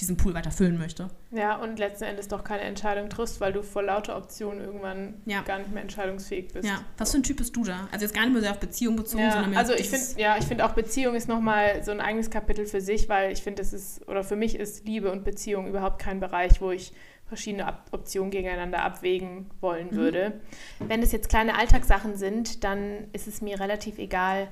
diesen 0.00 0.16
Pool 0.16 0.34
weiter 0.34 0.50
füllen 0.50 0.78
möchte. 0.78 1.08
Ja, 1.30 1.56
und 1.56 1.78
letzten 1.78 2.04
Endes 2.04 2.28
doch 2.28 2.42
keine 2.42 2.62
Entscheidung 2.62 3.08
triffst, 3.08 3.40
weil 3.40 3.52
du 3.52 3.62
vor 3.62 3.82
lauter 3.82 4.16
Optionen 4.16 4.60
irgendwann 4.60 5.22
ja. 5.26 5.42
gar 5.42 5.58
nicht 5.58 5.72
mehr 5.72 5.82
entscheidungsfähig 5.82 6.48
bist. 6.48 6.68
Ja, 6.68 6.80
was 6.98 7.12
für 7.12 7.18
ein 7.18 7.22
Typ 7.22 7.36
bist 7.36 7.54
du 7.54 7.64
da? 7.64 7.88
Also 7.92 8.04
jetzt 8.04 8.14
gar 8.14 8.22
nicht 8.24 8.32
mehr 8.32 8.42
so 8.42 8.48
auf 8.48 8.58
Beziehung 8.58 8.96
bezogen, 8.96 9.24
ja, 9.24 9.32
sondern 9.32 9.50
mehr 9.50 9.58
Also 9.58 9.74
ich 9.74 9.88
finde, 9.88 10.20
ja, 10.20 10.36
ich 10.38 10.44
finde 10.44 10.64
auch 10.64 10.72
Beziehung 10.72 11.14
ist 11.14 11.28
nochmal 11.28 11.84
so 11.84 11.90
ein 11.90 12.00
eigenes 12.00 12.30
Kapitel 12.30 12.66
für 12.66 12.80
sich, 12.80 13.08
weil 13.08 13.32
ich 13.32 13.42
finde, 13.42 13.62
es 13.62 13.72
ist, 13.72 14.08
oder 14.08 14.24
für 14.24 14.36
mich 14.36 14.56
ist 14.58 14.86
Liebe 14.86 15.12
und 15.12 15.24
Beziehung 15.24 15.68
überhaupt 15.68 16.00
kein 16.00 16.20
Bereich, 16.20 16.60
wo 16.60 16.70
ich 16.70 16.92
verschiedene 17.26 17.72
Optionen 17.92 18.30
gegeneinander 18.30 18.82
abwägen 18.82 19.50
wollen 19.60 19.88
mhm. 19.92 19.96
würde. 19.96 20.40
Wenn 20.80 21.02
es 21.02 21.12
jetzt 21.12 21.28
kleine 21.28 21.56
Alltagssachen 21.56 22.16
sind, 22.16 22.64
dann 22.64 23.08
ist 23.12 23.28
es 23.28 23.40
mir 23.40 23.60
relativ 23.60 23.98
egal, 23.98 24.48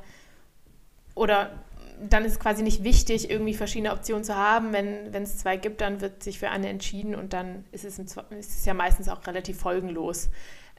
oder 1.18 1.50
dann 2.08 2.24
ist 2.24 2.32
es 2.32 2.40
quasi 2.40 2.62
nicht 2.62 2.84
wichtig, 2.84 3.30
irgendwie 3.30 3.54
verschiedene 3.54 3.92
Optionen 3.92 4.24
zu 4.24 4.36
haben. 4.36 4.72
Wenn, 4.72 5.14
es 5.22 5.38
zwei 5.38 5.56
gibt, 5.56 5.80
dann 5.80 6.00
wird 6.00 6.22
sich 6.22 6.38
für 6.38 6.50
eine 6.50 6.68
entschieden 6.68 7.14
und 7.14 7.32
dann 7.32 7.64
ist 7.72 7.84
es, 7.84 7.98
im, 7.98 8.06
ist 8.06 8.50
es 8.58 8.64
ja 8.64 8.74
meistens 8.74 9.08
auch 9.08 9.26
relativ 9.26 9.58
folgenlos. 9.58 10.30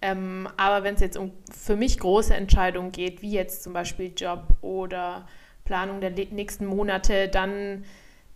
Ähm, 0.01 0.47
aber 0.58 0.84
wenn 0.84 0.95
es 0.95 1.01
jetzt 1.01 1.17
um 1.17 1.32
für 1.51 1.75
mich 1.75 1.99
große 1.99 2.34
Entscheidungen 2.34 2.91
geht, 2.91 3.21
wie 3.21 3.32
jetzt 3.32 3.63
zum 3.63 3.73
Beispiel 3.73 4.13
Job 4.15 4.43
oder 4.62 5.27
Planung 5.65 6.01
der 6.01 6.12
nächsten 6.12 6.65
Monate, 6.65 7.27
dann, 7.27 7.84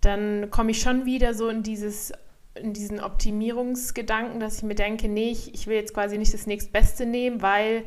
dann 0.01 0.49
komme 0.51 0.71
ich 0.71 0.81
schon 0.81 1.05
wieder 1.05 1.33
so 1.33 1.49
in 1.49 1.63
dieses 1.63 2.11
in 2.55 2.73
diesen 2.73 2.99
Optimierungsgedanken, 2.99 4.39
dass 4.39 4.57
ich 4.57 4.63
mir 4.63 4.75
denke, 4.75 5.07
nee, 5.07 5.31
ich, 5.31 5.53
ich 5.55 5.65
will 5.65 5.75
jetzt 5.75 5.93
quasi 5.93 6.19
nicht 6.19 6.33
das 6.35 6.45
nächstbeste 6.45 7.05
nehmen, 7.05 7.41
weil 7.41 7.83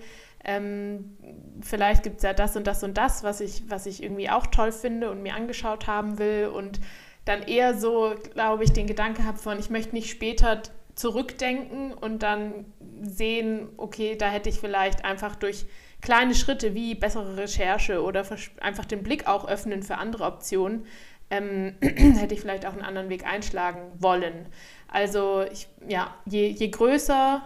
ähm, 0.46 1.16
vielleicht 1.60 2.04
gibt 2.04 2.18
es 2.18 2.22
ja 2.22 2.32
das 2.32 2.56
und 2.56 2.66
das 2.66 2.82
und 2.84 2.96
das, 2.96 3.24
was 3.24 3.40
ich, 3.40 3.64
was 3.68 3.86
ich 3.86 4.02
irgendwie 4.02 4.30
auch 4.30 4.46
toll 4.46 4.70
finde 4.70 5.10
und 5.10 5.22
mir 5.22 5.34
angeschaut 5.34 5.88
haben 5.88 6.18
will 6.18 6.46
und 6.46 6.80
dann 7.24 7.42
eher 7.42 7.76
so, 7.76 8.14
glaube 8.32 8.62
ich, 8.62 8.72
den 8.72 8.86
Gedanke 8.86 9.24
habe 9.24 9.38
von, 9.38 9.58
ich 9.58 9.70
möchte 9.70 9.94
nicht 9.94 10.08
später 10.08 10.62
zurückdenken 10.94 11.92
und 11.92 12.22
dann 12.22 12.64
sehen, 13.02 13.68
okay, 13.76 14.16
da 14.16 14.28
hätte 14.28 14.48
ich 14.48 14.60
vielleicht 14.60 15.04
einfach 15.04 15.34
durch 15.34 15.66
kleine 16.00 16.36
Schritte 16.36 16.74
wie 16.74 16.94
bessere 16.94 17.36
Recherche 17.36 18.00
oder 18.02 18.24
einfach 18.60 18.84
den 18.84 19.02
Blick 19.02 19.26
auch 19.26 19.48
öffnen 19.48 19.82
für 19.82 19.98
andere 19.98 20.24
Optionen, 20.24 20.86
ähm, 21.28 21.74
hätte 21.80 22.34
ich 22.34 22.40
vielleicht 22.40 22.64
auch 22.64 22.72
einen 22.72 22.82
anderen 22.82 23.08
Weg 23.08 23.26
einschlagen 23.26 23.80
wollen. 23.98 24.46
Also 24.86 25.44
ich, 25.50 25.68
ja, 25.88 26.14
je, 26.24 26.46
je 26.46 26.68
größer, 26.68 27.42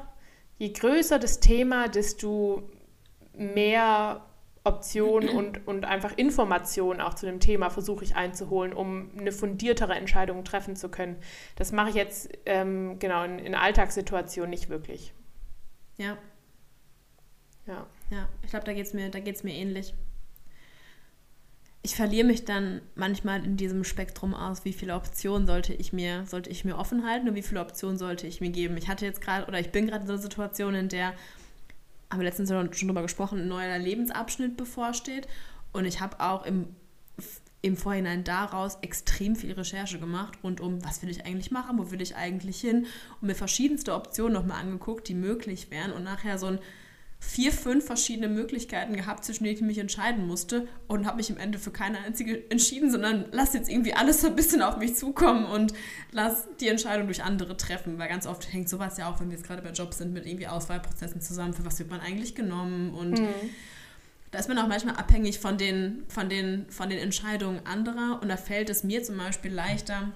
je 0.59 0.69
größer 0.69 1.19
das 1.19 1.41
Thema, 1.41 1.89
desto 1.89 2.71
mehr 3.41 4.23
Optionen 4.63 5.31
und, 5.31 5.67
und 5.67 5.87
einfach 5.87 6.17
Informationen 6.19 7.01
auch 7.01 7.15
zu 7.15 7.25
dem 7.25 7.41
Thema 7.41 7.71
versuche 7.71 8.05
ich 8.05 8.15
einzuholen, 8.15 8.75
um 8.75 9.11
eine 9.19 9.33
fundiertere 9.33 9.95
Entscheidung 9.95 10.45
treffen 10.45 10.77
zu 10.77 10.91
können. 10.91 11.17
Das 11.57 11.73
mache 11.73 11.89
ich 11.89 11.95
jetzt 11.95 12.31
ähm, 12.45 12.99
genau 12.99 13.25
in, 13.25 13.39
in 13.39 13.55
Alltagssituationen 13.55 14.51
nicht 14.51 14.69
wirklich. 14.69 15.15
Ja. 15.97 16.19
Ja. 17.67 17.87
Ja, 18.11 18.29
ich 18.43 18.51
glaube, 18.51 18.67
da 18.67 18.73
geht 18.73 18.87
es 18.87 18.93
mir, 18.93 19.09
mir 19.09 19.55
ähnlich. 19.55 19.95
Ich 21.83 21.95
verliere 21.95 22.27
mich 22.27 22.45
dann 22.45 22.83
manchmal 22.95 23.43
in 23.43 23.57
diesem 23.57 23.85
Spektrum 23.85 24.35
aus, 24.35 24.67
wie 24.67 24.75
viele 24.75 24.95
Optionen 24.95 25.47
sollte 25.47 25.73
ich 25.73 25.95
mir, 25.95 26.27
sollte 26.27 26.51
ich 26.51 26.67
mir 26.67 26.77
offen 26.77 27.07
halten 27.09 27.29
und 27.31 27.35
wie 27.35 27.43
viele 27.43 27.61
Optionen 27.61 27.97
sollte 27.97 28.27
ich 28.27 28.43
mir 28.43 28.51
geben. 28.51 28.77
Ich 28.77 28.89
hatte 28.89 29.07
jetzt 29.07 29.23
gerade, 29.23 29.47
oder 29.47 29.59
ich 29.59 29.71
bin 29.71 29.87
gerade 29.87 30.03
in 30.03 30.07
so 30.07 30.13
einer 30.13 30.23
Situation, 30.23 30.75
in 30.75 30.89
der 30.89 31.15
haben 32.11 32.21
wir 32.21 32.27
letztens 32.27 32.51
schon 32.51 32.71
drüber 32.71 33.03
gesprochen, 33.03 33.41
ein 33.41 33.49
neuer 33.49 33.79
Lebensabschnitt 33.79 34.57
bevorsteht. 34.57 35.29
Und 35.73 35.85
ich 35.85 36.01
habe 36.01 36.19
auch 36.21 36.45
im, 36.45 36.67
im 37.63 37.77
Vorhinein 37.77 38.25
daraus 38.25 38.79
extrem 38.83 39.37
viel 39.37 39.53
Recherche 39.53 40.01
gemacht 40.01 40.39
rund 40.43 40.61
um, 40.61 40.85
was 40.85 41.03
will 41.03 41.11
ich 41.11 41.25
eigentlich 41.25 41.51
machen, 41.51 41.79
wo 41.79 41.91
will 41.91 42.03
ich 42.03 42.17
eigentlich 42.17 42.61
hin 42.61 42.87
und 43.21 43.29
mir 43.29 43.35
verschiedenste 43.35 43.95
Optionen 43.95 44.33
nochmal 44.33 44.61
angeguckt, 44.61 45.07
die 45.09 45.15
möglich 45.15 45.71
wären 45.71 45.93
und 45.93 46.03
nachher 46.03 46.39
so 46.39 46.47
ein 46.47 46.59
vier, 47.23 47.53
fünf 47.53 47.85
verschiedene 47.85 48.29
Möglichkeiten 48.29 48.97
gehabt, 48.97 49.25
zwischen 49.25 49.45
denen 49.45 49.55
ich 49.55 49.63
mich 49.63 49.79
entscheiden 49.79 50.27
musste 50.27 50.67
und 50.89 51.07
habe 51.07 51.19
mich 51.19 51.29
im 51.29 51.37
Ende 51.37 51.59
für 51.59 51.71
keine 51.71 51.99
einzige 51.99 52.51
entschieden, 52.51 52.91
sondern 52.91 53.27
lass 53.31 53.53
jetzt 53.53 53.69
irgendwie 53.69 53.93
alles 53.93 54.23
so 54.23 54.29
ein 54.29 54.35
bisschen 54.35 54.63
auf 54.63 54.79
mich 54.79 54.97
zukommen 54.97 55.45
und 55.45 55.75
lass 56.13 56.49
die 56.61 56.69
Entscheidung 56.69 57.07
durch 57.07 57.23
andere 57.23 57.59
treffen, 57.59 57.99
weil 57.99 58.09
ganz 58.09 58.27
oft 58.27 58.51
hängt 58.51 58.71
sowas 58.71 58.97
ja 58.97 59.09
auch, 59.09 59.21
wenn 59.21 59.31
wir 59.31 59.37
jetzt 59.37 59.47
gerade 59.47 59.61
bei 59.61 59.71
Jobs 59.71 59.99
sind, 59.99 60.15
mit 60.15 60.27
irgendwie 60.27 60.47
Auswahlprozessen 60.47 61.21
zusammen, 61.21 61.53
für 61.53 61.65
was 61.65 61.79
wird 61.79 61.91
man 61.91 62.01
eigentlich 62.01 62.35
genommen 62.35 62.95
und 62.95 63.21
mhm. 63.21 63.29
da 64.31 64.39
ist 64.39 64.49
man 64.49 64.59
auch 64.59 64.67
manchmal 64.67 64.97
abhängig 64.97 65.41
von 65.41 65.59
den, 65.59 66.05
von, 66.09 66.31
den, 66.31 66.71
von 66.71 66.89
den 66.89 66.99
Entscheidungen 66.99 67.61
anderer 67.67 68.19
und 68.23 68.29
da 68.29 68.39
fällt 68.39 68.71
es 68.71 68.83
mir 68.83 69.03
zum 69.05 69.19
Beispiel 69.19 69.53
leichter, 69.53 70.13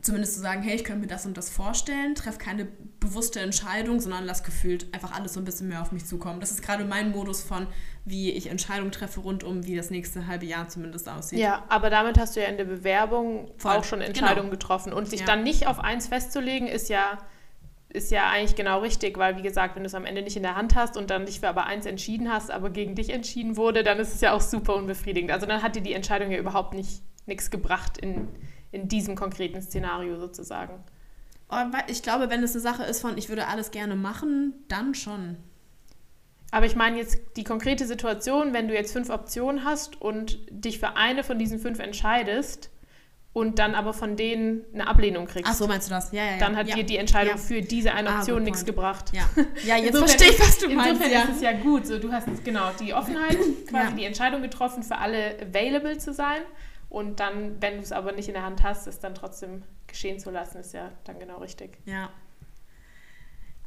zumindest 0.00 0.34
zu 0.34 0.40
sagen, 0.40 0.62
hey, 0.62 0.76
ich 0.76 0.84
könnte 0.84 1.02
mir 1.02 1.06
das 1.06 1.26
und 1.26 1.36
das 1.36 1.50
vorstellen, 1.50 2.14
treffe 2.14 2.38
keine 2.38 2.66
bewusste 3.00 3.40
Entscheidung, 3.40 4.00
sondern 4.00 4.24
lass 4.24 4.42
gefühlt 4.42 4.92
einfach 4.94 5.12
alles 5.12 5.34
so 5.34 5.40
ein 5.40 5.44
bisschen 5.44 5.68
mehr 5.68 5.82
auf 5.82 5.92
mich 5.92 6.06
zukommen. 6.06 6.40
Das 6.40 6.50
ist 6.50 6.62
gerade 6.62 6.84
mein 6.84 7.10
Modus 7.10 7.42
von, 7.42 7.66
wie 8.04 8.30
ich 8.30 8.48
Entscheidungen 8.48 8.92
treffe 8.92 9.20
rund 9.20 9.44
um, 9.44 9.66
wie 9.66 9.76
das 9.76 9.90
nächste 9.90 10.26
halbe 10.26 10.46
Jahr 10.46 10.68
zumindest 10.68 11.08
aussieht. 11.08 11.38
Ja, 11.40 11.64
aber 11.68 11.90
damit 11.90 12.18
hast 12.18 12.36
du 12.36 12.40
ja 12.40 12.46
in 12.46 12.56
der 12.56 12.64
Bewerbung 12.64 13.50
Voll. 13.58 13.72
auch 13.72 13.84
schon 13.84 14.00
Entscheidungen 14.00 14.50
genau. 14.50 14.50
getroffen. 14.50 14.92
Und 14.92 15.08
sich 15.08 15.20
ja. 15.20 15.26
dann 15.26 15.42
nicht 15.42 15.66
auf 15.66 15.80
eins 15.80 16.08
festzulegen, 16.08 16.68
ist 16.68 16.88
ja, 16.88 17.18
ist 17.88 18.10
ja 18.10 18.30
eigentlich 18.30 18.54
genau 18.54 18.80
richtig, 18.80 19.18
weil 19.18 19.36
wie 19.36 19.42
gesagt, 19.42 19.76
wenn 19.76 19.82
du 19.82 19.88
es 19.88 19.94
am 19.94 20.04
Ende 20.04 20.22
nicht 20.22 20.36
in 20.36 20.42
der 20.42 20.56
Hand 20.56 20.74
hast 20.74 20.96
und 20.96 21.10
dann 21.10 21.26
dich 21.26 21.40
für 21.40 21.48
aber 21.48 21.66
eins 21.66 21.84
entschieden 21.84 22.32
hast, 22.32 22.50
aber 22.50 22.70
gegen 22.70 22.94
dich 22.94 23.10
entschieden 23.10 23.56
wurde, 23.56 23.82
dann 23.82 23.98
ist 23.98 24.14
es 24.14 24.20
ja 24.20 24.32
auch 24.32 24.40
super 24.40 24.74
unbefriedigend. 24.76 25.32
Also 25.32 25.46
dann 25.46 25.62
hat 25.62 25.76
dir 25.76 25.82
die 25.82 25.94
Entscheidung 25.94 26.30
ja 26.30 26.38
überhaupt 26.38 26.74
nicht 26.74 27.02
nichts 27.26 27.50
gebracht 27.50 27.98
in 27.98 28.28
in 28.72 28.88
diesem 28.88 29.16
konkreten 29.16 29.62
Szenario 29.62 30.18
sozusagen. 30.18 30.82
Ich 31.88 32.02
glaube, 32.02 32.28
wenn 32.28 32.42
es 32.42 32.52
eine 32.52 32.60
Sache 32.60 32.82
ist 32.84 33.00
von, 33.00 33.16
ich 33.16 33.28
würde 33.28 33.46
alles 33.46 33.70
gerne 33.70 33.94
machen, 33.94 34.54
dann 34.68 34.94
schon. 34.94 35.36
Aber 36.50 36.66
ich 36.66 36.76
meine 36.76 36.96
jetzt 36.96 37.18
die 37.36 37.44
konkrete 37.44 37.86
Situation, 37.86 38.52
wenn 38.52 38.68
du 38.68 38.74
jetzt 38.74 38.92
fünf 38.92 39.10
Optionen 39.10 39.64
hast 39.64 40.00
und 40.00 40.38
dich 40.50 40.78
für 40.78 40.96
eine 40.96 41.24
von 41.24 41.38
diesen 41.38 41.58
fünf 41.58 41.78
entscheidest 41.78 42.70
und 43.32 43.58
dann 43.58 43.74
aber 43.74 43.92
von 43.92 44.16
denen 44.16 44.64
eine 44.72 44.88
Ablehnung 44.88 45.26
kriegst. 45.26 45.50
Ach 45.50 45.54
so, 45.54 45.66
meinst 45.66 45.88
du 45.88 45.92
das? 45.92 46.10
Ja, 46.12 46.24
ja, 46.24 46.30
ja. 46.32 46.38
Dann 46.38 46.56
hat 46.56 46.68
ja. 46.68 46.76
dir 46.76 46.84
die 46.84 46.96
Entscheidung 46.96 47.34
ja. 47.34 47.36
für 47.36 47.60
diese 47.60 47.92
eine 47.92 48.08
ah, 48.08 48.18
Option 48.18 48.38
ah, 48.38 48.44
nichts 48.44 48.64
gebracht. 48.64 49.12
Ja, 49.12 49.28
ja 49.66 49.76
jetzt 49.76 49.98
verstehe 49.98 50.30
ich, 50.30 50.40
was 50.40 50.58
du 50.58 50.70
meinst. 50.70 51.02
Insofern 51.02 51.12
ja. 51.12 51.22
ist 51.24 51.36
es 51.36 51.42
ja 51.42 51.52
gut. 51.52 51.86
So, 51.86 51.98
du 51.98 52.10
hast 52.10 52.26
genau 52.44 52.70
die 52.80 52.94
Offenheit, 52.94 53.36
quasi 53.68 53.94
die 53.96 54.04
Entscheidung 54.06 54.40
getroffen, 54.40 54.82
für 54.82 54.96
alle 54.96 55.36
available 55.42 55.98
zu 55.98 56.14
sein. 56.14 56.40
Und 56.88 57.20
dann, 57.20 57.60
wenn 57.60 57.74
du 57.74 57.80
es 57.80 57.92
aber 57.92 58.12
nicht 58.12 58.28
in 58.28 58.34
der 58.34 58.44
Hand 58.44 58.62
hast, 58.62 58.86
es 58.86 59.00
dann 59.00 59.14
trotzdem 59.14 59.62
geschehen 59.86 60.18
zu 60.18 60.30
lassen, 60.30 60.58
ist 60.58 60.72
ja 60.72 60.92
dann 61.04 61.18
genau 61.18 61.38
richtig. 61.38 61.78
Ja. 61.84 62.10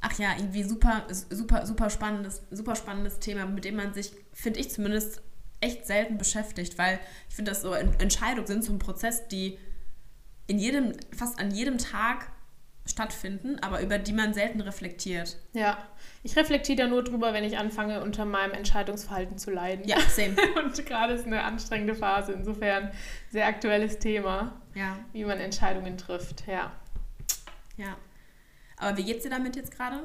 Ach 0.01 0.17
ja, 0.17 0.35
irgendwie 0.37 0.63
super, 0.63 1.05
super, 1.09 1.65
super 1.65 1.89
spannendes, 1.89 2.43
super 2.51 2.75
spannendes 2.75 3.19
Thema, 3.19 3.45
mit 3.45 3.65
dem 3.65 3.75
man 3.75 3.93
sich, 3.93 4.13
finde 4.33 4.59
ich 4.59 4.71
zumindest, 4.71 5.21
echt 5.61 5.85
selten 5.85 6.17
beschäftigt, 6.17 6.77
weil 6.77 6.99
ich 7.27 7.35
finde, 7.35 7.51
dass 7.51 7.61
so 7.61 7.73
Entscheidungen 7.73 8.47
sind 8.47 8.63
so 8.63 8.71
ein 8.71 8.79
Prozess, 8.79 9.27
die 9.27 9.59
in 10.47 10.57
jedem, 10.57 10.93
fast 11.15 11.37
an 11.37 11.51
jedem 11.51 11.77
Tag 11.77 12.31
stattfinden, 12.89 13.59
aber 13.61 13.81
über 13.81 13.97
die 13.97 14.13
man 14.13 14.33
selten 14.33 14.61
reflektiert. 14.61 15.37
Ja, 15.53 15.77
ich 16.23 16.35
reflektiere 16.35 16.77
da 16.77 16.87
nur 16.87 17.03
drüber, 17.03 17.33
wenn 17.33 17.43
ich 17.43 17.57
anfange, 17.57 18.01
unter 18.01 18.25
meinem 18.25 18.51
Entscheidungsverhalten 18.51 19.37
zu 19.37 19.51
leiden. 19.51 19.87
Ja, 19.87 19.99
same. 20.01 20.35
Und 20.63 20.85
gerade 20.85 21.13
ist 21.13 21.25
eine 21.25 21.43
anstrengende 21.43 21.95
Phase, 21.95 22.33
insofern 22.33 22.91
sehr 23.29 23.47
aktuelles 23.47 23.99
Thema, 23.99 24.59
ja. 24.75 24.97
wie 25.13 25.23
man 25.23 25.39
Entscheidungen 25.39 25.97
trifft, 25.97 26.45
ja. 26.47 26.71
Ja. 27.77 27.95
Aber 28.77 28.97
wie 28.97 29.03
geht's 29.03 29.23
dir 29.23 29.29
damit 29.29 29.55
jetzt 29.55 29.75
gerade? 29.75 30.03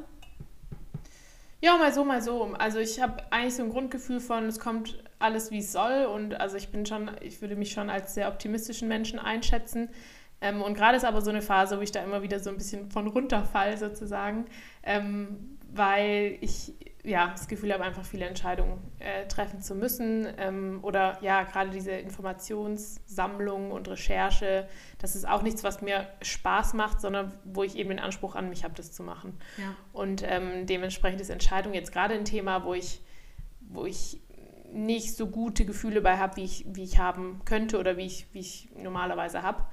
Ja, 1.61 1.79
mal 1.79 1.95
so, 1.95 2.05
mal 2.05 2.21
so. 2.21 2.53
Also 2.59 2.79
ich 2.79 3.01
habe 3.01 3.23
eigentlich 3.33 3.55
so 3.55 3.63
ein 3.63 3.71
Grundgefühl 3.71 4.21
von, 4.21 4.45
es 4.45 4.61
kommt 4.61 5.03
alles, 5.19 5.51
wie 5.51 5.61
es 5.61 5.73
soll. 5.73 6.05
Und 6.05 6.39
also 6.39 6.57
ich 6.57 6.69
bin 6.69 6.85
schon, 6.85 7.11
ich 7.23 7.41
würde 7.41 7.57
mich 7.57 7.73
schon 7.73 7.89
als 7.89 8.15
sehr 8.15 8.29
optimistischen 8.29 8.87
Menschen 8.87 9.19
einschätzen. 9.19 9.89
Ähm, 10.45 10.61
und 10.61 10.75
gerade 10.75 10.99
ist 10.99 11.07
aber 11.07 11.23
so 11.23 11.31
eine 11.31 11.41
Phase, 11.41 11.79
wo 11.79 11.81
ich 11.81 11.91
da 11.91 12.05
immer 12.05 12.23
wieder 12.23 12.39
so 12.39 12.51
ein 12.51 12.59
bisschen 12.59 12.91
von 12.91 13.07
runterfall 13.07 13.79
sozusagen, 13.79 14.45
ähm, 14.83 15.59
weil 15.73 16.37
ich 16.43 16.75
ja 17.03 17.31
das 17.31 17.49
Gefühl 17.49 17.73
habe, 17.73 17.83
einfach 17.83 18.05
viele 18.05 18.27
Entscheidungen 18.27 18.79
äh, 18.99 19.27
treffen 19.27 19.63
zu 19.63 19.75
müssen. 19.75 20.27
Ähm, 20.37 20.81
oder 20.83 21.17
ja, 21.23 21.45
gerade 21.45 21.71
diese 21.71 21.93
Informationssammlung 21.93 23.71
und 23.71 23.89
Recherche, 23.89 24.69
das 24.99 25.17
ist 25.17 25.27
auch 25.27 25.43
nichts, 25.43 25.65
was 25.65 25.81
mir 25.81 26.07
Spaß 26.21 26.75
macht, 26.75 27.01
sondern 27.01 27.33
wo 27.45 27.63
ich 27.63 27.77
eben 27.77 27.89
den 27.89 27.99
Anspruch 27.99 28.35
an 28.35 28.51
mich 28.51 28.65
habe, 28.65 28.75
das 28.75 28.93
zu 28.93 29.03
machen. 29.03 29.39
Ja. 29.57 29.75
Und 29.95 30.23
ähm, 30.27 30.67
dementsprechend 30.67 31.23
ist 31.23 31.31
Entscheidung 31.31 31.73
jetzt 31.73 31.91
gerade 31.91 32.15
ein 32.15 32.27
Thema, 32.27 32.65
wo 32.65 32.75
ich, 32.75 33.01
wo 33.61 33.87
ich 33.87 34.21
nicht 34.75 35.17
so 35.17 35.29
gute 35.29 35.65
Gefühle 35.65 36.03
bei 36.03 36.19
habe, 36.19 36.37
wie 36.37 36.45
ich, 36.45 36.67
wie 36.69 36.85
ich 36.85 36.99
haben 36.99 37.41
könnte 37.47 37.79
oder 37.79 37.97
wie 37.97 38.05
ich, 38.05 38.27
wie 38.33 38.41
ich 38.41 38.69
normalerweise 38.77 39.43
habe. 39.43 39.65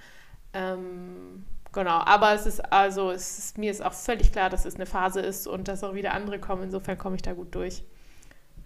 Ähm, 0.54 1.46
genau, 1.72 2.00
aber 2.00 2.34
es 2.34 2.46
ist 2.46 2.60
also, 2.72 3.12
es 3.12 3.38
ist, 3.38 3.58
mir 3.58 3.72
ist 3.72 3.84
auch 3.84 3.94
völlig 3.94 4.32
klar, 4.32 4.50
dass 4.50 4.66
es 4.66 4.76
eine 4.76 4.86
Phase 4.86 5.22
ist 5.22 5.48
und 5.48 5.68
dass 5.68 5.84
auch 5.84 5.94
wieder 5.94 6.14
andere 6.14 6.40
kommen. 6.40 6.64
Insofern 6.64 6.98
komme 6.98 7.16
ich 7.16 7.22
da 7.22 7.34
gut 7.34 7.54
durch. 7.56 7.84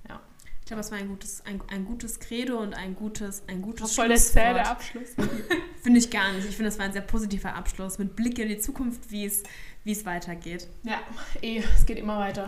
Ja. 0.10 0.20
Ich 0.60 0.66
glaube, 0.66 0.82
es 0.82 0.92
war 0.92 0.98
ein 0.98 1.08
gutes, 1.08 1.46
ein, 1.46 1.62
ein 1.70 1.86
gutes 1.86 2.20
Credo 2.20 2.58
und 2.58 2.74
ein 2.74 2.96
gutes, 2.96 3.44
ein 3.48 3.62
gutes 3.62 3.96
Voll 3.96 4.08
der 4.08 4.18
zähe 4.18 4.66
Abschluss. 4.66 5.10
finde 5.84 6.00
ich 6.00 6.10
gar 6.10 6.34
nicht. 6.34 6.50
Ich 6.50 6.56
finde, 6.56 6.70
es 6.70 6.80
war 6.80 6.86
ein 6.86 6.94
sehr 6.94 7.04
positiver 7.04 7.54
Abschluss 7.54 8.00
mit 8.00 8.16
Blick 8.16 8.40
in 8.40 8.48
die 8.48 8.58
Zukunft, 8.58 9.12
wie 9.12 9.26
es, 9.26 9.44
wie 9.84 9.92
es 9.92 10.04
weitergeht. 10.06 10.68
Ja, 10.82 11.00
eh, 11.44 11.62
es 11.76 11.86
geht 11.86 12.00
immer 12.00 12.18
weiter. 12.18 12.46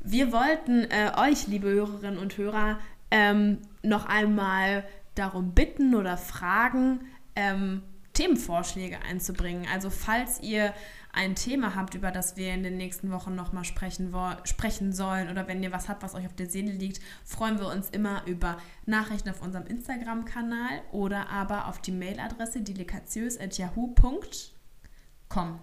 Wir 0.00 0.32
wollten 0.32 0.84
äh, 0.90 1.12
euch, 1.16 1.46
liebe 1.46 1.68
Hörerinnen 1.68 2.18
und 2.18 2.36
Hörer, 2.36 2.80
ähm, 3.10 3.58
noch 3.82 4.06
einmal 4.06 4.84
darum 5.14 5.52
bitten 5.52 5.94
oder 5.94 6.16
fragen, 6.16 7.00
ähm, 7.36 7.82
Themenvorschläge 8.18 8.98
einzubringen. 9.08 9.66
Also 9.72 9.88
falls 9.90 10.40
ihr 10.40 10.74
ein 11.12 11.36
Thema 11.36 11.76
habt, 11.76 11.94
über 11.94 12.10
das 12.10 12.36
wir 12.36 12.52
in 12.52 12.64
den 12.64 12.76
nächsten 12.76 13.12
Wochen 13.12 13.34
nochmal 13.34 13.64
sprechen, 13.64 14.14
sprechen 14.44 14.92
sollen 14.92 15.30
oder 15.30 15.48
wenn 15.48 15.62
ihr 15.62 15.72
was 15.72 15.88
habt, 15.88 16.02
was 16.02 16.14
euch 16.14 16.26
auf 16.26 16.34
der 16.34 16.50
Seele 16.50 16.72
liegt, 16.72 17.00
freuen 17.24 17.58
wir 17.60 17.68
uns 17.68 17.88
immer 17.90 18.26
über 18.26 18.58
Nachrichten 18.86 19.30
auf 19.30 19.40
unserem 19.40 19.66
Instagram-Kanal 19.66 20.82
oder 20.90 21.30
aber 21.30 21.68
auf 21.68 21.80
die 21.80 21.92
Mailadresse 21.92 22.60
delikatiös.yahoo.com. 22.60 25.60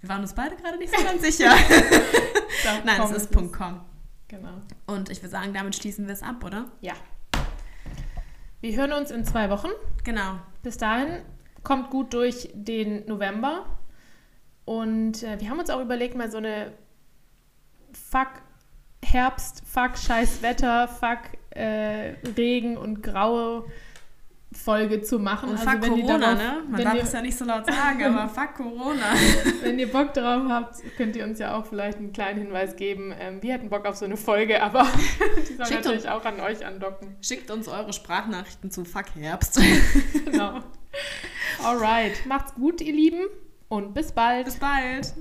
Wir 0.00 0.08
waren 0.08 0.22
uns 0.22 0.32
beide 0.32 0.56
gerade 0.56 0.78
nicht 0.78 0.96
so 0.96 1.04
ganz 1.04 1.20
sicher. 1.36 1.54
Nein, 2.84 3.02
es 3.02 3.10
ist 3.10 3.30
.com. 3.32 3.82
Genau. 4.28 4.62
Und 4.86 5.10
ich 5.10 5.18
würde 5.18 5.30
sagen, 5.30 5.52
damit 5.52 5.76
schließen 5.76 6.06
wir 6.06 6.14
es 6.14 6.22
ab, 6.22 6.42
oder? 6.42 6.70
Ja. 6.80 6.94
Wir 8.60 8.76
hören 8.76 8.92
uns 8.92 9.12
in 9.12 9.24
zwei 9.24 9.50
Wochen. 9.50 9.68
Genau. 10.02 10.40
Bis 10.64 10.78
dahin 10.78 11.22
kommt 11.62 11.90
gut 11.90 12.12
durch 12.12 12.50
den 12.54 13.06
November. 13.06 13.66
Und 14.64 15.22
äh, 15.22 15.40
wir 15.40 15.48
haben 15.48 15.60
uns 15.60 15.70
auch 15.70 15.80
überlegt, 15.80 16.16
mal 16.16 16.28
so 16.28 16.38
eine 16.38 16.72
Fuck 17.92 18.42
Herbst, 19.04 19.62
Fuck 19.64 19.96
Scheiß 19.96 20.42
Wetter, 20.42 20.88
Fuck 20.88 21.38
äh, 21.50 22.14
Regen 22.36 22.76
und 22.76 23.00
graue 23.00 23.64
Folge 24.52 25.02
zu 25.02 25.18
machen. 25.18 25.50
Und 25.50 25.58
also 25.58 25.70
fuck 25.70 25.80
Corona, 25.82 26.18
darauf, 26.18 26.38
ne? 26.38 26.62
Man 26.70 26.84
darf 26.84 27.02
es 27.02 27.12
ja 27.12 27.20
nicht 27.20 27.36
so 27.36 27.44
laut 27.44 27.66
sagen, 27.66 28.02
aber 28.02 28.28
fuck 28.34 28.54
Corona. 28.54 29.12
wenn 29.62 29.78
ihr 29.78 29.90
Bock 29.90 30.14
drauf 30.14 30.42
habt, 30.48 30.76
könnt 30.96 31.16
ihr 31.16 31.24
uns 31.24 31.38
ja 31.38 31.56
auch 31.56 31.66
vielleicht 31.66 31.98
einen 31.98 32.12
kleinen 32.12 32.40
Hinweis 32.40 32.76
geben. 32.76 33.14
Ähm, 33.18 33.42
wir 33.42 33.52
hätten 33.52 33.68
Bock 33.68 33.84
auf 33.84 33.96
so 33.96 34.06
eine 34.06 34.16
Folge, 34.16 34.62
aber 34.62 34.86
die 35.48 35.54
soll 35.54 35.66
Schickt 35.66 35.84
natürlich 35.84 36.04
uns, 36.04 36.06
auch 36.06 36.24
an 36.24 36.40
euch 36.40 36.64
andocken. 36.64 37.16
Schickt 37.20 37.50
uns 37.50 37.68
eure 37.68 37.92
Sprachnachrichten 37.92 38.70
zu 38.70 38.84
Fuck 38.84 39.14
Herbst. 39.14 39.60
genau. 40.24 40.60
Alright. 41.62 42.24
Macht's 42.26 42.54
gut, 42.54 42.80
ihr 42.80 42.94
Lieben. 42.94 43.26
Und 43.68 43.92
bis 43.92 44.12
bald. 44.12 44.46
Bis 44.46 44.56
bald. 44.56 45.12